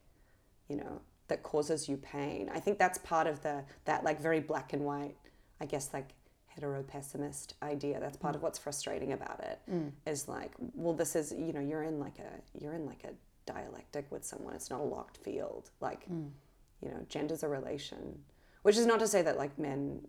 you 0.69 0.77
know 0.77 1.01
that 1.29 1.43
causes 1.43 1.89
you 1.89 1.97
pain. 1.97 2.51
I 2.53 2.61
think 2.61 2.79
that's 2.79 2.99
part 2.99 3.27
of 3.27 3.43
the 3.43 3.65
that 3.85 4.05
like 4.05 4.21
very 4.21 4.41
black 4.41 4.73
and 4.73 4.85
white, 4.85 5.17
I 5.61 5.67
guess 5.67 5.91
like 5.93 6.11
hetero 6.47 6.83
pessimist 6.83 7.55
idea. 7.63 8.01
That's 8.01 8.17
part 8.17 8.35
of 8.35 8.41
mm. 8.41 8.45
what's 8.45 8.59
frustrating 8.59 9.13
about 9.13 9.41
it. 9.41 9.61
Mm. 9.71 9.93
Is 10.07 10.29
like, 10.29 10.53
well, 10.75 10.95
this 10.95 11.15
is 11.15 11.33
you 11.33 11.53
know 11.53 11.61
you're 11.61 11.83
in 11.83 12.01
like 12.01 12.19
a 12.19 12.61
you're 12.61 12.75
in 12.75 12.87
like 12.87 13.05
a 13.05 13.11
dialectic 13.51 14.11
with 14.11 14.25
someone. 14.25 14.55
It's 14.55 14.71
not 14.71 14.81
a 14.81 14.85
locked 14.85 15.19
field. 15.19 15.71
Like, 15.81 16.09
mm. 16.11 16.31
you 16.83 16.89
know, 16.89 17.07
gender's 17.09 17.43
a 17.43 17.49
relation, 17.49 18.19
which 18.63 18.77
is 18.77 18.87
not 18.87 19.01
to 19.01 19.07
say 19.07 19.23
that 19.23 19.37
like 19.37 19.59
men 19.59 20.07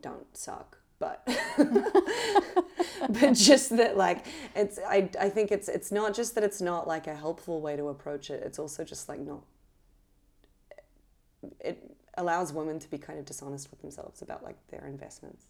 don't 0.00 0.36
suck, 0.36 0.78
but 0.98 1.26
but 3.08 3.32
just 3.34 3.76
that 3.76 3.96
like 3.96 4.26
it's 4.54 4.78
I, 4.86 5.08
I 5.20 5.28
think 5.28 5.52
it's 5.52 5.68
it's 5.68 5.92
not 5.92 6.14
just 6.14 6.34
that 6.34 6.44
it's 6.44 6.60
not 6.60 6.88
like 6.88 7.06
a 7.06 7.14
helpful 7.14 7.60
way 7.60 7.76
to 7.76 7.88
approach 7.88 8.30
it. 8.30 8.42
It's 8.44 8.58
also 8.58 8.84
just 8.84 9.08
like 9.08 9.20
not 9.20 9.42
it 11.60 11.96
allows 12.16 12.52
women 12.52 12.78
to 12.78 12.90
be 12.90 12.98
kind 12.98 13.18
of 13.18 13.24
dishonest 13.24 13.70
with 13.70 13.80
themselves 13.80 14.22
about 14.22 14.42
like 14.42 14.56
their 14.68 14.86
investments. 14.86 15.46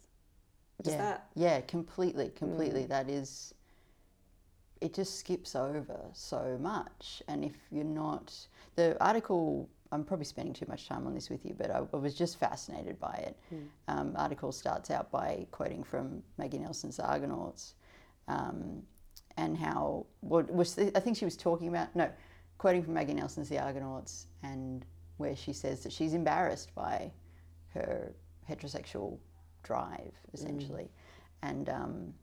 Does 0.81 0.93
yeah, 0.93 0.99
that 0.99 1.27
yeah, 1.35 1.61
completely, 1.61 2.29
completely. 2.35 2.85
That 2.85 3.09
is, 3.09 3.53
it 4.79 4.93
just 4.93 5.17
skips 5.17 5.55
over 5.55 5.99
so 6.13 6.57
much. 6.61 7.23
And 7.27 7.43
if 7.43 7.55
you're 7.71 7.83
not, 7.83 8.33
the 8.75 8.95
article, 9.03 9.67
I'm 9.91 10.03
probably 10.03 10.25
spending 10.25 10.53
too 10.53 10.67
much 10.67 10.87
time 10.87 11.07
on 11.07 11.15
this 11.15 11.29
with 11.29 11.45
you, 11.45 11.55
but 11.57 11.71
I, 11.71 11.81
I 11.91 11.95
was 11.95 12.13
just 12.13 12.39
fascinated 12.39 12.99
by 12.99 13.23
it. 13.27 13.37
Um, 13.87 14.13
article 14.15 14.51
starts 14.51 14.91
out 14.91 15.09
by 15.09 15.47
quoting 15.51 15.83
from 15.83 16.21
Maggie 16.37 16.59
Nelson's 16.59 16.99
Argonauts, 16.99 17.73
um, 18.27 18.83
and 19.37 19.57
how 19.57 20.05
what 20.19 20.51
was 20.51 20.75
the, 20.75 20.95
I 20.95 20.99
think 20.99 21.17
she 21.17 21.25
was 21.25 21.37
talking 21.37 21.69
about 21.69 21.95
no, 21.95 22.09
quoting 22.57 22.83
from 22.83 22.93
Maggie 22.93 23.13
Nelson's 23.13 23.49
The 23.49 23.59
Argonauts, 23.59 24.27
and 24.43 24.85
where 25.17 25.35
she 25.35 25.53
says 25.53 25.81
that 25.81 25.91
she's 25.91 26.13
embarrassed 26.13 26.73
by 26.75 27.11
her 27.73 28.13
heterosexual 28.49 29.17
drive, 29.63 30.13
mm. 30.13 30.33
essentially. 30.33 30.89
And 31.43 31.69
um, 31.69 32.13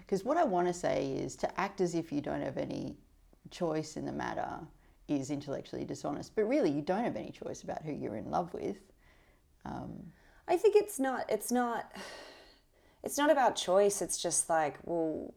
because 0.00 0.24
what 0.24 0.36
I 0.36 0.44
want 0.44 0.66
to 0.66 0.74
say 0.74 1.12
is 1.12 1.36
to 1.36 1.60
act 1.60 1.80
as 1.80 1.94
if 1.94 2.12
you 2.12 2.20
don't 2.20 2.42
have 2.42 2.58
any 2.58 2.96
choice 3.50 3.96
in 3.96 4.04
the 4.04 4.12
matter 4.12 4.58
is 5.08 5.30
intellectually 5.30 5.84
dishonest. 5.84 6.34
But 6.34 6.48
really, 6.48 6.70
you 6.70 6.82
don't 6.82 7.04
have 7.04 7.16
any 7.16 7.30
choice 7.30 7.62
about 7.62 7.82
who 7.82 7.92
you're 7.92 8.16
in 8.16 8.30
love 8.30 8.52
with. 8.54 8.78
Um, 9.64 10.12
I 10.48 10.56
think 10.56 10.76
it's 10.76 10.98
not 10.98 11.24
it's 11.28 11.52
not 11.52 11.92
it's 13.02 13.18
not 13.18 13.30
about 13.30 13.56
choice. 13.56 14.02
It's 14.02 14.20
just 14.20 14.48
like, 14.48 14.78
well 14.84 15.34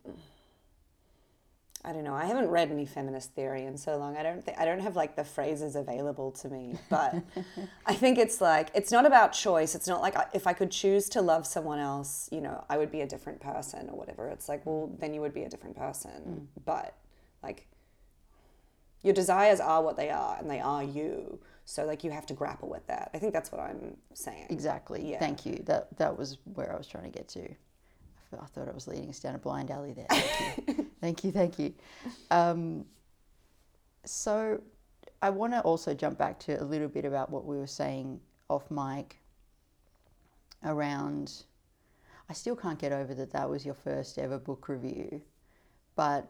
I 1.86 1.94
don't 1.94 2.04
know. 2.04 2.16
I 2.16 2.26
haven't 2.26 2.48
read 2.48 2.72
any 2.72 2.86
feminist 2.86 3.36
theory 3.36 3.66
in 3.66 3.78
so 3.78 3.96
long. 3.98 4.18
I 4.18 4.24
don't 4.24 4.44
think 4.44 4.58
I 4.58 4.66
don't 4.66 4.80
have 4.80 4.96
like 4.96 5.16
the 5.16 5.24
phrases 5.24 5.76
available 5.76 6.32
to 6.32 6.50
me. 6.50 6.80
But 6.90 7.16
I 7.86 7.94
think 7.94 8.18
it's 8.18 8.42
like 8.42 8.72
it's 8.74 8.92
not 8.92 9.06
about 9.06 9.34
choice. 9.34 9.76
It's 9.76 9.88
not 9.88 10.02
like 10.02 10.16
if 10.34 10.48
I 10.48 10.54
could 10.54 10.72
choose 10.72 11.08
to 11.10 11.22
love 11.22 11.46
someone 11.46 11.78
else, 11.78 12.28
you 12.32 12.42
know, 12.42 12.64
I 12.70 12.80
would 12.80 12.92
be 12.92 13.02
a 13.02 13.08
different 13.08 13.40
person 13.40 13.88
or 13.90 13.98
whatever. 13.98 14.28
It's 14.30 14.50
like, 14.50 14.66
well, 14.66 14.92
then 15.00 15.14
you 15.14 15.22
would 15.22 15.34
be 15.34 15.44
a 15.44 15.50
different 15.50 15.76
person. 15.76 16.48
Mm. 16.58 16.64
But 16.66 16.96
like 17.44 17.68
your 19.04 19.14
desires 19.14 19.60
are 19.60 19.84
what 19.84 19.96
they 19.96 20.10
are 20.10 20.38
and 20.40 20.50
they 20.50 20.60
are 20.60 20.84
you. 20.84 21.40
So 21.66 21.86
like 21.86 22.04
you 22.04 22.10
have 22.10 22.26
to 22.28 22.34
grapple 22.34 22.68
with 22.68 22.88
that. 22.88 23.12
I 23.14 23.20
think 23.20 23.32
that's 23.32 23.52
what 23.52 23.62
I'm 23.62 23.98
saying. 24.16 24.48
Exactly. 24.50 25.12
Yeah. 25.12 25.20
Thank 25.20 25.46
you. 25.46 25.62
That 25.66 25.96
that 25.98 26.18
was 26.18 26.40
where 26.56 26.74
I 26.74 26.78
was 26.78 26.88
trying 26.88 27.12
to 27.12 27.16
get 27.16 27.28
to. 27.30 27.48
I 28.42 28.46
thought- 28.46 28.68
I 28.70 28.72
was 28.72 28.88
leading 28.88 29.10
us 29.10 29.20
down 29.20 29.36
a 29.36 29.38
blind 29.40 29.72
alley 29.72 29.94
there. 29.94 30.08
Thank 30.10 30.68
you. 30.68 30.86
thank 31.02 31.24
you. 31.24 31.32
Thank 31.32 31.60
you. 31.60 31.74
Um, 32.32 32.86
so 34.06 34.62
I 35.22 35.30
want 35.30 35.54
to 35.54 35.62
also 35.62 35.94
jump 35.94 36.18
back 36.18 36.40
to 36.42 36.62
a 36.62 36.64
little 36.64 36.88
bit 36.88 37.06
about 37.06 37.30
what 37.30 37.46
we 37.46 37.58
were 37.58 37.68
saying 37.68 38.20
off 38.50 38.70
mic 38.70 39.18
around. 40.64 41.32
I 42.30 42.34
still 42.34 42.56
can't 42.56 42.80
get 42.80 42.92
over 42.92 43.14
that 43.14 43.32
that 43.32 43.50
was 43.50 43.66
your 43.66 43.76
first 43.76 44.18
ever 44.18 44.38
book 44.40 44.68
review, 44.68 45.22
but 45.96 46.28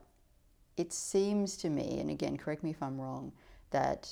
it 0.78 0.92
seems 0.92 1.56
to 1.58 1.70
me, 1.70 2.00
and 2.00 2.10
again, 2.10 2.38
correct 2.38 2.64
me 2.64 2.72
if 2.72 2.84
I'm 2.84 3.00
wrong, 3.00 3.32
that 3.72 4.12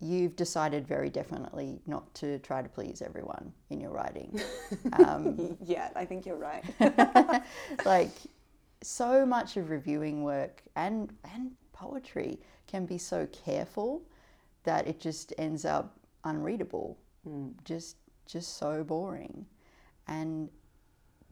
you've 0.00 0.36
decided 0.36 0.86
very 0.86 1.08
definitely 1.08 1.80
not 1.86 2.12
to 2.14 2.38
try 2.40 2.60
to 2.62 2.68
please 2.68 3.00
everyone 3.00 3.52
in 3.70 3.80
your 3.80 3.90
writing. 3.90 4.40
Um, 4.92 5.56
Yeah, 5.64 5.90
I 5.96 6.04
think 6.04 6.26
you're 6.26 6.36
right. 6.36 6.64
like 7.84 8.10
so 8.82 9.24
much 9.24 9.56
of 9.56 9.70
reviewing 9.70 10.22
work 10.22 10.62
and 10.76 11.12
and 11.32 11.52
poetry 11.72 12.38
can 12.66 12.84
be 12.86 12.98
so 12.98 13.26
careful 13.32 14.02
that 14.64 14.86
it 14.86 15.00
just 15.00 15.32
ends 15.38 15.64
up 15.64 15.98
unreadable 16.24 16.98
just 17.64 17.96
just 18.26 18.58
so 18.58 18.84
boring 18.84 19.46
and 20.06 20.48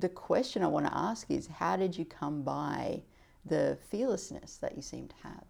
the 0.01 0.09
question 0.09 0.63
i 0.63 0.67
want 0.67 0.87
to 0.87 0.97
ask 0.97 1.31
is 1.31 1.47
how 1.47 1.77
did 1.77 1.97
you 1.97 2.05
come 2.05 2.43
by 2.43 3.03
the 3.45 3.79
fearlessness 3.91 4.57
that 4.57 4.75
you 4.75 4.83
seem 4.83 5.07
to 5.09 5.15
have 5.23 5.45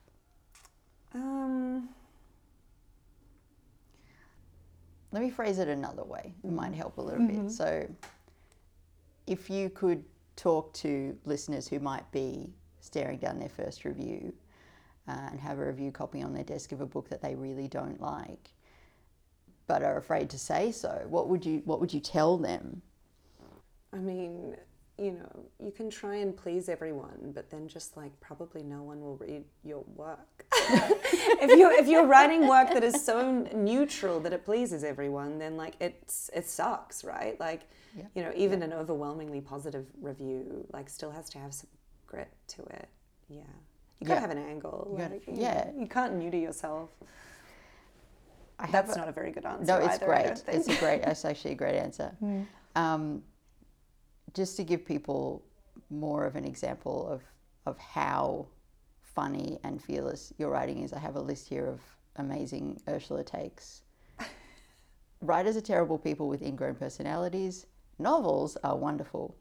um, 1.14 1.88
let 5.12 5.22
me 5.22 5.30
phrase 5.30 5.58
it 5.58 5.68
another 5.68 6.04
way 6.04 6.34
it 6.42 6.52
might 6.52 6.74
help 6.74 6.98
a 6.98 7.00
little 7.00 7.26
bit 7.26 7.50
so 7.50 7.86
if 9.26 9.48
you 9.48 9.70
could 9.70 10.02
talk 10.36 10.72
to 10.72 11.16
listeners 11.24 11.68
who 11.68 11.78
might 11.78 12.10
be 12.10 12.50
staring 12.80 13.18
down 13.18 13.38
their 13.38 13.48
first 13.48 13.84
review 13.84 14.32
uh, 15.08 15.28
and 15.30 15.38
have 15.38 15.58
a 15.58 15.64
review 15.66 15.92
copy 15.92 16.22
on 16.22 16.32
their 16.32 16.44
desk 16.44 16.72
of 16.72 16.80
a 16.80 16.86
book 16.86 17.08
that 17.08 17.22
they 17.22 17.34
really 17.34 17.68
don't 17.68 18.00
like 18.00 18.50
but 19.66 19.82
are 19.82 19.96
afraid 19.96 20.28
to 20.30 20.38
say 20.38 20.70
so. 20.70 21.04
What 21.08 21.28
would 21.28 21.46
you 21.46 21.62
What 21.64 21.80
would 21.80 21.94
you 21.94 22.00
tell 22.00 22.36
them? 22.36 22.82
I 23.92 23.96
mean, 23.96 24.56
you 24.98 25.12
know, 25.12 25.46
you 25.58 25.70
can 25.72 25.88
try 25.90 26.16
and 26.16 26.36
please 26.36 26.68
everyone, 26.68 27.32
but 27.34 27.50
then 27.50 27.66
just 27.66 27.96
like 27.96 28.12
probably 28.20 28.62
no 28.62 28.82
one 28.82 29.00
will 29.00 29.16
read 29.16 29.44
your 29.64 29.84
work. 29.96 30.44
if 30.52 31.58
you're 31.58 31.72
if 31.72 31.88
you're 31.88 32.06
writing 32.06 32.46
work 32.46 32.68
that 32.68 32.84
is 32.84 33.04
so 33.04 33.32
neutral 33.54 34.20
that 34.20 34.32
it 34.32 34.44
pleases 34.44 34.84
everyone, 34.84 35.38
then 35.38 35.56
like 35.56 35.74
it's 35.80 36.30
it 36.34 36.46
sucks, 36.48 37.04
right? 37.04 37.38
Like, 37.40 37.62
Yeah. 37.96 38.04
you 38.14 38.22
know, 38.22 38.32
even 38.36 38.62
an 38.62 38.72
overwhelmingly 38.72 39.40
positive 39.40 39.86
review 40.00 40.66
like 40.72 40.88
still 40.90 41.10
has 41.10 41.28
to 41.30 41.38
have 41.38 41.54
some 41.54 41.70
grit 42.06 42.28
to 42.48 42.62
it. 42.64 42.88
Yeah, 43.28 43.40
you 43.98 44.06
gotta 44.06 44.16
Yeah. 44.16 44.20
have 44.20 44.30
an 44.30 44.38
angle. 44.38 44.88
You 44.92 44.98
gotta- 44.98 45.14
like, 45.14 45.22
yeah. 45.26 45.70
you 45.76 45.86
can't 45.86 46.14
neuter 46.16 46.36
yourself. 46.38 46.90
I 48.58 48.70
That's 48.70 48.94
a- 48.94 48.98
not 48.98 49.08
a 49.08 49.12
very 49.12 49.32
good 49.32 49.46
answer. 49.46 49.64
No, 49.64 49.78
it's 49.78 49.94
either, 49.96 50.06
great. 50.06 50.42
It's 50.46 50.68
a 50.68 50.76
great. 50.76 51.00
It's 51.06 51.24
actually 51.24 51.52
a 51.52 51.56
great 51.56 51.76
answer. 51.76 52.12
Um, 52.76 53.22
just 54.34 54.56
to 54.56 54.64
give 54.64 54.84
people 54.84 55.42
more 55.90 56.24
of 56.24 56.36
an 56.36 56.44
example 56.44 57.06
of 57.08 57.22
of 57.66 57.78
how 57.78 58.46
funny 59.02 59.58
and 59.62 59.82
fearless 59.82 60.32
your 60.38 60.50
writing 60.50 60.82
is, 60.82 60.92
I 60.92 60.98
have 60.98 61.16
a 61.16 61.20
list 61.20 61.48
here 61.48 61.66
of 61.66 61.80
amazing 62.16 62.80
Ursula 62.88 63.22
takes. 63.22 63.82
Writers 65.20 65.56
are 65.56 65.60
terrible 65.60 65.98
people 65.98 66.28
with 66.28 66.42
ingrown 66.42 66.74
personalities. 66.74 67.66
Novels 67.98 68.56
are 68.64 68.76
wonderful. 68.76 69.36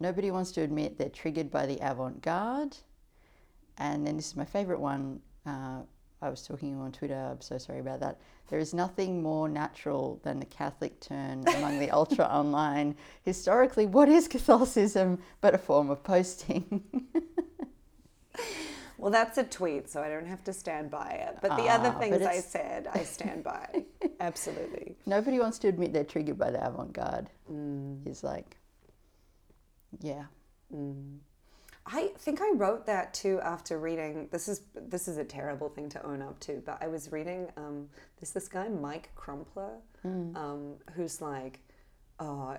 Nobody 0.00 0.30
wants 0.30 0.52
to 0.52 0.62
admit 0.62 0.98
they're 0.98 1.08
triggered 1.08 1.50
by 1.50 1.66
the 1.66 1.78
avant 1.80 2.22
garde. 2.22 2.76
And 3.78 4.06
then 4.06 4.16
this 4.16 4.28
is 4.28 4.36
my 4.36 4.44
favorite 4.44 4.80
one. 4.80 5.20
Uh, 5.44 5.82
I 6.22 6.30
was 6.30 6.42
talking 6.46 6.70
to 6.70 6.76
you 6.76 6.82
on 6.82 6.92
Twitter. 6.92 7.14
I'm 7.32 7.40
so 7.40 7.58
sorry 7.58 7.80
about 7.80 8.00
that. 8.00 8.18
There 8.48 8.60
is 8.60 8.72
nothing 8.72 9.22
more 9.22 9.48
natural 9.48 10.20
than 10.22 10.38
the 10.38 10.46
Catholic 10.46 11.00
turn 11.00 11.44
among 11.56 11.80
the 11.80 11.90
ultra 11.90 12.24
online. 12.24 12.94
Historically, 13.24 13.86
what 13.86 14.08
is 14.08 14.28
Catholicism 14.28 15.18
but 15.40 15.54
a 15.54 15.58
form 15.58 15.90
of 15.90 16.02
posting? 16.02 16.82
Well, 18.98 19.10
that's 19.10 19.36
a 19.36 19.42
tweet, 19.42 19.90
so 19.90 20.00
I 20.00 20.08
don't 20.08 20.28
have 20.28 20.44
to 20.44 20.52
stand 20.52 20.88
by 20.88 21.10
it. 21.10 21.38
But 21.42 21.56
the 21.56 21.64
Ah, 21.68 21.74
other 21.74 21.90
things 21.98 22.24
I 22.24 22.38
said, 22.38 22.86
I 22.94 23.02
stand 23.02 23.42
by. 23.42 23.84
Absolutely. 24.20 24.94
Nobody 25.06 25.40
wants 25.40 25.58
to 25.58 25.66
admit 25.68 25.92
they're 25.92 26.04
triggered 26.04 26.38
by 26.38 26.52
the 26.52 26.64
avant 26.64 26.92
garde. 26.92 27.28
Is 28.06 28.22
like, 28.22 28.56
yeah. 30.00 30.26
I 31.86 32.12
think 32.18 32.40
I 32.40 32.52
wrote 32.54 32.86
that 32.86 33.12
too 33.12 33.40
after 33.42 33.78
reading. 33.78 34.28
This 34.30 34.48
is 34.48 34.62
this 34.74 35.08
is 35.08 35.18
a 35.18 35.24
terrible 35.24 35.68
thing 35.68 35.88
to 35.90 36.06
own 36.06 36.22
up 36.22 36.38
to, 36.40 36.62
but 36.64 36.78
I 36.80 36.86
was 36.86 37.10
reading. 37.10 37.48
Um, 37.56 37.88
there's 38.18 38.30
this 38.30 38.48
guy 38.48 38.68
Mike 38.68 39.10
Crumplar, 39.16 39.72
um, 40.36 40.74
who's 40.94 41.20
like, 41.20 41.58
oh, 42.20 42.56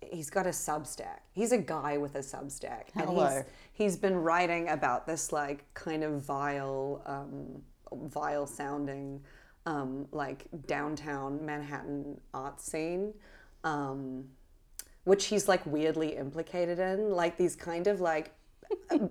he's 0.00 0.30
got 0.30 0.46
a 0.46 0.50
Substack. 0.50 1.20
He's 1.32 1.52
a 1.52 1.58
guy 1.58 1.96
with 1.96 2.16
a 2.16 2.20
Substack, 2.20 2.86
and 2.96 3.08
he's 3.10 3.44
he's 3.72 3.96
been 3.96 4.16
writing 4.16 4.68
about 4.70 5.06
this 5.06 5.32
like 5.32 5.64
kind 5.74 6.02
of 6.02 6.20
vile, 6.22 7.02
um, 7.06 7.62
vile 8.08 8.48
sounding, 8.48 9.20
um, 9.64 10.08
like 10.10 10.46
downtown 10.66 11.44
Manhattan 11.44 12.20
art 12.34 12.60
scene. 12.60 13.14
Um, 13.62 14.24
which 15.04 15.26
he's 15.26 15.46
like 15.46 15.64
weirdly 15.66 16.16
implicated 16.16 16.80
in, 16.80 17.10
like 17.10 17.36
these 17.36 17.54
kind 17.54 17.86
of 17.86 18.00
like 18.00 18.32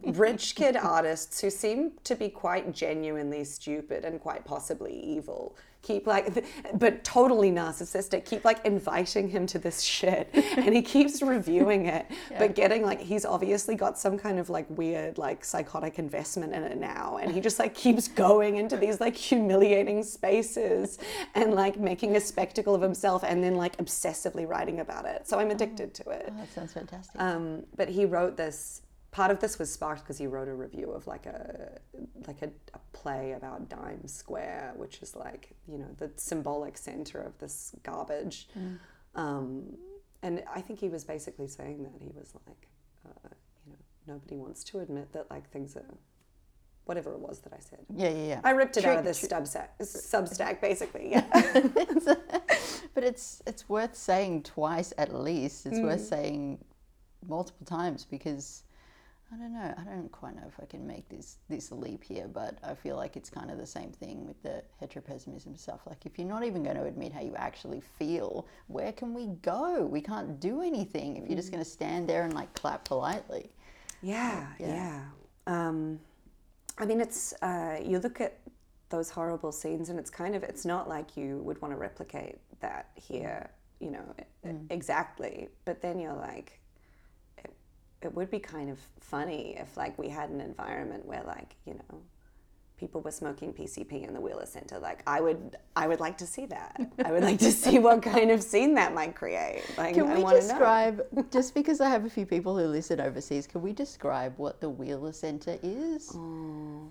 rich 0.03 0.55
kid 0.55 0.75
artists 0.75 1.41
who 1.41 1.49
seem 1.49 1.91
to 2.03 2.15
be 2.15 2.29
quite 2.29 2.73
genuinely 2.73 3.43
stupid 3.43 4.05
and 4.05 4.19
quite 4.19 4.43
possibly 4.45 4.93
evil 4.99 5.55
keep 5.81 6.07
like 6.07 6.43
but 6.73 7.03
totally 7.03 7.51
narcissistic 7.51 8.25
keep 8.25 8.43
like 8.43 8.65
inviting 8.65 9.29
him 9.29 9.45
to 9.45 9.59
this 9.59 9.81
shit 9.81 10.27
and 10.33 10.73
he 10.73 10.81
keeps 10.81 11.21
reviewing 11.21 11.85
it 11.85 12.07
but 12.39 12.55
getting 12.55 12.81
like 12.83 12.99
he's 12.99 13.23
obviously 13.23 13.75
got 13.75 13.95
some 13.97 14.17
kind 14.17 14.39
of 14.39 14.49
like 14.49 14.65
weird 14.71 15.17
like 15.19 15.45
psychotic 15.45 15.99
investment 15.99 16.53
in 16.53 16.63
it 16.63 16.77
now 16.79 17.17
and 17.21 17.31
he 17.31 17.39
just 17.39 17.59
like 17.59 17.75
keeps 17.75 18.07
going 18.07 18.55
into 18.55 18.75
these 18.75 18.99
like 18.99 19.15
humiliating 19.15 20.01
spaces 20.01 20.97
and 21.35 21.53
like 21.53 21.79
making 21.79 22.15
a 22.15 22.19
spectacle 22.19 22.73
of 22.73 22.81
himself 22.81 23.23
and 23.23 23.43
then 23.43 23.53
like 23.53 23.77
obsessively 23.77 24.47
writing 24.47 24.79
about 24.79 25.05
it 25.05 25.27
so 25.27 25.37
i'm 25.39 25.51
addicted 25.51 25.93
to 25.93 26.09
it 26.09 26.29
Oh, 26.31 26.37
that 26.39 26.51
sounds 26.51 26.73
fantastic. 26.73 27.21
um, 27.21 27.63
but 27.77 27.89
he 27.89 28.05
wrote 28.05 28.35
this. 28.37 28.81
Part 29.15 29.31
of 29.31 29.39
this 29.39 29.57
was 29.57 29.71
sparked 29.71 30.01
because 30.03 30.17
he 30.17 30.27
wrote 30.27 30.49
a 30.49 30.53
review 30.53 30.91
of 30.91 31.07
like 31.07 31.25
a 31.25 31.79
like 32.27 32.41
a, 32.41 32.49
a 32.73 32.79
play 32.91 33.31
about 33.31 33.69
Dime 33.69 34.05
Square, 34.07 34.73
which 34.75 35.01
is 35.01 35.15
like 35.15 35.43
you 35.71 35.77
know 35.77 35.87
the 35.97 36.11
symbolic 36.17 36.77
center 36.77 37.19
of 37.21 37.37
this 37.39 37.73
garbage. 37.83 38.49
Um, 39.15 39.77
and 40.21 40.43
I 40.53 40.59
think 40.59 40.79
he 40.79 40.89
was 40.89 41.03
basically 41.05 41.47
saying 41.47 41.83
that 41.83 41.93
he 42.01 42.09
was 42.19 42.33
like, 42.45 42.67
uh, 43.07 43.29
you 43.65 43.71
know, 43.71 44.13
nobody 44.15 44.35
wants 44.35 44.63
to 44.65 44.79
admit 44.79 45.13
that 45.13 45.31
like 45.31 45.49
things 45.49 45.77
are, 45.77 45.93
whatever 46.83 47.13
it 47.13 47.19
was 47.19 47.39
that 47.43 47.53
I 47.53 47.59
said. 47.69 47.85
yeah, 47.95 48.09
yeah, 48.09 48.27
yeah. 48.27 48.41
I 48.43 48.51
ripped 48.51 48.75
it 48.75 48.83
out 48.83 48.97
of 48.99 49.05
this 49.05 49.21
Substack, 49.25 49.69
Substack 49.81 50.59
basically. 50.59 51.11
Yeah. 51.11 51.23
but 52.93 53.03
it's 53.05 53.41
it's 53.47 53.69
worth 53.69 53.95
saying 53.95 54.43
twice 54.43 54.91
at 54.97 55.15
least. 55.15 55.65
It's 55.67 55.79
Mm. 55.79 55.83
worth 55.83 56.01
saying 56.05 56.65
multiple 57.25 57.65
times 57.65 58.03
because 58.03 58.63
I 59.33 59.37
don't 59.37 59.53
know. 59.53 59.73
I 59.75 59.83
don't 59.83 60.11
quite 60.11 60.35
know 60.35 60.47
if 60.47 60.53
I 60.61 60.65
can 60.65 60.85
make 60.85 61.09
this 61.09 61.37
this 61.49 61.71
leap 61.71 62.03
here, 62.03 62.27
but 62.27 62.57
I 62.63 62.75
feel 62.75 62.95
like 62.95 63.17
it's 63.17 63.29
kind 63.29 63.49
of 63.49 63.57
the 63.57 63.65
same 63.65 63.91
thing 63.91 64.25
with 64.25 64.41
the 64.43 64.63
heteropessimism 64.81 65.57
stuff. 65.57 65.81
Like 65.87 66.05
if 66.05 66.17
you're 66.17 66.27
not 66.27 66.43
even 66.43 66.63
going 66.63 66.75
to 66.75 66.83
admit 66.83 67.11
how 67.11 67.21
you 67.21 67.35
actually 67.35 67.81
feel, 67.81 68.47
where 68.67 68.91
can 68.91 69.13
we 69.13 69.27
go? 69.41 69.85
We 69.85 70.01
can't 70.01 70.39
do 70.39 70.61
anything 70.61 71.17
if 71.17 71.27
you're 71.27 71.35
just 71.35 71.51
going 71.51 71.63
to 71.63 71.69
stand 71.69 72.07
there 72.07 72.23
and 72.23 72.33
like 72.33 72.53
clap 72.53 72.85
politely. 72.85 73.49
Yeah, 74.01 74.45
yeah. 74.59 75.01
Um, 75.47 75.99
I 76.77 76.85
mean, 76.85 77.01
it's 77.01 77.33
uh, 77.41 77.77
you 77.83 77.99
look 77.99 78.21
at 78.21 78.37
those 78.89 79.09
horrible 79.09 79.51
scenes, 79.51 79.89
and 79.89 79.97
it's 79.99 80.11
kind 80.11 80.35
of 80.35 80.43
it's 80.43 80.65
not 80.65 80.87
like 80.87 81.17
you 81.17 81.39
would 81.39 81.59
want 81.61 81.73
to 81.73 81.77
replicate 81.77 82.37
that 82.59 82.89
here, 82.95 83.49
you 83.79 83.91
know, 83.91 84.05
e- 84.47 84.51
exactly. 84.69 85.49
But 85.65 85.81
then 85.81 85.99
you're 85.99 86.13
like, 86.13 86.59
it 88.05 88.13
would 88.13 88.29
be 88.29 88.39
kind 88.39 88.69
of 88.69 88.79
funny 89.01 89.57
if 89.57 89.75
like 89.75 89.97
we 89.97 90.07
had 90.07 90.29
an 90.29 90.39
environment 90.39 91.05
where 91.05 91.23
like 91.23 91.55
you 91.65 91.73
know 91.73 92.01
people 92.77 93.01
were 93.01 93.11
smoking 93.11 93.53
PCP 93.53 94.07
in 94.07 94.13
the 94.13 94.19
Wheeler 94.19 94.45
Center. 94.45 94.79
Like 94.79 95.01
I 95.07 95.21
would, 95.21 95.55
I 95.75 95.87
would 95.87 95.99
like 95.99 96.17
to 96.19 96.27
see 96.27 96.45
that. 96.47 96.79
I 97.03 97.11
would 97.11 97.23
like 97.23 97.39
to 97.39 97.51
see 97.63 97.79
what 97.79 98.01
kind 98.01 98.31
of 98.31 98.43
scene 98.43 98.73
that 98.75 98.93
might 98.93 99.15
create. 99.15 99.63
Like 99.77 99.95
Can 99.95 100.13
we 100.13 100.23
describe, 100.29 101.05
just 101.31 101.53
because 101.53 101.81
I 101.81 101.89
have 101.89 102.05
a 102.05 102.09
few 102.09 102.25
people 102.25 102.57
who 102.57 102.65
listen 102.65 102.99
overseas, 102.99 103.47
can 103.47 103.61
we 103.61 103.71
describe 103.71 104.33
what 104.37 104.59
the 104.59 104.69
Wheeler 104.69 105.13
Centre 105.13 105.57
is? 105.63 106.11
Oh. 106.15 106.89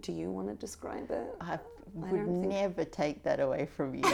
Do 0.00 0.12
you 0.12 0.30
want 0.30 0.48
to 0.48 0.54
describe 0.54 1.10
it? 1.10 1.36
I 1.40 1.58
would 1.94 2.10
think- 2.10 2.48
never 2.48 2.84
take 2.84 3.22
that 3.22 3.40
away 3.40 3.66
from 3.66 3.94
you. 3.94 4.02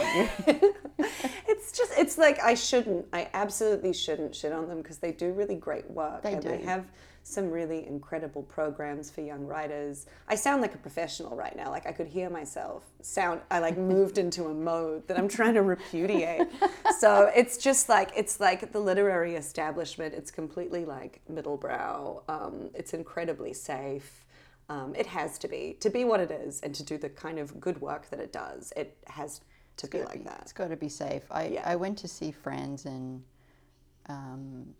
it's 1.47 1.71
just 1.71 1.91
it's 1.97 2.17
like 2.17 2.39
I 2.39 2.53
shouldn't 2.53 3.07
I 3.11 3.29
absolutely 3.33 3.93
shouldn't 3.93 4.35
shit 4.35 4.51
on 4.51 4.67
them 4.67 4.81
because 4.81 4.99
they 4.99 5.11
do 5.11 5.31
really 5.31 5.55
great 5.55 5.89
work 5.89 6.21
They 6.23 6.33
and 6.33 6.43
they 6.43 6.61
have 6.61 6.85
some 7.23 7.51
really 7.51 7.85
incredible 7.85 8.41
programs 8.43 9.11
for 9.11 9.21
young 9.21 9.45
writers. 9.45 10.07
I 10.27 10.33
sound 10.35 10.61
like 10.61 10.73
a 10.73 10.79
professional 10.79 11.35
right 11.35 11.55
now. 11.55 11.69
Like 11.69 11.85
I 11.85 11.91
could 11.91 12.07
hear 12.07 12.29
myself 12.29 12.83
sound 13.01 13.41
I 13.49 13.59
like 13.59 13.77
moved 13.95 14.17
into 14.17 14.45
a 14.45 14.53
mode 14.53 15.07
that 15.07 15.17
I'm 15.17 15.27
trying 15.27 15.55
to 15.55 15.63
repudiate. 15.63 16.47
so 16.99 17.31
it's 17.35 17.57
just 17.57 17.89
like 17.89 18.11
it's 18.15 18.39
like 18.39 18.71
the 18.71 18.79
literary 18.79 19.35
establishment. 19.35 20.13
It's 20.13 20.29
completely 20.31 20.85
like 20.85 21.21
middlebrow. 21.31 22.21
Um, 22.29 22.69
it's 22.73 22.93
incredibly 22.93 23.53
safe. 23.53 24.25
Um, 24.71 24.95
it 24.95 25.05
has 25.07 25.37
to 25.39 25.47
be 25.49 25.75
to 25.81 25.89
be 25.89 26.05
what 26.05 26.19
it 26.21 26.31
is 26.31 26.61
and 26.61 26.73
to 26.75 26.83
do 26.83 26.97
the 26.97 27.09
kind 27.09 27.37
of 27.39 27.59
good 27.59 27.81
work 27.81 28.09
that 28.09 28.19
it 28.19 28.31
does. 28.31 28.71
It 28.77 28.97
has 29.07 29.41
to 29.77 29.87
be 29.87 30.01
like 30.03 30.23
that. 30.23 30.39
It's 30.43 30.53
got 30.53 30.69
to 30.69 30.77
be 30.77 30.89
safe. 30.89 31.23
I, 31.29 31.47
Yeah. 31.47 31.63
I 31.65 31.75
went 31.75 31.97
to 31.99 32.07
see 32.07 32.31
Franz 32.31 32.85
and 32.85 33.21
um, 34.07 34.73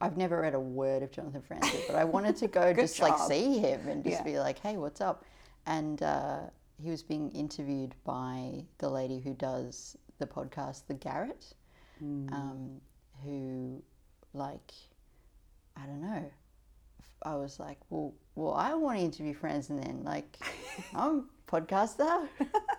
I've 0.00 0.16
never 0.16 0.40
read 0.40 0.54
a 0.54 0.60
word 0.60 1.02
of 1.02 1.10
Jonathan 1.12 1.42
Franzen, 1.48 1.82
but 1.86 1.96
I 1.96 2.04
wanted 2.04 2.36
to 2.36 2.48
go 2.48 2.72
just 2.84 2.98
like 3.00 3.16
see 3.18 3.58
him 3.58 3.86
and 3.88 4.02
just 4.02 4.18
Yeah. 4.18 4.22
be 4.24 4.38
like, 4.38 4.58
hey, 4.58 4.76
what's 4.76 5.00
up? 5.00 5.24
And 5.66 6.02
uh, 6.02 6.40
he 6.82 6.90
was 6.90 7.02
being 7.02 7.30
interviewed 7.30 7.94
by 8.04 8.64
the 8.78 8.88
lady 8.88 9.20
who 9.20 9.34
does 9.34 9.96
the 10.18 10.26
podcast, 10.26 10.86
The 10.88 10.94
Garret, 10.94 11.54
Hmm. 11.98 12.28
um, 12.32 12.80
who, 13.24 13.82
like, 14.34 14.72
I 15.76 15.86
don't 15.86 16.02
know. 16.02 16.24
I 17.22 17.34
was 17.36 17.58
like, 17.58 17.78
well, 17.90 18.14
well, 18.34 18.54
I 18.54 18.74
want 18.74 18.98
to 18.98 19.04
interview 19.04 19.34
friends, 19.34 19.70
and 19.70 19.82
then 19.82 20.02
like, 20.04 20.36
I'm 20.94 21.28
a 21.48 21.50
podcaster. 21.50 22.28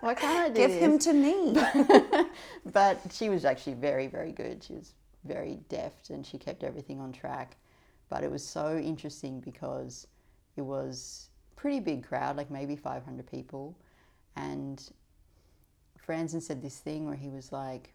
Why 0.00 0.14
can't 0.14 0.38
I 0.38 0.48
do 0.48 0.54
Give 0.54 0.70
this? 0.70 0.80
him 0.80 0.98
to 1.00 1.12
me. 1.12 2.24
but 2.72 3.00
she 3.10 3.28
was 3.28 3.44
actually 3.44 3.74
very, 3.74 4.06
very 4.06 4.32
good. 4.32 4.62
She 4.62 4.74
was 4.74 4.94
very 5.24 5.58
deft 5.68 6.10
and 6.10 6.24
she 6.24 6.38
kept 6.38 6.62
everything 6.62 7.00
on 7.00 7.12
track. 7.12 7.56
But 8.08 8.22
it 8.22 8.30
was 8.30 8.46
so 8.46 8.78
interesting 8.78 9.40
because 9.40 10.06
it 10.56 10.62
was 10.62 11.28
pretty 11.56 11.80
big 11.80 12.06
crowd, 12.06 12.36
like 12.36 12.50
maybe 12.50 12.76
500 12.76 13.26
people. 13.26 13.76
And 14.36 14.82
Franzen 16.06 16.40
said 16.40 16.62
this 16.62 16.78
thing 16.78 17.06
where 17.06 17.16
he 17.16 17.28
was 17.28 17.52
like, 17.52 17.92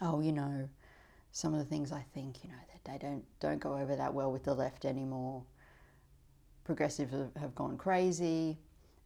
"Oh, 0.00 0.20
you 0.20 0.32
know, 0.32 0.68
some 1.34 1.52
of 1.52 1.58
the 1.58 1.64
things 1.64 1.90
I 1.90 2.04
think, 2.14 2.44
you 2.44 2.50
know, 2.50 2.56
that 2.72 2.84
they 2.90 2.96
don't 2.96 3.24
don't 3.40 3.58
go 3.58 3.76
over 3.76 3.96
that 3.96 4.14
well 4.14 4.30
with 4.30 4.44
the 4.44 4.54
left 4.54 4.84
anymore. 4.84 5.42
Progressives 6.62 7.12
have, 7.12 7.34
have 7.36 7.54
gone 7.56 7.76
crazy. 7.76 8.56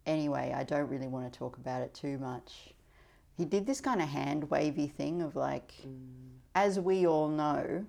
Anyway, 0.05 0.53
I 0.55 0.63
don't 0.63 0.89
really 0.89 1.09
want 1.09 1.33
to 1.33 1.37
talk 1.37 1.57
about 1.57 1.81
it 1.81 1.95
too 1.95 2.19
much." 2.19 2.75
He 3.39 3.45
did 3.47 3.67
this 3.67 3.81
kind 3.81 4.03
of 4.03 4.09
hand 4.09 4.51
wavy 4.51 4.89
thing 4.89 5.23
of 5.23 5.37
like, 5.37 5.73
mm. 5.87 5.97
as 6.55 6.79
we 6.79 7.07
all 7.07 7.29
know. 7.29 7.87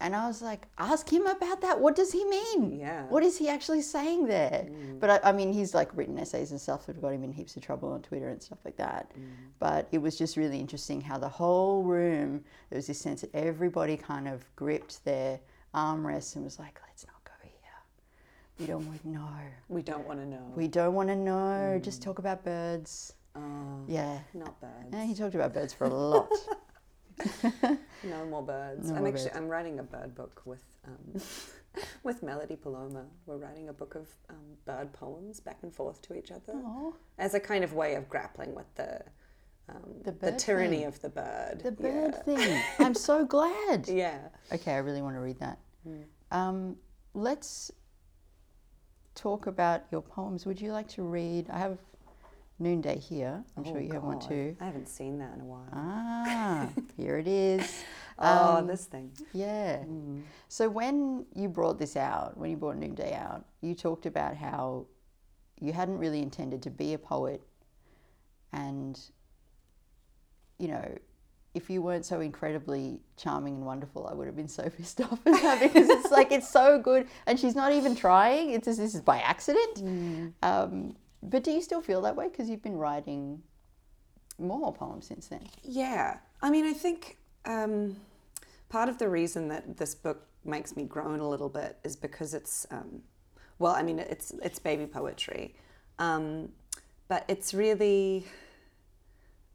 And 0.00 0.14
I 0.14 0.28
was 0.28 0.40
like, 0.42 0.66
ask 0.78 1.12
him 1.12 1.26
about 1.26 1.60
that. 1.62 1.80
What 1.80 1.96
does 1.96 2.12
he 2.12 2.24
mean? 2.24 2.78
Yeah. 2.78 3.04
What 3.06 3.24
is 3.24 3.36
he 3.36 3.48
actually 3.48 3.82
saying 3.82 4.26
there? 4.26 4.66
Mm. 4.70 5.00
But 5.00 5.10
I, 5.10 5.30
I 5.30 5.32
mean, 5.32 5.52
he's 5.52 5.74
like 5.74 5.94
written 5.96 6.18
essays 6.18 6.52
and 6.52 6.60
stuff 6.60 6.86
that 6.86 6.94
have 6.94 7.02
got 7.02 7.12
him 7.12 7.24
in 7.24 7.32
heaps 7.32 7.56
of 7.56 7.62
trouble 7.62 7.90
on 7.90 8.02
Twitter 8.02 8.28
and 8.28 8.40
stuff 8.40 8.58
like 8.64 8.76
that. 8.76 9.10
Mm. 9.18 9.24
But 9.58 9.88
it 9.90 9.98
was 9.98 10.16
just 10.16 10.36
really 10.36 10.60
interesting 10.60 11.00
how 11.00 11.18
the 11.18 11.28
whole 11.28 11.82
room, 11.82 12.44
there 12.70 12.76
was 12.76 12.86
this 12.86 13.00
sense 13.00 13.22
that 13.22 13.34
everybody 13.34 13.96
kind 13.96 14.28
of 14.28 14.44
gripped 14.54 15.04
their 15.04 15.40
armrests 15.74 16.36
and 16.36 16.44
was 16.44 16.60
like, 16.60 16.80
let's 16.86 17.04
not 17.06 17.24
go 17.24 17.32
here. 17.42 17.50
We 18.60 18.66
don't 18.66 18.86
want 18.86 19.02
to 19.02 19.08
know. 19.08 19.28
We 19.68 19.82
don't 19.82 20.06
want 20.06 20.20
to 20.20 20.26
know. 20.26 20.52
We 20.54 20.68
don't 20.68 20.94
want 20.94 21.08
to 21.08 21.16
know. 21.16 21.80
Just 21.82 22.00
mm. 22.00 22.04
talk 22.04 22.20
about 22.20 22.44
birds. 22.44 23.14
Oh, 23.34 23.84
Yeah. 23.88 24.18
not 24.32 24.60
birds. 24.60 24.88
Yeah, 24.92 25.04
he 25.04 25.14
talked 25.14 25.34
about 25.34 25.52
birds 25.54 25.72
for 25.72 25.84
a 25.86 25.94
lot. 25.94 26.30
No 28.04 28.24
more 28.26 28.42
birds. 28.42 28.88
No 28.90 28.96
I'm 28.96 29.00
more 29.00 29.08
actually 29.08 29.24
birds. 29.30 29.36
I'm 29.36 29.48
writing 29.48 29.78
a 29.80 29.82
bird 29.82 30.14
book 30.14 30.42
with 30.44 30.62
um, 30.86 31.20
with 32.04 32.22
Melody 32.22 32.56
Paloma. 32.56 33.04
We're 33.26 33.36
writing 33.38 33.68
a 33.68 33.72
book 33.72 33.94
of 33.94 34.08
um, 34.30 34.36
bird 34.64 34.92
poems 34.92 35.40
back 35.40 35.58
and 35.62 35.74
forth 35.74 36.00
to 36.02 36.14
each 36.16 36.30
other 36.30 36.52
Aw. 36.54 36.92
as 37.18 37.34
a 37.34 37.40
kind 37.40 37.64
of 37.64 37.72
way 37.74 37.94
of 37.94 38.08
grappling 38.08 38.54
with 38.54 38.72
the 38.76 39.02
um, 39.68 39.82
The 40.04 40.12
the, 40.12 40.32
tyranny 40.32 40.78
thing. 40.78 40.86
of 40.86 41.00
the 41.02 41.08
bird. 41.08 41.60
The 41.62 41.72
bird 41.72 42.14
yeah. 42.26 42.36
thing. 42.36 42.62
I'm 42.78 42.94
so 42.94 43.24
glad. 43.36 43.88
Yeah. 43.88 44.18
Okay, 44.52 44.72
I 44.72 44.78
really 44.78 45.02
want 45.02 45.16
to 45.16 45.20
read 45.20 45.38
that. 45.40 45.58
Um, 46.30 46.76
let's 47.14 47.70
talk 49.14 49.46
about 49.46 49.82
your 49.90 50.02
poems. 50.02 50.46
Would 50.46 50.60
you 50.60 50.72
like 50.72 50.88
to 50.88 51.02
read? 51.02 51.48
I 51.50 51.58
have 51.58 51.78
Noonday 52.60 52.98
here. 52.98 53.42
I'm 53.56 53.64
sure 53.64 53.76
Oh, 53.76 53.80
you 53.80 53.92
have 53.92 54.02
one 54.02 54.18
too. 54.20 54.56
I 54.60 54.64
haven't 54.64 54.88
seen 54.88 55.18
that 55.18 55.34
in 55.34 55.40
a 55.40 55.44
while. 55.44 55.68
Ah, 55.72 56.68
here 56.96 57.18
it 57.18 57.28
is. 57.28 57.84
oh, 58.18 58.56
Um, 58.56 58.66
this 58.66 58.86
thing. 58.86 59.12
Yeah. 59.32 59.84
So 60.48 60.68
when 60.68 61.24
you 61.34 61.48
brought 61.48 61.78
this 61.78 61.96
out, 61.96 62.36
when 62.36 62.50
you 62.50 62.56
brought 62.56 62.76
Noonday 62.76 63.14
out, 63.14 63.44
you 63.60 63.74
talked 63.74 64.06
about 64.06 64.36
how 64.36 64.86
you 65.60 65.72
hadn't 65.72 65.98
really 65.98 66.20
intended 66.20 66.62
to 66.62 66.70
be 66.70 66.94
a 66.94 66.98
poet, 66.98 67.42
and 68.52 68.98
you 70.58 70.68
know, 70.68 70.98
if 71.54 71.70
you 71.70 71.80
weren't 71.82 72.04
so 72.04 72.20
incredibly 72.20 73.00
charming 73.16 73.56
and 73.56 73.66
wonderful, 73.66 74.06
I 74.08 74.14
would 74.14 74.26
have 74.26 74.36
been 74.36 74.48
so 74.48 74.68
pissed 74.76 75.00
off 75.00 75.20
at 75.26 75.40
that 75.42 75.60
because 75.60 75.88
it's 75.88 76.10
like 76.10 76.32
it's 76.32 76.48
so 76.50 76.80
good, 76.80 77.06
and 77.28 77.38
she's 77.38 77.54
not 77.54 77.72
even 77.72 77.94
trying. 77.94 78.50
It's 78.50 78.66
just 78.66 78.78
this 78.78 78.94
is 78.96 79.00
by 79.00 79.18
accident. 79.20 80.34
Um, 80.42 80.96
but 81.22 81.44
do 81.44 81.50
you 81.50 81.60
still 81.60 81.80
feel 81.80 82.00
that 82.02 82.16
way? 82.16 82.28
Because 82.28 82.48
you've 82.48 82.62
been 82.62 82.76
writing 82.76 83.42
more 84.38 84.72
poems 84.72 85.06
since 85.06 85.26
then? 85.26 85.46
Yeah, 85.62 86.18
I 86.42 86.50
mean, 86.50 86.64
I 86.64 86.72
think 86.72 87.16
um, 87.44 87.96
part 88.68 88.88
of 88.88 88.98
the 88.98 89.08
reason 89.08 89.48
that 89.48 89.76
this 89.76 89.94
book 89.94 90.26
makes 90.44 90.76
me 90.76 90.84
groan 90.84 91.20
a 91.20 91.28
little 91.28 91.48
bit 91.48 91.78
is 91.84 91.96
because 91.96 92.34
it's, 92.34 92.66
um, 92.70 93.02
well, 93.58 93.72
I 93.72 93.82
mean, 93.82 93.98
it's 93.98 94.32
it's 94.42 94.58
baby 94.58 94.86
poetry, 94.86 95.54
um, 95.98 96.50
but 97.08 97.24
it's 97.28 97.52
really 97.52 98.26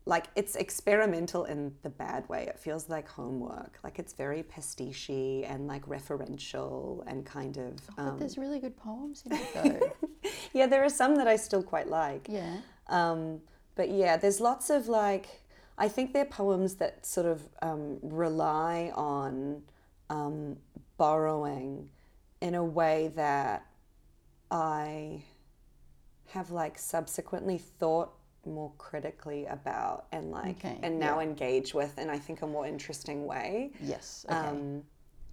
like 0.05 0.25
it's 0.35 0.55
experimental 0.55 1.45
in 1.45 1.73
the 1.81 1.89
bad 1.89 2.27
way. 2.27 2.43
It 2.47 2.59
feels 2.59 2.89
like 2.89 3.07
homework. 3.07 3.79
Like 3.83 3.99
it's 3.99 4.13
very 4.13 4.43
pastiche 4.43 5.09
and 5.09 5.67
like 5.67 5.85
referential 5.85 7.03
and 7.07 7.25
kind 7.25 7.57
of. 7.57 7.77
But 7.95 8.01
Um, 8.01 8.19
there's 8.19 8.37
really 8.37 8.59
good 8.59 8.75
poems 8.75 9.23
in 9.25 9.31
it 9.33 9.53
though. 9.53 10.29
yeah, 10.53 10.67
there 10.67 10.83
are 10.83 10.89
some 10.89 11.15
that 11.15 11.27
I 11.27 11.37
still 11.37 11.63
quite 11.63 11.87
like. 11.87 12.27
yeah. 12.29 12.57
Um, 12.87 13.39
but 13.75 13.89
yeah, 13.89 14.17
there's 14.17 14.39
lots 14.41 14.69
of 14.69 14.87
like, 14.87 15.27
I 15.77 15.87
think 15.87 16.11
they're 16.13 16.25
poems 16.25 16.75
that 16.75 17.05
sort 17.05 17.25
of 17.25 17.47
um, 17.61 17.97
rely 18.03 18.91
on 18.93 19.63
um, 20.09 20.57
borrowing 20.97 21.89
in 22.41 22.55
a 22.55 22.63
way 22.63 23.11
that 23.15 23.65
I 24.51 25.23
have 26.27 26.51
like 26.51 26.77
subsequently 26.77 27.57
thought 27.57 28.11
more 28.45 28.71
critically 28.77 29.45
about 29.45 30.05
and 30.11 30.31
like 30.31 30.57
Okay, 30.57 30.77
and 30.83 30.99
now 30.99 31.19
engage 31.19 31.73
with 31.73 31.97
in 31.97 32.09
I 32.09 32.17
think 32.19 32.41
a 32.41 32.47
more 32.47 32.65
interesting 32.65 33.25
way. 33.25 33.71
Yes. 33.81 34.25
Okay. 34.29 34.37
Um, 34.37 34.83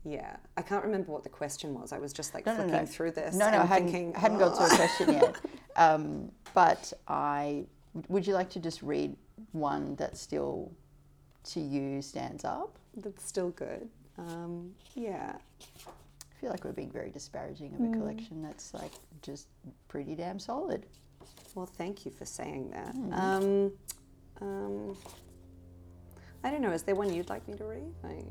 yeah, 0.05 0.37
I 0.57 0.63
can't 0.63 0.83
remember 0.85 1.13
what 1.13 1.25
the 1.25 1.29
question 1.29 1.75
was. 1.75 1.93
I 1.93 1.99
was 1.99 2.13
just 2.13 2.33
like 2.33 2.47
No, 2.47 2.53
no, 2.53 2.63
flicking 2.63 2.81
no. 2.81 2.87
through 2.87 3.11
this. 3.13 3.35
No, 3.35 3.51
no, 3.51 3.59
I 3.59 3.65
hadn't, 3.67 3.93
thinking, 3.93 4.15
hadn't 4.15 4.39
got 4.39 4.57
to 4.57 4.63
"Oh." 4.63 4.67
a 4.67 4.77
question 4.77 5.13
yet. 5.15 5.37
Um, 5.77 6.33
but 6.53 6.93
I 7.07 7.65
would 8.09 8.27
you 8.27 8.35
like 8.35 8.51
to 8.51 8.59
just 8.61 8.83
read 8.83 9.17
one 9.53 9.95
that 9.97 10.17
still, 10.17 10.73
to 11.45 11.61
you, 11.61 12.03
stands 12.03 12.45
up? 12.45 12.77
That's 12.97 13.25
still 13.25 13.51
good. 13.51 13.89
Um, 14.19 14.73
yeah. 14.95 15.37
I 15.37 16.41
feel 16.41 16.51
like 16.51 16.65
we're 16.65 16.73
being 16.73 16.91
very 16.91 17.11
disparaging 17.11 17.75
of 17.75 17.81
a 17.81 17.93
collection 17.99 18.43
that's 18.43 18.75
like 18.75 18.93
just 19.23 19.47
pretty 19.89 20.15
damn 20.17 20.39
solid. 20.41 20.87
Well, 21.55 21.67
thank 21.67 22.05
you 22.05 22.11
for 22.11 22.25
saying 22.25 22.71
that. 22.71 22.95
Hmm. 22.95 23.13
Um, 23.13 23.73
um, 24.41 24.97
I 26.43 26.51
don't 26.51 26.63
know. 26.63 26.73
Is 26.73 26.83
there 26.83 26.95
one 26.95 27.13
you'd 27.13 27.29
like 27.29 27.47
me 27.47 27.57
to 27.57 27.65
read? 27.65 27.93
I 28.05 28.23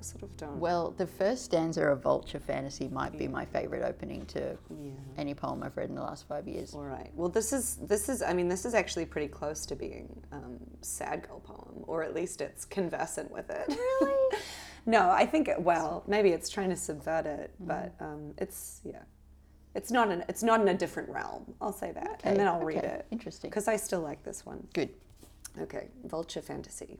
sort 0.00 0.22
of 0.22 0.36
don't. 0.36 0.58
Well, 0.58 0.92
the 0.96 1.06
first 1.06 1.44
stanza 1.44 1.82
of 1.82 2.02
Vulture 2.02 2.38
Fantasy 2.38 2.88
might 2.88 3.18
be 3.18 3.26
my 3.26 3.44
favorite 3.44 3.82
opening 3.82 4.24
to 4.26 4.56
yeah. 4.70 4.92
any 5.16 5.34
poem 5.34 5.62
I've 5.62 5.76
read 5.76 5.88
in 5.88 5.94
the 5.94 6.02
last 6.02 6.28
five 6.28 6.46
years. 6.46 6.74
All 6.74 6.84
right. 6.84 7.10
Well, 7.14 7.28
this 7.28 7.52
is 7.52 7.76
this 7.82 8.08
is. 8.08 8.22
I 8.22 8.32
mean, 8.32 8.48
this 8.48 8.64
is 8.64 8.74
actually 8.74 9.06
pretty 9.06 9.28
close 9.28 9.66
to 9.66 9.76
being 9.76 10.22
um, 10.32 10.58
sad 10.80 11.26
girl 11.26 11.40
poem, 11.40 11.84
or 11.86 12.02
at 12.02 12.14
least 12.14 12.40
it's 12.40 12.64
conversant 12.64 13.30
with 13.30 13.50
it. 13.50 13.66
Really? 13.68 14.38
no, 14.86 15.10
I 15.10 15.26
think. 15.26 15.48
It, 15.48 15.60
well, 15.60 16.04
maybe 16.06 16.30
it's 16.30 16.48
trying 16.48 16.70
to 16.70 16.76
subvert 16.76 17.26
it, 17.26 17.50
Hmm. 17.58 17.66
but 17.66 17.94
um, 18.00 18.34
it's 18.38 18.80
yeah. 18.84 19.02
It's 19.76 19.90
not 19.90 20.10
an. 20.10 20.24
It's 20.28 20.42
not 20.42 20.60
in 20.60 20.68
a 20.68 20.74
different 20.74 21.10
realm. 21.10 21.54
I'll 21.60 21.72
say 21.72 21.92
that, 21.92 22.22
and 22.24 22.36
then 22.38 22.48
I'll 22.48 22.62
read 22.62 22.82
it 22.82 23.06
Interesting. 23.10 23.50
because 23.50 23.68
I 23.68 23.76
still 23.76 24.00
like 24.00 24.22
this 24.24 24.44
one. 24.46 24.66
Good. 24.72 24.88
Okay, 25.60 25.88
vulture 26.04 26.40
fantasy. 26.40 26.98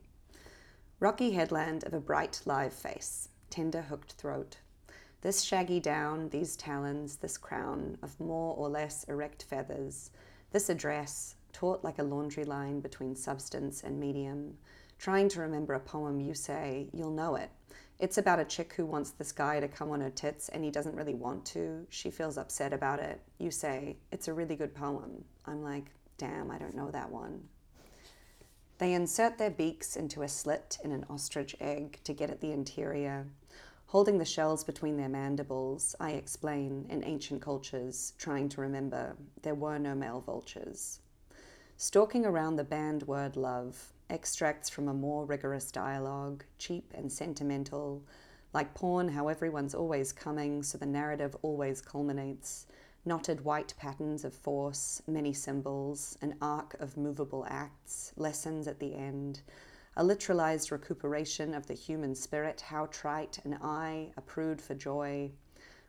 Rocky 1.01 1.31
headland 1.33 1.85
of 1.85 1.95
a 1.95 2.01
bright 2.01 2.43
live 2.45 2.73
face, 2.73 3.31
tender 3.51 3.83
hooked 3.83 4.13
throat. 4.13 4.59
This 5.23 5.43
shaggy 5.43 5.81
down, 5.81 6.29
these 6.29 6.55
talons, 6.55 7.17
this 7.17 7.39
crown 7.39 7.97
of 8.03 8.19
more 8.21 8.55
or 8.55 8.69
less 8.69 9.05
erect 9.05 9.45
feathers, 9.45 10.11
this 10.53 10.69
address, 10.69 11.35
taut 11.53 11.83
like 11.83 11.99
a 11.99 12.03
laundry 12.03 12.45
line 12.45 12.81
between 12.81 13.17
substance 13.17 13.83
and 13.83 13.99
medium. 13.99 14.55
Trying 14.99 15.29
to 15.31 15.41
remember 15.41 15.73
a 15.75 15.81
poem, 15.81 16.21
you 16.21 16.35
say, 16.35 16.89
you'll 16.93 17.11
know 17.11 17.37
it. 17.37 17.51
It's 17.99 18.19
about 18.19 18.41
a 18.41 18.45
chick 18.45 18.75
who 18.75 18.85
wants 18.85 19.11
this 19.11 19.33
guy 19.33 19.59
to 19.59 19.69
come 19.69 19.91
on 19.91 20.03
her 20.03 20.11
tits 20.11 20.51
and 20.51 20.63
he 20.63 20.71
doesn't 20.71 20.97
really 20.97 21.15
want 21.15 21.47
to. 21.47 21.87
She 21.89 22.11
feels 22.11 22.37
upset 22.37 22.75
about 22.75 23.01
it. 23.01 23.21
You 23.39 23.51
say, 23.51 23.97
it's 24.13 24.29
a 24.29 24.35
really 24.35 24.55
good 24.55 24.75
poem. 24.75 25.25
I'm 25.47 25.63
like, 25.63 25.87
damn, 26.19 26.51
I 26.51 26.59
don't 26.59 26.77
know 26.77 26.91
that 26.91 27.11
one. 27.11 27.49
They 28.79 28.93
insert 28.93 29.39
their 29.39 29.51
beaks 29.51 29.97
into 29.97 30.23
a 30.23 30.29
slit 30.29 30.77
in 30.85 30.93
an 30.93 31.07
ostrich 31.09 31.57
egg 31.61 31.99
to 32.05 32.13
get 32.13 32.29
at 32.29 32.43
the 32.43 32.53
interior. 32.53 33.27
Holding 33.87 34.19
the 34.19 34.25
shells 34.27 34.65
between 34.65 34.99
their 34.99 35.09
mandibles, 35.09 35.95
I 35.99 36.11
explain, 36.11 36.85
in 36.91 37.03
ancient 37.03 37.41
cultures, 37.41 38.13
trying 38.19 38.51
to 38.51 38.61
remember, 38.61 39.17
there 39.41 39.55
were 39.55 39.79
no 39.79 39.95
male 39.95 40.21
vultures. 40.21 41.01
Stalking 41.79 42.27
around 42.27 42.57
the 42.57 42.65
banned 42.65 43.05
word 43.05 43.37
love, 43.37 43.93
extracts 44.09 44.69
from 44.69 44.89
a 44.89 44.95
more 44.95 45.25
rigorous 45.25 45.71
dialogue, 45.71 46.45
cheap 46.59 46.93
and 46.95 47.11
sentimental, 47.11 48.03
like 48.53 48.75
porn, 48.75 49.09
how 49.09 49.29
everyone's 49.29 49.75
always 49.75 50.13
coming, 50.13 50.63
so 50.63 50.79
the 50.79 50.87
narrative 50.87 51.37
always 51.43 51.81
culminates. 51.81 52.67
Knotted 53.05 53.45
white 53.45 53.75
patterns 53.79 54.25
of 54.25 54.35
force, 54.35 55.03
many 55.07 55.33
symbols, 55.33 56.17
an 56.23 56.35
arc 56.41 56.75
of 56.81 56.97
movable 56.97 57.47
acts, 57.49 58.13
lessons 58.17 58.67
at 58.67 58.81
the 58.81 58.95
end, 58.95 59.43
a 59.97 60.03
literalized 60.03 60.71
recuperation 60.71 61.55
of 61.55 61.67
the 61.67 61.75
human 61.75 62.15
spirit, 62.15 62.61
how 62.61 62.87
trite, 62.87 63.39
an 63.45 63.59
I, 63.63 64.11
a 64.17 64.21
prude 64.21 64.61
for 64.61 64.75
joy. 64.75 65.31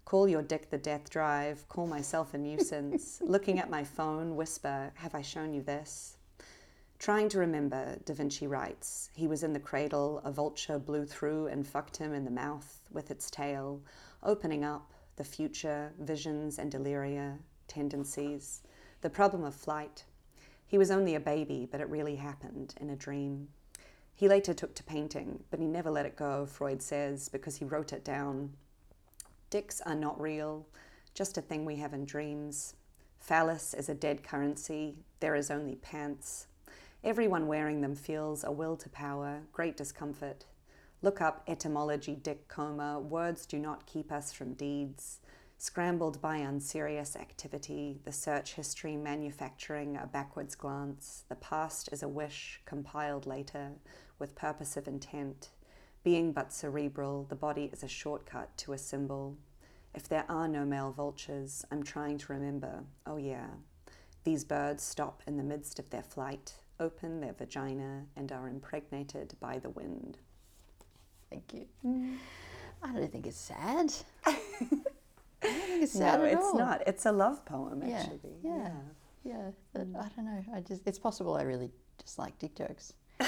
Call 0.05 0.28
your 0.28 0.41
dick 0.41 0.70
the 0.70 0.78
death 0.78 1.09
drive, 1.09 1.68
call 1.70 1.88
myself 1.88 2.34
a 2.34 2.38
nuisance, 2.38 3.22
looking 3.26 3.59
at 3.59 3.70
my 3.70 3.84
phone, 3.84 4.36
whisper, 4.36 4.91
Have 4.95 5.15
I 5.15 5.22
shown 5.22 5.53
you 5.53 5.61
this? 5.61 6.16
Trying 7.00 7.30
to 7.30 7.39
remember, 7.39 7.98
Da 8.06 8.14
Vinci 8.16 8.48
writes, 8.48 9.12
he 9.14 9.28
was 9.28 9.43
in 9.43 9.54
the 9.54 9.60
cradle, 9.60 10.20
a 10.24 10.32
vulture 10.32 10.80
blew 10.80 11.06
through 11.06 11.48
and 11.48 11.66
fucked 11.66 11.98
him 11.98 12.12
in 12.12 12.26
the 12.26 12.32
mouth 12.32 12.82
with 12.91 13.12
its 13.12 13.30
tail, 13.30 13.82
opening 14.24 14.64
up 14.64 14.91
the 15.16 15.24
future, 15.24 15.93
visions 16.00 16.58
and 16.58 16.72
deliria, 16.72 17.38
tendencies, 17.68 18.62
the 19.02 19.10
problem 19.10 19.43
of 19.43 19.54
flight. 19.54 20.06
He 20.66 20.78
was 20.78 20.89
only 20.89 21.14
a 21.14 21.20
baby, 21.20 21.68
but 21.72 21.82
it 21.82 21.89
really 21.89 22.16
happened 22.16 22.74
in 22.82 22.89
a 22.89 22.95
dream. 22.95 23.50
He 24.16 24.28
later 24.28 24.54
took 24.54 24.74
to 24.76 24.84
painting, 24.84 25.43
but 25.52 25.60
he 25.60 25.68
never 25.68 25.91
let 25.91 26.08
it 26.08 26.16
go, 26.16 26.48
Freud 26.48 26.82
says, 26.82 27.30
because 27.30 27.58
he 27.58 27.66
wrote 27.66 27.93
it 27.93 28.04
down. 28.04 28.54
Dicks 29.52 29.82
are 29.82 29.95
not 29.95 30.20
real, 30.20 30.66
just 31.14 31.38
a 31.38 31.41
thing 31.41 31.64
we 31.64 31.76
have 31.76 31.93
in 31.93 32.06
dreams. 32.06 32.74
Phallus 33.20 33.76
is 33.76 33.88
a 33.88 33.93
dead 33.93 34.24
currency, 34.24 34.95
there 35.20 35.36
is 35.36 35.52
only 35.52 35.76
pants. 35.76 36.47
Everyone 37.08 37.47
wearing 37.47 37.80
them 37.80 37.95
feels 37.95 38.43
a 38.43 38.51
will 38.51 38.76
to 38.76 38.89
power, 38.89 39.43
great 39.53 39.78
discomfort. 39.78 40.43
Look 41.01 41.22
up 41.22 41.41
etymology 41.47 42.16
dick 42.16 42.49
coma, 42.49 42.99
words 42.99 43.45
do 43.45 43.60
not 43.60 43.86
keep 43.86 44.12
us 44.12 44.34
from 44.34 44.55
deeds. 44.55 45.22
Scrambled 45.58 46.20
by 46.20 46.36
unserious 46.36 47.16
activity, 47.16 48.01
the 48.03 48.12
search 48.12 48.55
history 48.55 48.97
manufacturing 48.97 49.95
a 49.95 50.05
backwards 50.05 50.53
glance, 50.53 51.24
the 51.30 51.36
past 51.36 51.88
is 51.93 52.03
a 52.03 52.10
wish 52.10 52.60
compiled 52.66 53.26
later 53.26 53.72
with 54.20 54.36
purpose 54.36 54.76
of 54.76 54.86
intent. 54.86 55.51
Being 56.03 56.34
but 56.34 56.51
cerebral, 56.51 57.26
the 57.30 57.36
body 57.36 57.70
is 57.72 57.84
a 57.84 57.88
shortcut 57.88 58.58
to 58.58 58.74
a 58.74 58.78
symbol. 58.78 59.38
If 59.95 60.10
there 60.10 60.26
are 60.28 60.49
no 60.49 60.66
male 60.66 60.91
vultures, 60.91 61.64
I'm 61.72 61.84
trying 61.84 62.18
to 62.18 62.34
remember, 62.34 62.84
oh 63.05 63.16
yeah. 63.16 63.47
These 64.26 64.43
birds 64.43 64.84
stop 64.84 65.24
in 65.26 65.38
the 65.38 65.43
midst 65.43 65.80
of 65.80 65.89
their 65.89 66.03
flight, 66.03 66.55
open 66.80 67.19
their 67.21 67.34
vagina, 67.34 68.03
and 68.15 68.32
are 68.32 68.47
impregnated 68.47 69.36
by 69.39 69.59
the 69.59 69.69
wind. 69.69 70.17
Thank 71.30 71.53
you. 71.53 71.65
I 72.84 72.93
don't 72.93 73.11
think 73.11 73.25
it's 73.28 73.38
sad. 73.39 73.93
I 74.25 74.32
don't 75.41 75.61
think 75.67 75.84
it's 75.84 75.91
sad 75.93 76.19
no, 76.19 76.25
at 76.25 76.34
it's 76.34 76.41
all. 76.45 76.57
not. 76.57 76.84
It's 76.88 77.05
a 77.05 77.11
love 77.11 77.43
poem, 77.45 77.84
Yeah, 77.86 77.97
actually. 77.99 78.19
yeah. 78.43 78.71
Yeah, 79.23 79.51
but 79.73 79.82
I 79.99 80.07
don't 80.15 80.25
know. 80.25 80.43
I 80.55 80.61
just 80.61 80.84
it's 80.86 80.99
possible 80.99 81.36
I 81.36 81.41
really 81.41 81.69
just 82.01 82.17
like 82.17 82.38
dick 82.39 82.55
jokes. 82.55 82.93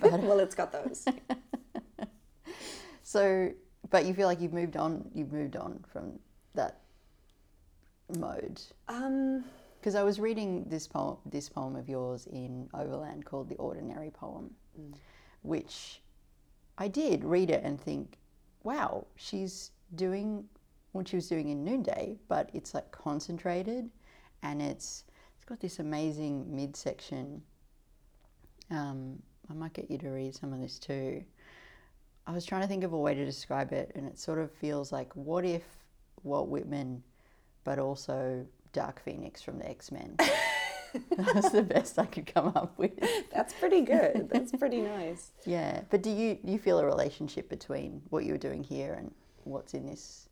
well, 0.00 0.38
it's 0.38 0.54
got 0.54 0.70
those. 0.72 1.04
So, 3.02 3.50
but 3.90 4.04
you 4.04 4.14
feel 4.14 4.28
like 4.28 4.40
you've 4.40 4.52
moved 4.52 4.76
on. 4.76 5.10
You've 5.12 5.32
moved 5.32 5.56
on 5.56 5.84
from 5.92 6.20
that 6.54 6.78
mode. 8.16 8.60
um, 8.88 9.44
Because 9.80 9.94
I 9.94 10.02
was 10.02 10.20
reading 10.20 10.64
this 10.68 10.86
poem, 10.86 11.16
this 11.24 11.48
poem 11.48 11.74
of 11.74 11.88
yours 11.88 12.26
in 12.26 12.68
Overland 12.74 13.24
called 13.24 13.48
"The 13.48 13.56
Ordinary 13.56 14.10
Poem," 14.10 14.54
which 15.40 16.02
I 16.76 16.86
did 16.86 17.24
read 17.24 17.48
it 17.48 17.64
and 17.64 17.80
think, 17.80 18.18
"Wow, 18.62 19.06
she's 19.16 19.70
doing 19.94 20.46
what 20.92 21.08
she 21.08 21.16
was 21.16 21.28
doing 21.28 21.48
in 21.48 21.64
Noonday, 21.64 22.18
but 22.28 22.50
it's 22.52 22.74
like 22.74 22.92
concentrated, 22.92 23.90
and 24.42 24.60
it's 24.60 25.04
it's 25.36 25.46
got 25.46 25.60
this 25.60 25.78
amazing 25.78 26.54
midsection." 26.54 27.42
Um, 28.70 29.22
I 29.48 29.54
might 29.54 29.72
get 29.72 29.90
you 29.90 29.96
to 29.96 30.10
read 30.10 30.34
some 30.34 30.52
of 30.52 30.60
this 30.60 30.78
too. 30.78 31.24
I 32.26 32.32
was 32.32 32.44
trying 32.44 32.60
to 32.60 32.68
think 32.68 32.84
of 32.84 32.92
a 32.92 32.98
way 32.98 33.14
to 33.14 33.24
describe 33.24 33.72
it, 33.72 33.92
and 33.94 34.06
it 34.06 34.18
sort 34.18 34.40
of 34.40 34.52
feels 34.52 34.92
like 34.92 35.16
what 35.16 35.46
if 35.46 35.64
Walt 36.22 36.50
Whitman, 36.50 37.02
but 37.64 37.78
also 37.78 38.46
Dark 38.72 39.02
Phoenix 39.04 39.42
from 39.42 39.58
the 39.58 39.68
X 39.68 39.90
Men. 39.90 40.16
That's 41.16 41.50
the 41.50 41.62
best 41.62 41.98
I 41.98 42.06
could 42.06 42.26
come 42.32 42.48
up 42.54 42.76
with. 42.78 42.92
that's 43.32 43.52
pretty 43.54 43.82
good. 43.82 44.28
That's 44.30 44.52
pretty 44.52 44.80
nice. 44.80 45.30
Yeah, 45.46 45.82
but 45.90 46.02
do 46.02 46.10
you 46.10 46.38
you 46.44 46.58
feel 46.58 46.78
a 46.78 46.84
relationship 46.84 47.48
between 47.48 48.02
what 48.10 48.24
you 48.24 48.32
were 48.32 48.38
doing 48.38 48.64
here 48.64 48.94
and 48.94 49.12
what's 49.44 49.74
in 49.74 49.86
this? 49.86 50.28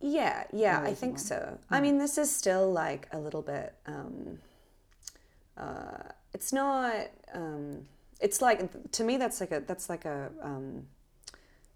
Yeah, 0.00 0.44
yeah, 0.52 0.80
I 0.80 0.94
think 0.94 1.12
one. 1.12 1.18
so. 1.18 1.58
I 1.70 1.80
mean, 1.80 1.98
this 1.98 2.18
is 2.18 2.34
still 2.34 2.72
like 2.72 3.08
a 3.12 3.18
little 3.18 3.42
bit. 3.42 3.74
Um, 3.86 4.38
uh, 5.56 6.08
it's 6.32 6.52
not. 6.52 7.06
Um, 7.34 7.86
it's 8.20 8.40
like 8.40 8.90
to 8.92 9.04
me 9.04 9.16
that's 9.16 9.40
like 9.40 9.52
a 9.52 9.60
that's 9.60 9.88
like 9.88 10.04
a. 10.04 10.30
Um, 10.42 10.86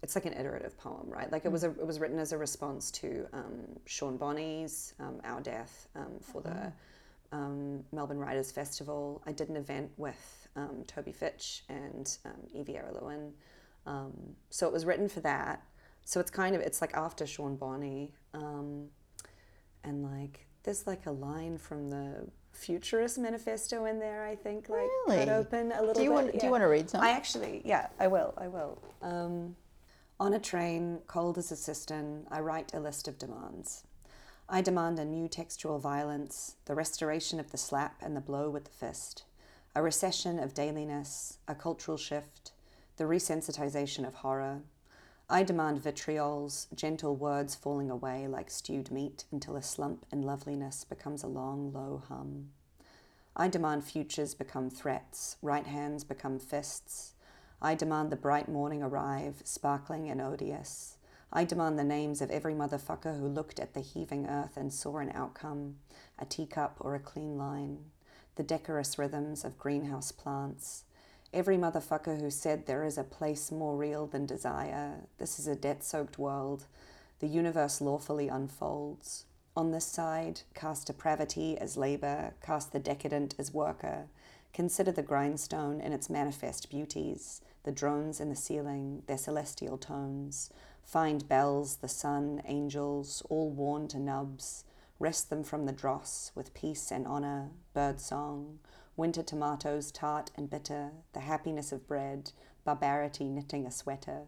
it's 0.03 0.15
like 0.15 0.25
an 0.25 0.33
iterative 0.33 0.77
poem, 0.77 1.07
right? 1.09 1.31
Like 1.31 1.45
it 1.45 1.51
was 1.51 1.63
a, 1.63 1.69
it 1.71 1.85
was 1.85 1.99
written 1.99 2.19
as 2.19 2.31
a 2.31 2.37
response 2.37 2.91
to 2.91 3.25
um, 3.33 3.63
Sean 3.85 4.17
Bonney's 4.17 4.93
um, 4.99 5.19
Our 5.23 5.41
Death 5.41 5.87
um, 5.95 6.19
for 6.21 6.41
the 6.41 6.71
um, 7.31 7.83
Melbourne 7.91 8.19
Writers 8.19 8.51
Festival. 8.51 9.21
I 9.25 9.31
did 9.31 9.49
an 9.49 9.55
event 9.57 9.91
with 9.97 10.47
um, 10.55 10.83
Toby 10.87 11.11
Fitch 11.11 11.63
and 11.69 12.17
um, 12.25 12.41
Evie. 12.53 12.79
Um, 13.85 14.13
so 14.49 14.67
it 14.67 14.73
was 14.73 14.85
written 14.85 15.09
for 15.09 15.21
that. 15.21 15.63
So 16.05 16.19
it's 16.19 16.31
kind 16.31 16.55
of 16.55 16.61
it's 16.61 16.79
like 16.79 16.93
after 16.95 17.25
Sean 17.25 17.55
Bonney, 17.55 18.13
um, 18.33 18.85
and 19.83 20.03
like 20.03 20.45
there's 20.63 20.87
like 20.87 21.05
a 21.05 21.11
line 21.11 21.57
from 21.57 21.89
the 21.89 22.27
Futurist 22.53 23.17
Manifesto 23.17 23.85
in 23.85 23.99
there. 23.99 24.25
I 24.25 24.35
think 24.35 24.69
like 24.69 24.87
Really? 25.07 25.29
open 25.29 25.71
a 25.73 25.79
little 25.81 25.93
Do 25.93 26.03
you 26.03 26.09
bit. 26.09 26.15
want 26.15 26.39
Do 26.39 26.45
you 26.45 26.51
want 26.51 26.61
to 26.63 26.67
read 26.67 26.89
some? 26.89 27.01
I 27.01 27.11
actually, 27.11 27.61
yeah, 27.65 27.87
I 27.99 28.07
will. 28.07 28.33
I 28.37 28.47
will. 28.47 28.81
On 30.19 30.33
a 30.33 30.39
train, 30.39 31.01
cold 31.05 31.37
as 31.37 31.51
a 31.51 31.55
cistern, 31.55 32.25
I 32.31 32.39
write 32.39 32.73
a 32.73 32.79
list 32.79 33.07
of 33.07 33.19
demands. 33.19 33.83
I 34.49 34.61
demand 34.61 34.97
a 34.97 35.05
new 35.05 35.27
textual 35.27 35.77
violence, 35.77 36.55
the 36.65 36.73
restoration 36.73 37.39
of 37.39 37.51
the 37.51 37.57
slap 37.59 38.01
and 38.01 38.15
the 38.15 38.21
blow 38.21 38.49
with 38.49 38.63
the 38.63 38.71
fist, 38.71 39.25
a 39.75 39.83
recession 39.83 40.39
of 40.39 40.55
dailiness, 40.55 41.37
a 41.47 41.53
cultural 41.53 41.97
shift, 41.97 42.51
the 42.95 43.03
resensitization 43.03 44.07
of 44.07 44.15
horror. 44.15 44.61
I 45.29 45.43
demand 45.43 45.83
vitriols, 45.83 46.65
gentle 46.73 47.15
words 47.15 47.53
falling 47.53 47.91
away 47.91 48.27
like 48.27 48.49
stewed 48.49 48.89
meat 48.89 49.25
until 49.31 49.55
a 49.55 49.61
slump 49.61 50.07
in 50.11 50.23
loveliness 50.23 50.83
becomes 50.83 51.21
a 51.21 51.27
long, 51.27 51.71
low 51.71 52.01
hum. 52.07 52.49
I 53.35 53.49
demand 53.49 53.83
futures 53.83 54.33
become 54.33 54.71
threats, 54.71 55.37
right 55.43 55.67
hands 55.67 56.03
become 56.03 56.39
fists. 56.39 57.13
I 57.61 57.73
demand 57.73 58.11
the 58.11 58.15
bright 58.15 58.47
morning 58.47 58.83
arrive, 58.83 59.41
sparkling 59.43 60.09
and 60.09 60.21
odious. 60.21 60.97
I 61.33 61.43
demand 61.43 61.77
the 61.77 61.83
names 61.83 62.21
of 62.21 62.29
every 62.29 62.53
motherfucker 62.53 63.19
who 63.19 63.27
looked 63.27 63.59
at 63.59 63.73
the 63.73 63.81
heaving 63.81 64.27
earth 64.27 64.55
and 64.57 64.71
saw 64.71 64.97
an 64.97 65.11
outcome, 65.13 65.77
a 66.19 66.25
teacup 66.25 66.77
or 66.79 66.93
a 66.93 66.99
clean 66.99 67.37
line, 67.37 67.79
the 68.35 68.43
decorous 68.43 68.99
rhythms 68.99 69.43
of 69.43 69.57
greenhouse 69.57 70.11
plants. 70.11 70.83
Every 71.33 71.57
motherfucker 71.57 72.21
who 72.21 72.29
said 72.29 72.65
there 72.65 72.83
is 72.83 72.97
a 72.97 73.03
place 73.03 73.51
more 73.51 73.75
real 73.75 74.05
than 74.05 74.25
desire. 74.27 75.07
This 75.17 75.39
is 75.39 75.47
a 75.47 75.55
debt 75.55 75.83
soaked 75.83 76.17
world. 76.19 76.65
The 77.19 77.27
universe 77.27 77.81
lawfully 77.81 78.27
unfolds. 78.27 79.25
On 79.55 79.71
this 79.71 79.85
side, 79.85 80.41
cast 80.53 80.85
depravity 80.85 81.57
as 81.57 81.75
labor, 81.75 82.35
cast 82.41 82.71
the 82.71 82.79
decadent 82.79 83.33
as 83.39 83.51
worker. 83.51 84.05
Consider 84.53 84.91
the 84.91 85.01
grindstone 85.01 85.81
in 85.81 85.91
its 85.91 86.09
manifest 86.09 86.69
beauties, 86.69 87.41
the 87.67 87.73
drones 87.73 88.21
in 88.21 88.29
the 88.29 88.35
ceiling, 88.35 89.03
their 89.07 89.17
celestial 89.17 89.77
tones. 89.77 90.49
Find 90.85 91.27
bells, 91.27 91.75
the 91.75 91.89
sun, 91.89 92.41
angels, 92.45 93.21
all 93.29 93.49
worn 93.49 93.89
to 93.89 93.99
nubs. 93.99 94.63
Rest 94.99 95.29
them 95.29 95.43
from 95.43 95.65
the 95.65 95.73
dross 95.73 96.31
with 96.33 96.53
peace 96.53 96.91
and 96.91 97.05
honor, 97.05 97.49
bird 97.73 97.99
song, 97.99 98.59
winter 98.95 99.21
tomatoes 99.21 99.91
tart 99.91 100.31
and 100.37 100.49
bitter, 100.49 100.91
the 101.11 101.19
happiness 101.19 101.73
of 101.73 101.89
bread, 101.89 102.31
barbarity 102.63 103.25
knitting 103.25 103.67
a 103.67 103.71
sweater. 103.71 104.21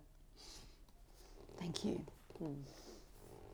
Thank 1.57 1.85
you. 1.85 2.03
Hmm. 2.39 2.63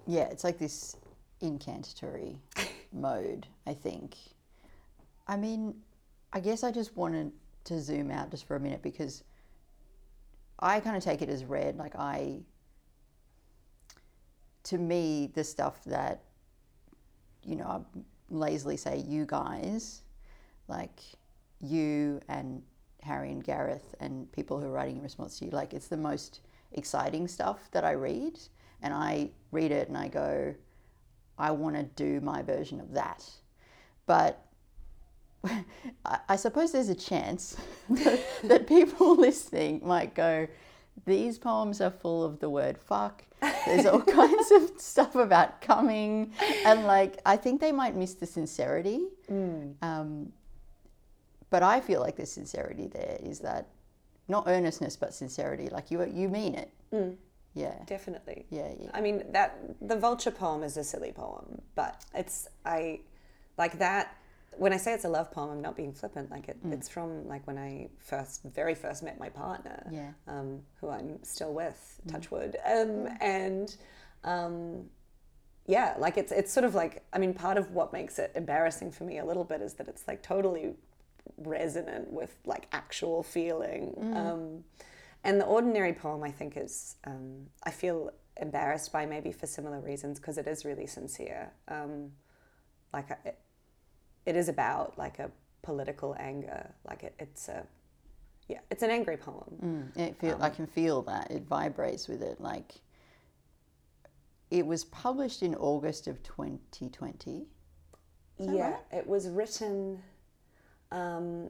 Yeah, 0.07 0.29
it's 0.31 0.43
like 0.43 0.57
this 0.57 0.97
incantatory 1.41 2.39
mode, 2.91 3.45
I 3.67 3.75
think. 3.75 4.15
I 5.27 5.37
mean, 5.37 5.75
I 6.33 6.39
guess 6.39 6.63
I 6.63 6.71
just 6.71 6.97
wanted 6.97 7.31
to 7.65 7.79
zoom 7.79 8.09
out 8.09 8.31
just 8.31 8.47
for 8.47 8.55
a 8.55 8.59
minute 8.59 8.81
because 8.81 9.23
I 10.59 10.79
kind 10.79 10.95
of 10.95 11.03
take 11.03 11.21
it 11.21 11.29
as 11.29 11.43
read. 11.43 11.77
Like, 11.77 11.95
I, 11.95 12.39
to 14.63 14.77
me, 14.77 15.31
the 15.33 15.43
stuff 15.43 15.83
that, 15.85 16.23
you 17.43 17.55
know, 17.55 17.65
I 17.65 17.79
lazily 18.29 18.77
say 18.77 19.03
you 19.07 19.25
guys, 19.25 20.01
like 20.67 20.99
you 21.61 22.19
and 22.27 22.61
Harry 23.01 23.31
and 23.31 23.43
Gareth 23.43 23.93
and 23.99 24.31
people 24.31 24.59
who 24.59 24.65
are 24.67 24.71
writing 24.71 24.97
in 24.97 25.03
response 25.03 25.37
to 25.39 25.45
you, 25.45 25.51
like, 25.51 25.73
it's 25.73 25.87
the 25.87 25.97
most 25.97 26.41
exciting 26.71 27.27
stuff 27.27 27.69
that 27.71 27.83
I 27.83 27.91
read. 27.91 28.39
And 28.81 28.93
I 28.93 29.29
read 29.51 29.71
it 29.71 29.87
and 29.87 29.97
I 29.97 30.07
go, 30.07 30.53
I 31.37 31.51
want 31.51 31.75
to 31.75 31.83
do 31.83 32.21
my 32.21 32.41
version 32.41 32.79
of 32.79 32.93
that. 32.93 33.27
But 34.05 34.44
I, 36.05 36.19
I 36.29 36.35
suppose 36.35 36.71
there's 36.71 36.89
a 36.89 36.95
chance 36.95 37.57
that, 37.89 38.19
that 38.43 38.67
people 38.67 39.15
listening 39.17 39.81
might 39.83 40.13
go, 40.15 40.47
these 41.05 41.37
poems 41.37 41.81
are 41.81 41.91
full 41.91 42.23
of 42.23 42.39
the 42.39 42.49
word 42.49 42.77
fuck. 42.77 43.23
There's 43.65 43.85
all 43.85 44.01
kinds 44.01 44.51
of 44.51 44.71
stuff 44.79 45.15
about 45.15 45.61
coming. 45.61 46.31
And 46.65 46.85
like, 46.85 47.19
I 47.25 47.37
think 47.37 47.61
they 47.61 47.71
might 47.71 47.95
miss 47.95 48.13
the 48.15 48.25
sincerity. 48.25 49.07
Um, 49.81 50.31
but 51.49 51.61
I 51.61 51.79
feel 51.81 51.99
like 51.99 52.15
the 52.15 52.25
sincerity 52.25 52.87
there 52.87 53.17
is 53.21 53.39
that 53.39 53.67
not 54.27 54.45
earnestness, 54.47 54.95
but 54.95 55.13
sincerity. 55.13 55.69
Like 55.69 55.91
you, 55.91 56.03
you 56.05 56.27
mean 56.27 56.55
it. 56.55 56.71
Yeah. 57.55 57.73
Definitely. 57.85 58.45
Yeah. 58.49 58.71
Yeah. 58.79 58.89
I 58.93 59.01
mean 59.01 59.23
that 59.31 59.57
the 59.81 59.95
vulture 59.95 60.31
poem 60.31 60.61
is 60.61 60.77
a 60.77 60.83
silly 60.83 61.11
poem, 61.11 61.61
but 61.73 62.03
it's 62.13 62.47
I 62.65 62.99
like 63.57 63.79
that. 63.79 64.15
When 64.57 64.73
I 64.73 64.77
say 64.77 64.93
it's 64.93 65.05
a 65.05 65.09
love 65.09 65.31
poem, 65.31 65.49
I'm 65.49 65.61
not 65.61 65.75
being 65.75 65.93
flippant. 65.93 66.31
Like 66.31 66.47
it, 66.49 66.57
it's 66.71 66.89
from 66.89 67.27
like 67.27 67.45
when 67.47 67.57
I 67.57 67.89
first, 67.99 68.41
very 68.43 68.75
first 68.75 69.03
met 69.03 69.19
my 69.19 69.29
partner, 69.29 69.83
Yeah. 69.91 70.11
um, 70.27 70.61
who 70.79 70.89
I'm 70.89 71.23
still 71.23 71.53
with, 71.53 71.99
touch 72.07 72.31
wood, 72.31 72.57
um, 72.65 73.07
and 73.21 73.75
um, 74.23 74.85
yeah, 75.67 75.95
like 75.97 76.17
it's 76.17 76.31
it's 76.31 76.51
sort 76.51 76.63
of 76.63 76.75
like 76.75 77.03
I 77.13 77.17
mean, 77.17 77.33
part 77.33 77.57
of 77.57 77.71
what 77.71 77.91
makes 77.93 78.19
it 78.19 78.31
embarrassing 78.35 78.91
for 78.91 79.03
me 79.03 79.17
a 79.19 79.25
little 79.25 79.43
bit 79.43 79.61
is 79.61 79.73
that 79.75 79.87
it's 79.87 80.07
like 80.07 80.21
totally 80.21 80.73
resonant 81.37 82.11
with 82.11 82.35
like 82.45 82.67
actual 82.71 83.23
feeling. 83.23 83.93
Um, 84.15 84.63
and 85.23 85.41
the 85.41 85.45
ordinary 85.45 85.93
poem, 85.93 86.23
I 86.23 86.29
think, 86.31 86.55
is 86.55 86.97
um, 87.05 87.47
I 87.63 87.71
feel 87.71 88.11
embarrassed 88.39 88.91
by 88.91 89.05
maybe 89.07 89.31
for 89.31 89.47
similar 89.47 89.79
reasons 89.79 90.19
because 90.19 90.37
it 90.37 90.45
is 90.45 90.65
really 90.65 90.85
sincere. 90.85 91.51
Um, 91.67 92.11
like 92.93 93.09
I- 93.11 93.29
it, 93.29 93.39
it 94.25 94.35
is 94.35 94.49
about 94.49 94.97
like 94.97 95.19
a 95.19 95.31
political 95.61 96.15
anger. 96.19 96.69
Like 96.85 97.03
it, 97.03 97.15
it's 97.19 97.47
a 97.47 97.65
yeah, 98.47 98.59
it's 98.69 98.83
an 98.83 98.91
angry 98.91 99.17
poem. 99.17 99.91
Mm, 99.95 99.99
it 99.99 100.19
feel, 100.19 100.37
I 100.39 100.49
can 100.49 100.67
feel 100.67 101.01
that 101.03 101.31
it 101.31 101.43
vibrates 101.47 102.07
with 102.07 102.21
it. 102.21 102.39
Like 102.39 102.73
it 104.51 104.65
was 104.65 104.83
published 104.85 105.41
in 105.41 105.55
August 105.55 106.07
of 106.07 106.21
2020. 106.23 107.47
that 108.37 108.55
yeah, 108.55 108.69
right? 108.69 108.79
it 108.91 109.07
was 109.07 109.29
written. 109.29 110.01
Um, 110.91 111.49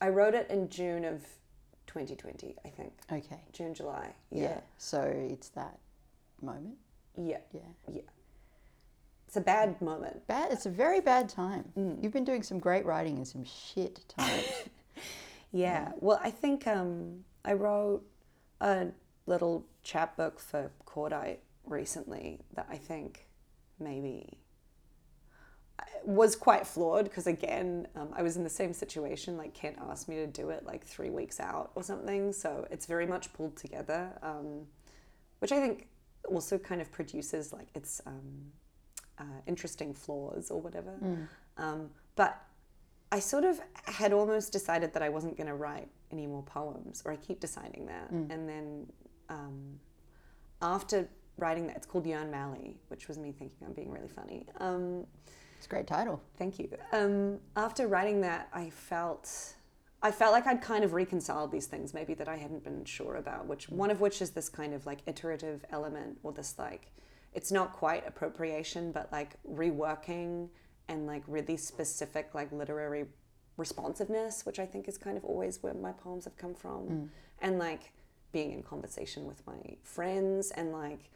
I 0.00 0.08
wrote 0.08 0.34
it 0.34 0.50
in 0.50 0.68
June 0.68 1.04
of 1.04 1.22
2020, 1.86 2.56
I 2.64 2.68
think. 2.68 2.92
Okay. 3.12 3.40
June, 3.52 3.74
July. 3.74 4.12
Yeah. 4.30 4.42
Yeah. 4.42 4.60
So 4.78 5.02
it's 5.02 5.48
that 5.50 5.78
moment. 6.42 6.76
Yeah. 7.16 7.38
Yeah. 7.52 7.60
Yeah. 7.92 8.02
It's 9.26 9.36
a 9.36 9.40
bad 9.40 9.80
moment. 9.82 10.26
Bad. 10.26 10.52
It's 10.52 10.66
a 10.66 10.70
very 10.70 11.00
bad 11.00 11.28
time. 11.28 11.64
You've 12.00 12.12
been 12.12 12.24
doing 12.24 12.42
some 12.42 12.58
great 12.58 12.84
writing 12.86 13.18
in 13.18 13.24
some 13.24 13.44
shit 13.44 14.04
times. 14.08 14.44
Yeah. 15.52 15.92
Well, 16.00 16.20
I 16.22 16.30
think 16.30 16.66
um, 16.66 17.24
I 17.44 17.54
wrote 17.54 18.02
a 18.60 18.88
little 19.26 19.64
chapbook 19.82 20.38
for 20.38 20.70
Cordite 20.84 21.38
recently 21.64 22.40
that 22.54 22.66
I 22.70 22.76
think 22.76 23.26
maybe 23.78 24.38
uh, 25.78 25.84
was 26.04 26.36
quite 26.36 26.66
flawed 26.66 27.04
because 27.04 27.26
again 27.26 27.88
um, 27.96 28.08
I 28.14 28.22
was 28.22 28.36
in 28.36 28.44
the 28.44 28.50
same 28.50 28.72
situation 28.72 29.36
like 29.36 29.52
Kent 29.52 29.76
asked 29.90 30.08
me 30.08 30.16
to 30.16 30.26
do 30.26 30.50
it 30.50 30.64
like 30.64 30.84
three 30.84 31.10
weeks 31.10 31.40
out 31.40 31.72
or 31.74 31.82
something 31.82 32.32
so 32.32 32.66
it's 32.70 32.86
very 32.86 33.06
much 33.06 33.32
pulled 33.32 33.56
together 33.56 34.12
um, 34.22 34.66
which 35.40 35.52
I 35.52 35.60
think 35.60 35.88
also 36.28 36.56
kind 36.56 36.80
of 36.80 36.90
produces 36.92 37.52
like 37.52 37.68
its 37.74 38.00
um, 38.06 38.52
uh, 39.18 39.24
interesting 39.46 39.92
flaws 39.94 40.50
or 40.50 40.60
whatever 40.60 40.92
um, 41.58 41.90
but 42.16 42.42
I 43.12 43.20
sort 43.20 43.44
of 43.44 43.60
had 43.84 44.12
almost 44.12 44.52
decided 44.52 44.92
that 44.94 45.02
I 45.02 45.08
wasn't 45.08 45.36
going 45.36 45.46
to 45.46 45.54
write 45.54 45.88
any 46.10 46.26
more 46.26 46.42
poems, 46.42 47.02
or 47.04 47.12
I 47.12 47.16
keep 47.16 47.38
deciding 47.40 47.86
that. 47.86 48.10
And 48.30 48.48
then 48.48 48.86
um, 49.28 49.78
after 50.60 51.08
writing 51.38 51.66
that, 51.68 51.76
it's 51.76 51.86
called 51.86 52.06
Yarn 52.06 52.30
Mally, 52.30 52.76
which 52.88 53.06
was 53.08 53.16
me 53.18 53.32
thinking 53.32 53.58
I'm 53.64 53.72
being 53.72 53.90
really 53.90 54.08
funny. 54.08 54.46
Um, 54.58 55.06
it's 55.56 55.66
a 55.66 55.68
great 55.68 55.86
title. 55.86 56.20
thank 56.36 56.58
you. 56.58 56.68
Um, 56.92 57.38
after 57.56 57.86
writing 57.86 58.20
that, 58.22 58.48
I 58.52 58.70
felt. 58.70 59.54
I 60.02 60.10
felt 60.10 60.32
like 60.32 60.46
I'd 60.46 60.60
kind 60.60 60.84
of 60.84 60.92
reconciled 60.92 61.50
these 61.50 61.66
things, 61.66 61.94
maybe 61.94 62.12
that 62.14 62.28
I 62.28 62.36
hadn't 62.36 62.62
been 62.62 62.84
sure 62.84 63.16
about. 63.16 63.46
Which 63.46 63.68
one 63.70 63.90
of 63.90 64.00
which 64.00 64.20
is 64.20 64.30
this 64.32 64.48
kind 64.48 64.74
of 64.74 64.84
like 64.84 64.98
iterative 65.06 65.64
element, 65.70 66.18
or 66.22 66.32
this 66.32 66.58
like, 66.58 66.92
it's 67.36 67.52
not 67.52 67.72
quite 67.72 68.02
appropriation, 68.08 68.90
but 68.92 69.12
like 69.12 69.34
reworking 69.48 70.48
and 70.88 71.06
like 71.06 71.22
really 71.28 71.56
specific 71.56 72.34
like 72.34 72.50
literary 72.50 73.04
responsiveness, 73.58 74.44
which 74.46 74.58
I 74.58 74.66
think 74.66 74.88
is 74.88 74.96
kind 74.98 75.16
of 75.16 75.24
always 75.24 75.62
where 75.62 75.74
my 75.74 75.92
poems 75.92 76.24
have 76.24 76.36
come 76.36 76.54
from, 76.54 77.10
and 77.42 77.58
like 77.58 77.92
being 78.32 78.52
in 78.52 78.62
conversation 78.62 79.26
with 79.26 79.46
my 79.46 79.76
friends, 79.82 80.50
and 80.50 80.72
like 80.72 81.10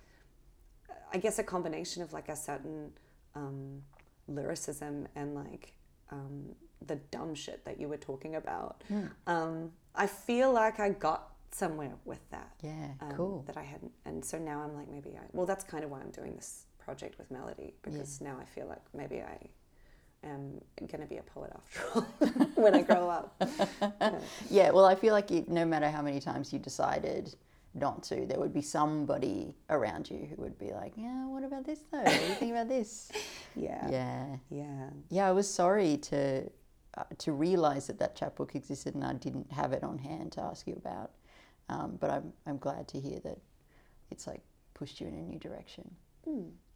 I 1.12 1.18
guess 1.18 1.38
a 1.38 1.42
combination 1.42 2.02
of 2.02 2.12
like 2.12 2.28
a 2.28 2.36
certain 2.36 2.92
um, 3.34 3.82
lyricism 4.28 5.08
and 5.16 5.34
like 5.34 5.72
um, 6.10 6.54
the 6.86 6.96
dumb 7.10 7.34
shit 7.34 7.64
that 7.64 7.80
you 7.80 7.88
were 7.88 7.96
talking 7.96 8.36
about. 8.36 8.84
Um, 9.26 9.72
I 9.94 10.06
feel 10.06 10.52
like 10.52 10.78
I 10.80 10.90
got 10.90 11.29
somewhere 11.52 11.92
with 12.04 12.28
that. 12.30 12.52
Yeah. 12.62 12.88
um, 13.00 13.12
cool. 13.16 13.44
That 13.46 13.56
I 13.56 13.62
hadn't, 13.62 13.92
and 14.04 14.24
so 14.24 14.38
now 14.38 14.60
I'm 14.62 14.74
like 14.74 14.88
maybe 14.90 15.10
I. 15.16 15.24
Well, 15.32 15.46
that's 15.46 15.64
kind 15.64 15.84
of 15.84 15.90
why 15.90 16.00
I'm 16.00 16.10
doing 16.10 16.34
this 16.36 16.66
project 16.78 17.18
with 17.18 17.30
Melody 17.30 17.74
because 17.82 18.20
now 18.20 18.36
I 18.40 18.44
feel 18.44 18.66
like 18.66 18.82
maybe 18.94 19.20
I 19.20 19.38
am 20.26 20.60
going 20.78 21.00
to 21.02 21.06
be 21.06 21.18
a 21.18 21.22
poet 21.22 21.52
after 21.54 21.80
all 21.94 22.02
when 22.54 22.74
I 22.74 22.82
grow 22.82 23.08
up. 23.08 23.42
Yeah, 24.50 24.70
well, 24.70 24.84
I 24.84 24.94
feel 24.94 25.12
like 25.14 25.30
no 25.48 25.64
matter 25.64 25.88
how 25.88 26.02
many 26.02 26.20
times 26.20 26.52
you 26.52 26.58
decided 26.58 27.34
not 27.74 28.02
to, 28.04 28.26
there 28.26 28.38
would 28.40 28.52
be 28.52 28.62
somebody 28.62 29.54
around 29.70 30.10
you 30.10 30.26
who 30.28 30.42
would 30.42 30.58
be 30.58 30.72
like, 30.72 30.92
"Yeah, 30.96 31.26
what 31.26 31.44
about 31.44 31.64
this 31.64 31.80
though? 31.92 31.98
What 32.02 32.06
do 32.20 32.26
you 32.26 32.34
think 32.34 32.50
about 32.52 32.68
this?" 32.68 33.10
Yeah. 33.56 33.88
Yeah, 33.90 34.26
Yeah. 34.50 34.90
yeah. 35.08 35.28
I 35.28 35.32
was 35.32 35.48
sorry 35.48 35.96
to 35.98 36.48
uh, 36.98 37.04
to 37.18 37.32
realize 37.32 37.86
that 37.86 37.98
that 37.98 38.16
chapbook 38.16 38.54
existed 38.56 38.94
and 38.94 39.04
I 39.04 39.12
didn't 39.14 39.50
have 39.52 39.72
it 39.72 39.84
on 39.84 39.98
hand 39.98 40.32
to 40.32 40.40
ask 40.42 40.66
you 40.66 40.74
about. 40.74 41.10
Um, 41.70 41.96
but 42.00 42.10
I'm 42.10 42.32
I'm 42.46 42.58
glad 42.58 42.88
to 42.88 43.00
hear 43.00 43.20
that 43.20 43.38
it's 44.10 44.26
like 44.26 44.42
pushed 44.74 45.00
you 45.00 45.06
in 45.06 45.14
a 45.14 45.22
new 45.22 45.38
direction. 45.38 45.88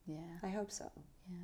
Yeah, 0.06 0.18
I 0.42 0.48
hope 0.48 0.70
so. 0.70 0.90
yeah. 1.30 1.36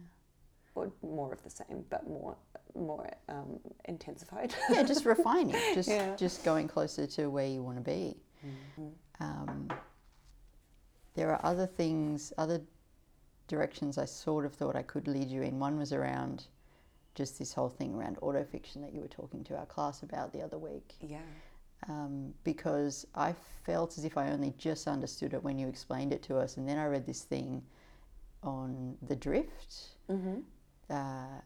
Or 0.77 0.93
more 1.03 1.33
of 1.33 1.43
the 1.43 1.51
same, 1.51 1.85
but 1.91 2.09
more 2.09 2.37
more 2.77 3.11
um, 3.29 3.59
intensified. 3.87 4.55
yeah, 4.71 4.83
just 4.85 5.05
refining, 5.05 5.57
just 5.75 5.89
Yeah. 5.89 6.15
just 6.17 6.45
going 6.45 6.69
closer 6.69 7.07
to 7.09 7.27
where 7.29 7.47
you 7.47 7.63
want 7.63 7.77
to 7.77 7.83
be. 7.83 8.17
Um, 9.21 9.69
there 11.15 11.31
are 11.31 11.41
other 11.45 11.67
things, 11.67 12.33
other 12.39 12.61
directions 13.49 13.99
I 13.99 14.05
sort 14.07 14.47
of 14.47 14.55
thought 14.55 14.77
I 14.77 14.83
could 14.83 15.09
lead 15.09 15.29
you 15.29 15.43
in. 15.43 15.59
One 15.59 15.77
was 15.77 15.93
around 15.93 16.47
just 17.17 17.39
this 17.39 17.53
whole 17.53 17.69
thing 17.69 17.95
around 17.97 18.17
autofiction 18.19 18.81
that 18.83 18.95
you 18.95 19.01
were 19.01 19.09
talking 19.09 19.43
to 19.45 19.57
our 19.59 19.67
class 19.67 20.03
about 20.05 20.33
the 20.33 20.41
other 20.41 20.57
week. 20.59 20.95
yeah. 21.01 21.19
Um, 21.89 22.35
because 22.45 23.07
I 23.15 23.35
felt 23.65 23.97
as 23.97 24.05
if 24.05 24.19
I 24.19 24.31
only 24.31 24.53
just 24.59 24.87
understood 24.87 25.33
it 25.33 25.43
when 25.43 25.59
you 25.59 25.67
explained 25.67 26.13
it 26.13 26.23
to 26.25 26.37
us, 26.37 26.57
and 26.57 26.69
then 26.69 26.79
I 26.79 26.87
read 26.87 27.07
this 27.07 27.23
thing 27.23 27.63
on 28.43 28.97
the 29.09 29.17
drift. 29.17 29.77
Mm-hmm. 30.11 30.41
Uh, 30.91 31.41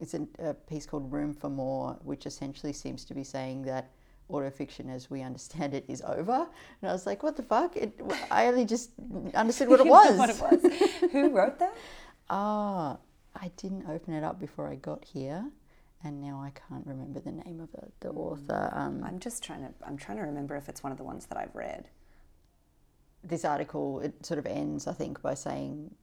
it's 0.00 0.14
a, 0.14 0.26
a 0.38 0.54
piece 0.54 0.86
called 0.86 1.10
Room 1.12 1.34
for 1.34 1.50
More, 1.50 1.98
which 2.02 2.26
essentially 2.26 2.72
seems 2.72 3.04
to 3.06 3.14
be 3.14 3.24
saying 3.24 3.62
that 3.62 3.90
autofiction 4.30 4.92
as 4.92 5.10
we 5.10 5.22
understand 5.22 5.74
it 5.74 5.84
is 5.88 6.02
over. 6.02 6.46
And 6.82 6.90
I 6.90 6.92
was 6.92 7.06
like, 7.06 7.22
what 7.22 7.36
the 7.36 7.42
fuck? 7.42 7.76
It, 7.76 8.00
I 8.30 8.46
only 8.46 8.64
just 8.64 8.90
understood 9.34 9.68
what 9.68 9.80
it 9.80 9.86
was. 9.98 10.18
what 10.18 10.30
it 10.30 10.40
was. 10.40 11.10
Who 11.12 11.30
wrote 11.30 11.58
that? 11.58 11.74
Ah, 12.28 12.98
I 13.34 13.50
didn't 13.56 13.88
open 13.88 14.14
it 14.14 14.24
up 14.24 14.38
before 14.38 14.68
I 14.68 14.74
got 14.76 15.04
here. 15.04 15.46
And 16.04 16.20
now 16.20 16.40
I 16.42 16.50
can't 16.68 16.86
remember 16.86 17.20
the 17.20 17.32
name 17.32 17.60
of 17.60 17.72
the, 17.72 17.88
the 18.00 18.10
author. 18.10 18.70
Um, 18.74 19.02
I'm 19.04 19.18
just 19.18 19.42
trying 19.42 19.60
to. 19.62 19.72
I'm 19.86 19.96
trying 19.96 20.18
to 20.18 20.24
remember 20.24 20.56
if 20.56 20.68
it's 20.68 20.82
one 20.82 20.92
of 20.92 20.98
the 20.98 21.04
ones 21.04 21.26
that 21.26 21.38
I've 21.38 21.54
read. 21.54 21.88
this 23.24 23.44
article 23.44 24.00
it 24.00 24.24
sort 24.24 24.38
of 24.38 24.46
ends, 24.46 24.86
I 24.86 24.92
think, 24.92 25.20
by 25.22 25.34
saying 25.34 25.94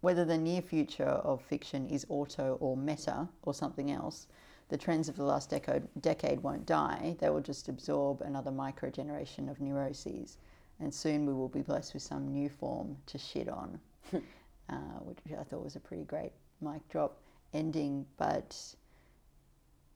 whether 0.00 0.24
the 0.24 0.38
near 0.38 0.62
future 0.62 1.04
of 1.04 1.42
fiction 1.42 1.86
is 1.88 2.06
auto 2.08 2.56
or 2.60 2.76
meta 2.76 3.28
or 3.42 3.54
something 3.54 3.90
else, 3.90 4.26
the 4.68 4.76
trends 4.76 5.08
of 5.08 5.16
the 5.16 5.24
last 5.24 5.50
decade 5.50 5.84
decade 6.00 6.42
won't 6.42 6.66
die. 6.66 7.16
They 7.20 7.30
will 7.30 7.40
just 7.40 7.68
absorb 7.68 8.20
another 8.22 8.50
micro 8.50 8.90
generation 8.90 9.48
of 9.48 9.60
neuroses, 9.60 10.38
and 10.80 10.92
soon 10.92 11.26
we 11.26 11.32
will 11.34 11.48
be 11.48 11.62
blessed 11.62 11.94
with 11.94 12.02
some 12.02 12.28
new 12.28 12.48
form 12.48 12.96
to 13.06 13.18
shit 13.18 13.48
on, 13.48 13.80
uh, 14.14 14.98
which 15.02 15.18
I 15.38 15.42
thought 15.44 15.64
was 15.64 15.76
a 15.76 15.80
pretty 15.80 16.04
great 16.04 16.32
mic 16.60 16.86
drop 16.88 17.20
ending. 17.54 18.06
But 18.18 18.56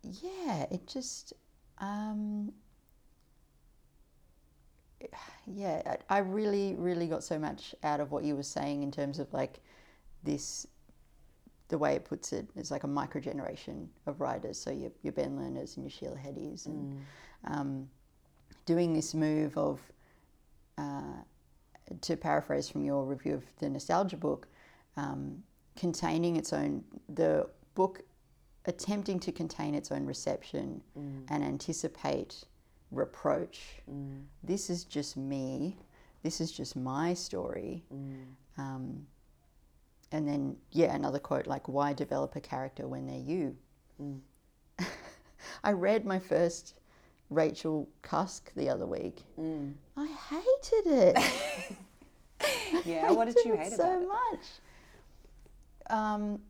yeah, 0.03 0.67
it 0.71 0.87
just. 0.87 1.33
Um, 1.79 2.53
yeah, 5.47 5.97
I 6.09 6.19
really, 6.19 6.75
really 6.77 7.07
got 7.09 7.25
so 7.25 7.39
much 7.39 7.75
out 7.83 8.01
of 8.01 8.13
what 8.13 8.25
you 8.25 8.37
were 8.37 8.43
saying 8.43 8.83
in 8.83 8.91
terms 8.91 9.19
of 9.19 9.33
like 9.33 9.61
this, 10.23 10.67
the 11.69 11.79
way 11.79 11.95
it 11.95 12.05
puts 12.05 12.33
it 12.33 12.47
is 12.57 12.71
like 12.71 12.85
a 12.85 12.89
micro 12.89 13.21
generation 13.21 13.89
of 14.07 14.21
writers. 14.21 14.59
So 14.59 14.71
your, 14.71 14.91
your 15.03 15.13
Ben 15.13 15.37
Lerners 15.37 15.77
and 15.77 15.85
your 15.85 15.91
Sheila 15.91 16.17
Hetis 16.17 16.67
and 16.67 17.05
um, 17.49 17.89
doing 18.67 18.93
this 18.93 19.15
move 19.15 19.57
of, 19.57 19.81
uh, 20.79 21.23
to 22.01 22.17
paraphrase 22.17 22.69
from 22.69 22.85
your 22.85 23.05
review 23.05 23.35
of 23.35 23.45
the 23.59 23.69
nostalgia 23.69 24.17
book, 24.17 24.47
um, 24.97 25.43
containing 25.77 26.37
its 26.37 26.53
own, 26.53 26.85
the 27.09 27.49
book 27.75 28.03
attempting 28.65 29.19
to 29.21 29.33
contain 29.33 29.75
its 29.75 29.91
own 29.91 30.07
reception 30.07 30.81
mm. 30.99 31.25
and 31.29 31.43
anticipate 31.43 32.45
reproach. 32.91 33.83
Mm. 33.91 34.23
This 34.43 34.71
is 34.71 34.85
just 34.85 35.17
me. 35.17 35.77
This 36.23 36.41
is 36.41 36.53
just 36.53 36.77
my 36.77 37.15
story. 37.15 37.83
Mm. 37.93 38.25
Um, 38.59 39.07
and 40.13 40.29
then, 40.29 40.57
yeah, 40.71 40.95
another 40.95 41.19
quote 41.19 41.47
like, 41.47 41.69
why 41.69 41.93
develop 41.93 42.37
a 42.37 42.41
character 42.41 42.87
when 42.87 43.07
they're 43.07 43.17
you? 43.17 43.57
I 45.65 45.73
read 45.73 46.05
my 46.05 46.19
first 46.19 46.75
Rachel 47.31 47.89
Cusk 48.03 48.53
the 48.55 48.69
other 48.69 48.87
week. 48.87 49.23
I 49.97 50.07
hated 50.07 50.93
it. 50.93 51.19
Yeah, 52.85 53.13
what 53.13 53.27
did 53.27 53.37
you 53.45 53.57
hate 53.57 53.73
it 53.73 53.77
so 53.77 53.85
about 53.85 54.03
it? 54.03 54.09
much? 54.09 54.47
Um, 55.91 56.41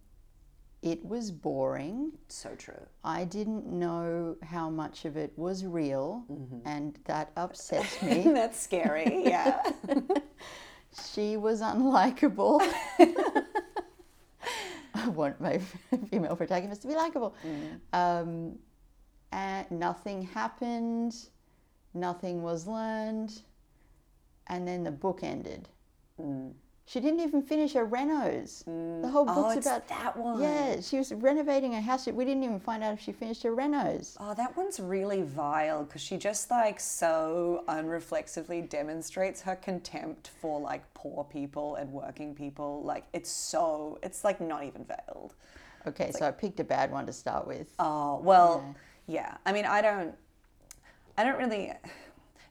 it 0.83 1.05
was 1.05 1.31
boring. 1.31 2.13
So 2.29 2.55
true. 2.57 2.87
I 3.05 3.25
didn't 3.25 3.67
know 3.67 4.37
how 4.43 4.69
much 4.69 5.05
of 5.05 5.17
it 5.17 5.33
was 5.37 5.65
real, 5.65 6.25
Mm-hmm. 6.31 6.59
and 6.67 6.99
that 7.05 7.31
upsets 7.37 8.03
me. 8.03 8.23
That's 8.35 8.59
scary. 8.61 9.23
Yeah. 9.25 9.63
she 11.13 11.37
was 11.37 11.61
unlikable. 11.63 12.61
I 14.95 15.09
want 15.09 15.41
my 15.41 15.59
female 16.11 16.37
protagonist 16.37 16.83
to 16.83 16.89
be 16.89 16.95
likable. 16.95 17.35
Um, 17.93 18.59
and 19.33 19.71
nothing 19.71 20.23
happened, 20.23 21.15
nothing 21.95 22.43
was 22.43 22.67
learned, 22.67 23.41
and 24.49 24.67
then 24.69 24.85
the 24.85 24.91
book 24.91 25.21
ended. 25.23 25.69
She 26.85 27.01
didn't 27.01 27.21
even 27.21 27.43
finish 27.43 27.73
her 27.75 27.87
renos. 27.87 28.65
The 28.65 28.71
mm. 28.71 29.11
whole 29.11 29.25
Oh, 29.29 29.35
book's 29.35 29.57
it's 29.59 29.67
about 29.67 29.89
that 29.89 30.17
one. 30.17 30.43
Yeah, 30.43 30.81
she 30.81 30.99
was 30.99 31.13
renovating 31.13 31.73
her 31.73 31.81
house. 31.81 32.07
We 32.07 32.25
didn't 32.25 32.43
even 32.43 32.61
find 32.61 32.83
out 32.83 32.93
if 32.95 33.01
she 33.01 33.13
finished 33.13 33.43
her 33.45 33.55
renos. 33.55 34.17
Oh, 34.19 34.35
that 34.35 34.57
one's 34.57 34.81
really 34.81 35.23
vile 35.23 35.85
because 35.85 36.03
she 36.03 36.17
just 36.17 36.51
like 36.51 36.81
so 36.81 37.65
unreflexively 37.69 38.69
demonstrates 38.69 39.41
her 39.43 39.55
contempt 39.57 40.31
for 40.41 40.61
like 40.61 40.83
poor 40.95 41.25
people 41.25 41.77
and 41.77 41.91
working 41.93 42.35
people. 42.35 42.83
Like 42.85 43.05
it's 43.13 43.31
so, 43.31 43.99
it's 44.03 44.25
like 44.25 44.41
not 44.41 44.65
even 44.65 44.85
veiled. 44.85 45.35
Okay, 45.87 46.13
so 46.13 46.27
I 46.27 46.31
picked 46.31 46.61
a 46.61 46.65
bad 46.65 46.91
one 46.91 47.07
to 47.07 47.13
start 47.13 47.47
with. 47.47 47.73
Oh, 47.79 48.21
well, 48.23 48.75
yeah. 49.07 49.37
I 49.47 49.53
mean, 49.53 49.65
I 49.67 49.83
don't, 49.83 50.15
I 51.17 51.25
don't 51.25 51.39
really, 51.39 51.73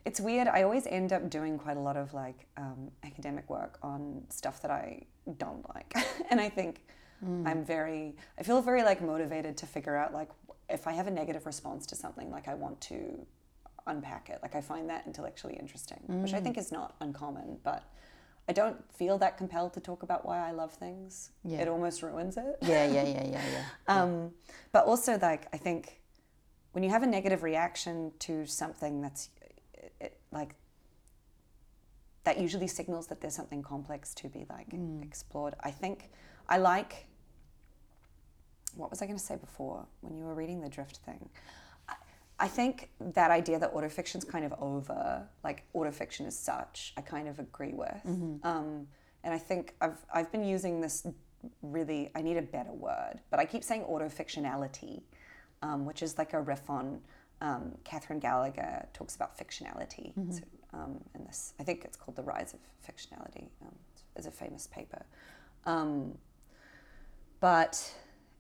it's 0.06 0.20
weird. 0.20 0.48
I 0.48 0.64
always 0.64 0.88
end 0.88 1.14
up 1.14 1.30
doing 1.30 1.58
quite 1.58 1.78
a 1.78 1.80
lot 1.80 1.98
of 1.98 2.14
like 2.14 2.48
um, 2.58 2.92
academic 3.04 3.50
work 3.50 3.78
on 3.84 4.24
stuff 4.30 4.62
that 4.62 4.72
I 4.72 5.04
don't 5.38 5.68
like. 5.74 5.94
and 6.30 6.40
I 6.40 6.50
think 6.50 6.82
I'm 7.46 7.64
very, 7.64 8.16
I 8.40 8.44
feel 8.44 8.62
very 8.62 8.84
like 8.84 9.02
motivated 9.02 9.56
to 9.58 9.68
figure 9.68 9.96
out 9.96 10.12
like 10.14 10.30
if 10.70 10.88
I 10.88 10.94
have 10.94 11.06
a 11.06 11.12
negative 11.12 11.46
response 11.46 11.86
to 11.88 11.96
something, 11.96 12.32
like 12.32 12.48
I 12.48 12.56
want 12.56 12.82
to 12.82 13.26
unpack 13.86 14.30
it. 14.30 14.40
Like 14.42 14.56
I 14.56 14.62
find 14.62 14.90
that 14.90 15.04
intellectually 15.06 15.56
interesting, 15.56 16.00
which 16.08 16.34
I 16.34 16.40
think 16.40 16.58
is 16.58 16.72
not 16.72 16.96
uncommon, 17.00 17.60
but 17.64 17.84
I 18.50 18.54
don't 18.54 18.78
feel 18.94 19.18
that 19.20 19.38
compelled 19.38 19.74
to 19.74 19.80
talk 19.80 20.04
about 20.04 20.26
why 20.26 20.48
I 20.48 20.52
love 20.52 20.74
things. 20.74 21.30
Yeah. 21.44 21.60
It 21.60 21.68
almost 21.68 22.02
ruins 22.02 22.38
it. 22.38 22.58
Yeah, 22.62 22.86
yeah, 22.86 23.04
yeah, 23.04 23.24
yeah, 23.24 23.42
yeah. 23.54 23.64
Um, 23.88 24.32
but 24.72 24.86
also, 24.86 25.18
like, 25.20 25.48
I 25.54 25.58
think 25.58 26.02
when 26.72 26.84
you 26.84 26.90
have 26.90 27.04
a 27.04 27.08
negative 27.08 27.44
reaction 27.44 28.12
to 28.20 28.46
something 28.46 29.02
that's 29.02 29.30
it, 30.02 30.18
like 30.32 30.56
that 32.24 32.40
usually 32.40 32.68
signals 32.68 33.08
that 33.08 33.22
there's 33.22 33.36
something 33.36 33.64
complex 33.64 34.14
to 34.16 34.28
be 34.30 34.46
like 34.50 34.68
explored. 35.02 35.56
I 35.62 35.72
think 35.72 36.10
I 36.48 36.58
like 36.58 37.08
what 38.76 38.90
was 38.90 39.02
I 39.02 39.06
going 39.06 39.18
to 39.18 39.24
say 39.24 39.36
before 39.36 39.86
when 40.02 40.18
you 40.18 40.24
were 40.24 40.34
reading 40.34 40.62
the 40.62 40.70
drift 40.70 40.98
thing? 40.98 41.30
I, 41.90 41.96
I 42.40 42.48
think 42.48 42.90
that 43.00 43.32
idea 43.32 43.60
that 43.60 43.74
autofiction's 43.74 44.24
kind 44.24 44.46
of 44.46 44.54
over, 44.60 45.28
like 45.44 45.64
autofiction 45.76 46.28
as 46.28 46.38
such, 46.38 46.94
I 46.98 47.02
kind 47.02 47.28
of 47.28 47.40
agree 47.40 47.74
with. 47.74 48.02
Um, 48.44 48.88
and 49.24 49.34
I 49.34 49.38
think 49.38 49.76
I've, 49.82 50.04
I've 50.14 50.32
been 50.32 50.44
using 50.44 50.82
this 50.82 51.06
really, 51.62 52.12
I 52.16 52.22
need 52.22 52.38
a 52.38 52.42
better 52.42 52.72
word, 52.72 53.20
but 53.30 53.40
I 53.40 53.46
keep 53.46 53.64
saying 53.64 53.84
autofictionality, 53.84 55.02
um, 55.62 55.86
which 55.86 56.02
is 56.02 56.18
like 56.18 56.34
a 56.34 56.42
riff 56.42 56.70
on 56.70 57.02
um, 57.42 57.74
Catherine 57.84 58.20
Gallagher 58.20 58.88
talks 58.94 59.16
about 59.16 59.38
fictionality. 59.38 60.14
So, 60.34 60.42
um, 60.74 61.02
in 61.16 61.26
this, 61.26 61.54
I 61.60 61.64
think 61.64 61.84
it's 61.84 61.98
called 61.98 62.16
The 62.16 62.24
Rise 62.24 62.54
of 62.54 62.60
Fictionality, 62.88 63.48
um, 63.62 63.76
is 64.16 64.26
a 64.26 64.32
famous 64.32 64.68
paper. 64.68 65.04
Um, 65.66 66.18
but 67.40 67.92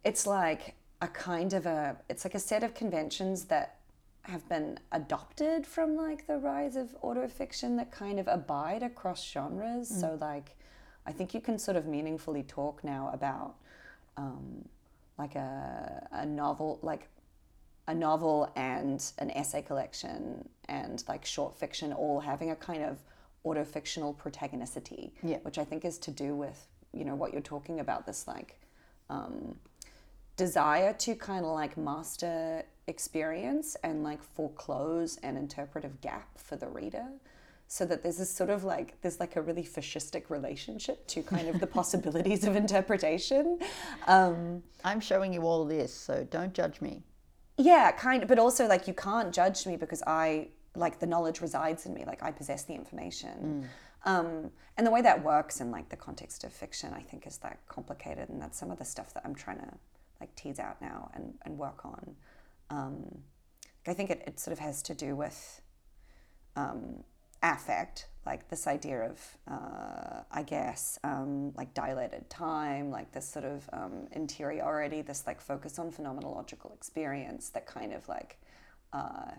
it's 0.04 0.26
like 0.26 0.76
a 1.02 1.08
kind 1.08 1.54
of 1.54 1.66
a 1.66 1.97
it's 2.10 2.24
like 2.24 2.36
a 2.36 2.39
set 2.39 2.64
of 2.64 2.74
conventions 2.74 3.45
that 3.45 3.78
have 4.24 4.47
been 4.47 4.78
adopted 4.91 5.66
from 5.66 5.95
like 5.95 6.28
the 6.28 6.38
rise 6.38 6.76
of 6.76 6.95
autofiction 7.02 7.76
that 7.78 7.91
kind 7.91 8.20
of 8.20 8.28
abide 8.28 8.84
across 8.84 9.28
genres 9.28 9.89
so 9.89 10.16
like 10.22 10.56
i 11.08 11.12
think 11.12 11.34
you 11.34 11.41
can 11.41 11.58
sort 11.58 11.76
of 11.76 11.88
meaningfully 11.88 12.43
talk 12.43 12.84
now 12.84 13.10
about 13.14 13.56
um, 14.18 14.64
like 15.18 15.34
a, 15.36 16.08
a 16.12 16.26
novel 16.26 16.78
like 16.84 17.08
a 17.91 17.95
novel 17.95 18.49
and 18.55 19.11
an 19.17 19.29
essay 19.31 19.61
collection 19.61 20.47
and 20.69 21.03
like 21.09 21.25
short 21.25 21.53
fiction 21.57 21.91
all 21.91 22.21
having 22.21 22.49
a 22.51 22.55
kind 22.55 22.83
of 22.83 22.97
autofictional 23.45 24.15
protagonicity 24.15 25.11
Yeah. 25.21 25.39
which 25.43 25.57
i 25.57 25.65
think 25.65 25.83
is 25.83 25.97
to 25.99 26.11
do 26.11 26.35
with 26.35 26.59
you 26.93 27.03
know 27.03 27.15
what 27.15 27.33
you're 27.33 27.41
talking 27.55 27.79
about 27.81 28.05
this 28.05 28.27
like 28.27 28.59
um, 29.09 29.55
desire 30.37 30.93
to 30.93 31.15
kind 31.15 31.43
of 31.43 31.51
like 31.51 31.75
master 31.75 32.63
experience 32.87 33.75
and 33.83 34.03
like 34.03 34.23
foreclose 34.23 35.17
an 35.17 35.35
interpretive 35.35 35.99
gap 35.99 36.29
for 36.37 36.55
the 36.55 36.67
reader 36.67 37.07
so 37.67 37.85
that 37.85 38.03
there's 38.03 38.17
this 38.17 38.33
sort 38.33 38.49
of 38.49 38.63
like 38.63 38.99
there's 39.01 39.19
like 39.19 39.35
a 39.35 39.41
really 39.41 39.63
fascistic 39.63 40.29
relationship 40.29 41.05
to 41.07 41.21
kind 41.23 41.49
of 41.49 41.59
the 41.59 41.67
possibilities 41.79 42.45
of 42.45 42.55
interpretation 42.55 43.59
um, 44.07 44.63
I'm 44.85 44.99
showing 45.01 45.33
you 45.33 45.41
all 45.41 45.65
this, 45.65 45.93
so 45.93 46.25
don't 46.31 46.53
judge 46.53 46.79
me. 46.81 47.03
Yeah 47.58 47.91
kind 47.91 48.24
of 48.24 48.30
but 48.30 48.39
also 48.39 48.68
like 48.68 48.88
you 48.88 48.93
can't 48.93 49.34
judge 49.34 49.66
me 49.66 49.76
because 49.76 50.04
i 50.08 50.47
like 50.76 50.99
the 50.99 51.06
knowledge 51.06 51.41
resides 51.41 51.86
in 51.86 51.93
me 51.93 52.04
like 52.06 52.24
i 52.24 52.32
possess 52.32 52.64
the 52.64 52.74
information. 52.74 53.68
Um, 54.04 54.49
and 54.78 54.88
the 54.88 54.89
way 54.89 55.04
that 55.04 55.24
works 55.24 55.62
in 55.62 55.70
like 55.70 55.89
the 55.89 55.95
context 55.95 56.43
of 56.43 56.52
fiction 56.52 56.91
i 56.93 57.02
think 57.02 57.28
is 57.28 57.38
that 57.39 57.60
complicated 57.68 58.30
and 58.30 58.41
that's 58.41 58.58
some 58.58 58.72
of 58.72 58.80
the 58.80 58.86
stuff 58.86 59.14
that 59.14 59.24
i'm 59.26 59.36
trying 59.36 59.60
to 59.60 59.72
like 60.20 60.34
tease 60.36 60.60
out 60.60 60.82
now 60.82 61.12
and, 61.14 61.34
and 61.45 61.58
work 61.58 61.86
on. 61.86 62.16
Um, 62.72 63.20
i 63.86 63.93
think 63.93 64.10
it, 64.10 64.24
it 64.26 64.39
sort 64.39 64.54
of 64.54 64.60
has 64.60 64.82
to 64.84 64.95
do 64.95 65.16
with 65.16 65.62
um, 66.56 67.04
affect, 67.43 68.07
like 68.25 68.49
this 68.49 68.67
idea 68.67 69.01
of, 69.01 69.37
uh, 69.47 70.21
I 70.31 70.43
guess, 70.43 70.99
um, 71.03 71.53
like 71.55 71.73
dilated 71.73 72.29
time, 72.29 72.91
like 72.91 73.11
this 73.11 73.27
sort 73.27 73.45
of 73.45 73.69
um, 73.73 74.07
interiority, 74.11 75.01
this 75.01 75.25
like 75.25 75.41
focus 75.41 75.79
on 75.79 75.91
phenomenological 75.91 76.73
experience 76.73 77.49
that 77.49 77.65
kind 77.65 77.93
of 77.93 78.07
like, 78.07 78.39
uh, 78.93 79.31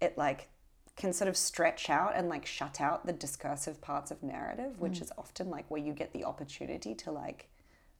it 0.00 0.16
like 0.16 0.48
can 0.96 1.12
sort 1.12 1.28
of 1.28 1.36
stretch 1.36 1.90
out 1.90 2.12
and 2.14 2.28
like 2.28 2.46
shut 2.46 2.80
out 2.80 3.04
the 3.04 3.12
discursive 3.12 3.80
parts 3.80 4.10
of 4.10 4.22
narrative, 4.22 4.80
which 4.80 5.00
is 5.00 5.12
often 5.18 5.50
like 5.50 5.68
where 5.70 5.82
you 5.82 5.92
get 5.92 6.12
the 6.12 6.24
opportunity 6.24 6.94
to 6.94 7.10
like, 7.10 7.48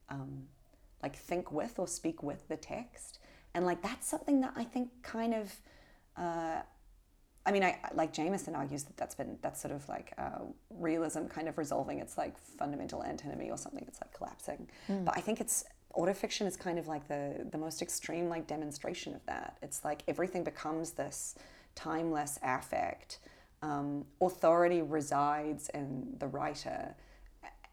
um, 0.09 0.47
like 1.03 1.15
think 1.15 1.51
with 1.51 1.77
or 1.77 1.87
speak 1.87 2.23
with 2.23 2.47
the 2.47 2.57
text. 2.57 3.19
And 3.53 3.65
like 3.65 3.81
that's 3.81 4.07
something 4.07 4.41
that 4.41 4.53
I 4.55 4.63
think 4.63 4.89
kind 5.03 5.33
of, 5.33 5.53
uh, 6.17 6.61
I 7.45 7.51
mean, 7.51 7.63
I 7.63 7.77
like 7.93 8.11
Jameson 8.11 8.55
argues 8.55 8.83
that 8.85 8.97
that's 8.97 9.13
been 9.13 9.37
that's 9.41 9.61
sort 9.61 9.73
of 9.73 9.87
like 9.87 10.13
uh, 10.17 10.39
realism 10.69 11.25
kind 11.25 11.47
of 11.47 11.57
resolving 11.57 11.99
its 11.99 12.17
like 12.17 12.37
fundamental 12.37 13.03
antinomy 13.03 13.51
or 13.51 13.57
something 13.57 13.83
that's 13.85 14.01
like 14.01 14.13
collapsing. 14.13 14.67
But 14.87 15.15
I 15.17 15.21
think 15.21 15.39
it's 15.39 15.63
autofiction 15.95 16.45
is 16.47 16.57
kind 16.57 16.79
of 16.79 16.87
like 16.87 17.07
the 17.07 17.47
the 17.51 17.57
most 17.57 17.81
extreme 17.81 18.29
like 18.29 18.47
demonstration 18.47 19.13
of 19.13 19.25
that. 19.27 19.57
It's 19.61 19.85
like 19.85 20.03
everything 20.07 20.43
becomes 20.43 20.91
this 20.91 21.35
timeless 21.75 22.39
affect. 22.41 23.19
Um, 23.61 24.05
authority 24.21 24.81
resides 24.81 25.69
in 25.69 26.15
the 26.19 26.27
writer, 26.27 26.95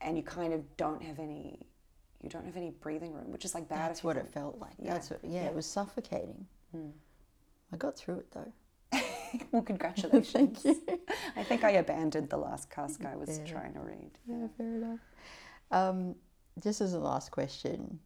and 0.00 0.16
you 0.16 0.22
kind 0.22 0.52
of 0.52 0.76
don't 0.76 1.02
have 1.02 1.18
any 1.18 1.66
you 2.22 2.28
don't 2.28 2.44
have 2.44 2.56
any 2.56 2.70
breathing 2.70 3.12
room, 3.12 3.32
which 3.32 3.44
is 3.44 3.54
like 3.54 3.68
bad. 3.68 3.88
That's 3.90 4.04
what 4.04 4.16
it 4.16 4.28
felt 4.28 4.58
like. 4.58 4.74
Yeah. 4.78 4.92
That's 4.92 5.10
what, 5.10 5.20
yeah, 5.24 5.44
it 5.46 5.54
was 5.54 5.66
suffocating. 5.66 6.46
I 7.72 7.76
got 7.76 7.96
through 7.96 8.18
it 8.18 8.30
though. 8.32 8.52
well, 9.52 9.62
congratulations. 9.72 10.62
Thank 10.62 10.64
you. 10.64 11.00
I 11.36 11.42
think 11.44 11.64
I 11.64 11.70
abandoned 11.72 12.28
the 12.30 12.36
last 12.36 12.70
Cusk 12.70 13.04
I 13.04 13.16
was 13.16 13.38
Yeah. 13.38 13.44
trying 13.52 13.74
to 13.74 13.80
read. 13.80 14.10
Yeah, 14.26 14.46
fair 14.56 14.74
enough. 14.76 15.00
Um, 15.70 16.14
just 16.62 16.80
as 16.80 16.92
a 16.92 16.98
last 16.98 17.30
question, 17.30 17.98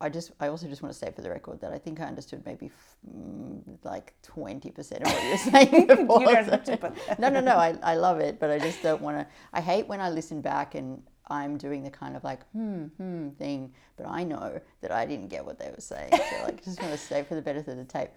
I 0.00 0.08
just 0.10 0.32
I 0.40 0.48
also 0.48 0.68
just 0.68 0.82
want 0.82 0.92
to 0.92 0.98
say 0.98 1.10
for 1.10 1.22
the 1.22 1.30
record 1.30 1.60
that 1.62 1.72
I 1.72 1.78
think 1.78 2.00
I 2.00 2.04
understood 2.04 2.44
maybe 2.44 2.66
f- 2.66 2.96
mm, 3.10 3.62
like 3.82 4.12
twenty 4.22 4.70
percent 4.70 5.02
of 5.02 5.10
what 5.10 5.24
you 5.24 5.30
were 5.30 5.36
saying 5.70 5.86
before. 5.86 6.20
You 6.20 6.26
don't 6.26 6.48
have 6.48 6.64
to 6.64 6.76
put 6.76 6.94
that. 7.06 7.18
no, 7.18 7.30
no, 7.30 7.40
no. 7.40 7.56
I, 7.56 7.76
I 7.82 7.94
love 7.94 8.20
it, 8.20 8.38
but 8.38 8.50
I 8.50 8.58
just 8.58 8.82
don't 8.82 9.00
want 9.00 9.18
to. 9.18 9.26
I 9.54 9.60
hate 9.62 9.88
when 9.88 10.00
I 10.00 10.10
listen 10.10 10.42
back 10.42 10.74
and 10.74 11.02
I'm 11.28 11.56
doing 11.56 11.82
the 11.82 11.90
kind 11.90 12.14
of 12.14 12.22
like 12.24 12.46
hmm 12.50 12.84
hmm 12.98 13.30
thing, 13.30 13.72
but 13.96 14.06
I 14.06 14.22
know 14.22 14.60
that 14.82 14.92
I 14.92 15.06
didn't 15.06 15.28
get 15.28 15.44
what 15.44 15.58
they 15.58 15.70
were 15.70 15.80
saying. 15.80 16.12
So 16.12 16.42
like, 16.44 16.62
just 16.62 16.80
want 16.82 16.92
to 16.92 16.98
say 16.98 17.24
for 17.24 17.34
the 17.34 17.42
benefit 17.42 17.70
of 17.72 17.78
the 17.78 17.84
tape. 17.84 18.10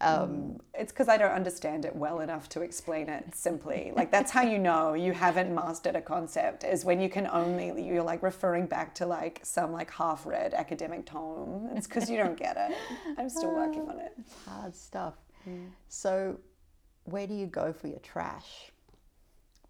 Um, 0.00 0.60
it's 0.74 0.92
because 0.92 1.08
I 1.08 1.16
don't 1.16 1.32
understand 1.32 1.86
it 1.86 1.96
well 1.96 2.20
enough 2.20 2.50
to 2.50 2.60
explain 2.60 3.08
it 3.08 3.34
simply. 3.34 3.92
Like 3.96 4.10
that's 4.10 4.30
how 4.30 4.42
you 4.42 4.58
know 4.58 4.92
you 4.92 5.12
haven't 5.12 5.54
mastered 5.54 5.96
a 5.96 6.02
concept 6.02 6.64
is 6.64 6.84
when 6.84 7.00
you 7.00 7.08
can 7.08 7.26
only 7.28 7.82
you're 7.82 8.02
like 8.02 8.22
referring 8.22 8.66
back 8.66 8.94
to 8.96 9.06
like 9.06 9.40
some 9.42 9.72
like 9.72 9.90
half-read 9.90 10.52
academic 10.52 11.06
tome. 11.06 11.70
It's 11.74 11.86
because 11.86 12.10
you 12.10 12.18
don't 12.18 12.36
get 12.36 12.56
it. 12.58 12.76
I'm 13.18 13.30
still 13.30 13.52
working 13.54 13.88
on 13.88 13.98
it. 14.00 14.12
Hard 14.46 14.74
stuff. 14.76 15.14
So, 15.88 16.38
where 17.04 17.26
do 17.26 17.34
you 17.34 17.46
go 17.46 17.72
for 17.72 17.86
your 17.86 18.00
trash? 18.00 18.70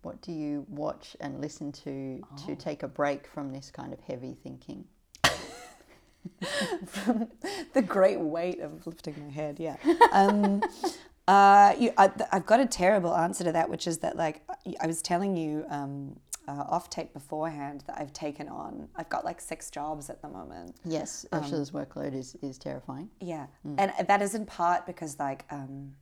What 0.03 0.20
do 0.22 0.33
you 0.33 0.64
watch 0.68 1.16
and 1.20 1.41
listen 1.41 1.70
to 1.72 2.20
to 2.47 2.57
take 2.57 2.83
a 2.83 2.89
break 2.89 3.27
from 3.27 3.53
this 3.53 3.70
kind 3.70 3.93
of 3.93 4.01
heavy 4.01 4.35
thinking? 4.35 4.85
From 6.87 7.29
the 7.74 7.83
great 7.83 8.20
weight 8.20 8.61
of 8.61 8.87
lifting 8.87 9.14
my 9.24 9.33
head. 9.33 9.59
Yeah. 9.59 9.77
Um, 10.12 10.62
uh, 11.29 11.74
you, 11.79 11.93
I, 11.97 12.11
have 12.31 12.47
got 12.47 12.61
a 12.61 12.66
terrible 12.66 13.14
answer 13.14 13.45
to 13.45 13.53
that, 13.53 13.68
which 13.68 13.87
is 13.87 13.99
that 13.99 14.16
like 14.16 14.43
I 14.81 14.87
was 14.87 15.03
telling 15.03 15.37
you 15.37 15.64
um, 15.68 16.18
uh, 16.49 16.64
off 16.68 16.91
tape 16.91 17.12
beforehand 17.12 17.85
that 17.87 17.99
I've 17.99 18.12
taken 18.12 18.49
on. 18.49 18.89
I've 18.97 19.09
got 19.09 19.24
like 19.24 19.41
six 19.41 19.70
jobs 19.70 20.11
at 20.11 20.22
the 20.22 20.29
moment. 20.29 20.77
Yes, 20.85 21.27
Ursula's 21.33 21.70
workload 21.70 22.14
is 22.14 22.37
is 22.43 22.59
terrifying. 22.59 23.11
Yeah, 23.20 23.47
and 23.64 23.93
that 24.07 24.22
is 24.22 24.35
in 24.35 24.47
part 24.47 24.87
because 24.87 25.18
like. 25.18 25.45
Um, 25.51 25.93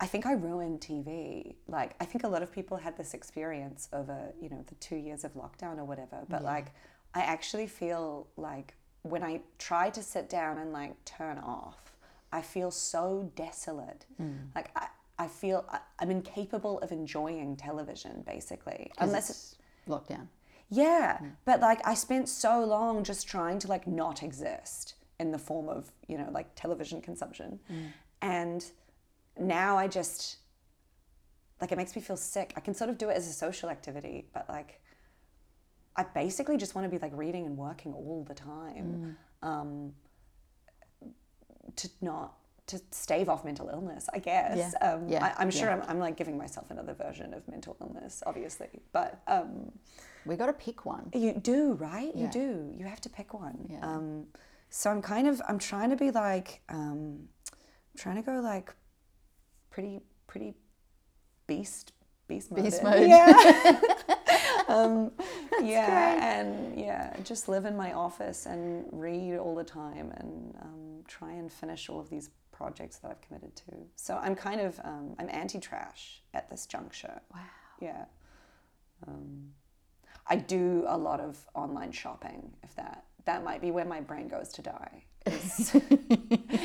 I 0.00 0.06
think 0.06 0.26
I 0.26 0.32
ruined 0.32 0.80
TV. 0.80 1.56
Like, 1.66 1.96
I 2.00 2.04
think 2.04 2.22
a 2.22 2.28
lot 2.28 2.42
of 2.42 2.52
people 2.52 2.76
had 2.76 2.96
this 2.96 3.14
experience 3.14 3.88
over, 3.92 4.32
you 4.40 4.48
know, 4.48 4.64
the 4.68 4.76
two 4.76 4.96
years 4.96 5.24
of 5.24 5.34
lockdown 5.34 5.78
or 5.78 5.84
whatever. 5.84 6.24
But 6.28 6.44
like, 6.44 6.72
I 7.14 7.20
actually 7.22 7.66
feel 7.66 8.28
like 8.36 8.74
when 9.02 9.22
I 9.22 9.40
try 9.58 9.90
to 9.90 10.02
sit 10.02 10.28
down 10.28 10.58
and 10.58 10.72
like 10.72 11.04
turn 11.04 11.38
off, 11.38 11.92
I 12.32 12.42
feel 12.42 12.70
so 12.70 13.30
desolate. 13.36 14.04
Hmm. 14.16 14.32
Like 14.54 14.70
I, 14.76 14.88
I 15.18 15.28
feel 15.28 15.64
I, 15.70 15.80
I'm 15.98 16.10
incapable 16.10 16.78
of 16.80 16.92
enjoying 16.92 17.56
television 17.56 18.22
basically, 18.26 18.90
unless 18.98 19.30
it's 19.30 19.56
it's 19.86 19.88
lockdown. 19.88 20.26
yeah. 20.70 21.18
Hmm. 21.18 21.28
But 21.44 21.60
like 21.60 21.86
I 21.86 21.94
spent 21.94 22.28
so 22.28 22.64
long 22.64 23.04
just 23.04 23.26
trying 23.26 23.58
to 23.60 23.68
like 23.68 23.86
not 23.86 24.22
exist 24.22 24.94
in 25.18 25.32
the 25.32 25.38
form 25.38 25.68
of 25.68 25.90
you 26.06 26.18
know 26.18 26.28
like 26.30 26.54
television 26.54 27.00
consumption, 27.00 27.60
hmm. 27.68 27.86
and 28.22 28.64
now 29.38 29.78
I 29.78 29.88
just 29.88 30.36
like 31.60 31.72
it 31.72 31.78
makes 31.78 31.96
me 31.96 32.02
feel 32.02 32.16
sick. 32.16 32.52
I 32.56 32.60
can 32.60 32.74
sort 32.74 32.90
of 32.90 32.98
do 32.98 33.08
it 33.08 33.16
as 33.16 33.26
a 33.28 33.32
social 33.32 33.70
activity, 33.70 34.26
but 34.32 34.48
like 34.48 34.80
I 35.98 36.04
basically 36.04 36.56
just 36.56 36.74
want 36.74 36.84
to 36.86 36.88
be 36.88 36.98
like 36.98 37.12
reading 37.14 37.44
and 37.44 37.56
working 37.56 37.92
all 37.92 38.24
the 38.26 38.34
time 38.34 39.16
um, 39.42 39.92
to 41.76 41.88
not 42.00 42.34
to 42.68 42.80
stave 42.90 43.28
off 43.28 43.44
mental 43.44 43.68
illness. 43.70 44.08
I 44.12 44.18
guess. 44.18 44.56
Yeah. 44.80 44.88
Um, 44.88 45.08
Yeah. 45.08 45.24
I, 45.24 45.42
I'm 45.42 45.50
sure 45.50 45.68
Yeah. 45.68 45.76
I'm, 45.76 45.82
I'm 45.90 45.98
like 45.98 46.16
giving 46.16 46.36
myself 46.38 46.70
another 46.70 46.94
version 46.94 47.34
of 47.34 47.46
mental 47.48 47.76
illness, 47.80 48.22
obviously, 48.26 48.68
but. 48.92 49.20
Um, 49.26 49.72
We 50.26 50.36
got 50.36 50.46
to 50.46 50.52
pick 50.52 50.84
one. 50.86 51.10
you 51.14 51.32
do, 51.32 51.72
right? 51.74 52.14
You 52.14 52.28
do. 52.28 52.72
You 52.78 52.84
have 52.86 53.00
to 53.02 53.08
pick 53.08 53.34
one. 53.34 53.66
Yeah. 53.70 53.80
Um, 53.82 54.26
so 54.70 54.90
I'm 54.90 55.00
kind 55.02 55.26
of 55.26 55.40
I'm 55.48 55.58
trying 55.58 55.90
to 55.90 55.96
be 55.96 56.10
like 56.10 56.60
um, 56.68 57.28
I'm 57.50 57.98
trying 57.98 58.16
to 58.16 58.22
go 58.22 58.40
like 58.40 58.74
pretty 59.70 60.00
pretty 60.26 60.54
beast 61.46 61.92
beast 62.28 62.50
mode. 62.50 62.64
Beast 62.64 62.82
mode. 62.88 63.08
Yeah. 63.08 63.80
um, 64.74 65.10
yeah, 65.62 66.40
and 66.40 66.78
yeah, 66.78 67.16
just 67.24 67.48
live 67.48 67.64
in 67.64 67.76
my 67.76 67.92
office 67.92 68.46
and 68.46 68.86
read 68.92 69.36
all 69.36 69.54
the 69.54 69.64
time 69.64 70.12
and 70.16 70.54
um, 70.62 71.04
try 71.06 71.32
and 71.32 71.50
finish 71.50 71.88
all 71.88 72.00
of 72.00 72.10
these 72.10 72.30
projects 72.52 72.98
that 72.98 73.10
I've 73.10 73.20
committed 73.20 73.54
to. 73.56 73.72
So 73.96 74.18
I'm 74.22 74.34
kind 74.34 74.60
of 74.60 74.78
um, 74.84 75.14
I'm 75.18 75.28
anti-trash 75.30 76.22
at 76.34 76.48
this 76.50 76.66
juncture. 76.66 77.20
Wow. 77.32 77.40
Yeah. 77.80 78.04
Um, 79.06 79.50
I 80.26 80.36
do 80.36 80.84
a 80.86 80.98
lot 80.98 81.20
of 81.20 81.38
online 81.54 81.92
shopping, 81.92 82.52
if 82.62 82.74
that. 82.76 83.04
That 83.24 83.44
might 83.44 83.60
be 83.60 83.70
where 83.70 83.84
my 83.84 84.00
brain 84.00 84.28
goes 84.28 84.50
to 84.52 84.62
die. 84.62 85.04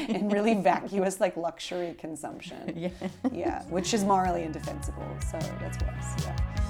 in 0.07 0.29
really 0.29 0.53
vacuous, 0.53 1.19
like 1.19 1.35
luxury 1.35 1.95
consumption. 1.97 2.73
Yeah. 2.75 2.89
Yeah, 3.31 3.63
which 3.63 3.93
is 3.93 4.03
morally 4.03 4.43
indefensible. 4.43 5.07
So 5.31 5.37
that's 5.59 5.77
worse. 5.83 6.25
Yeah. 6.25 6.62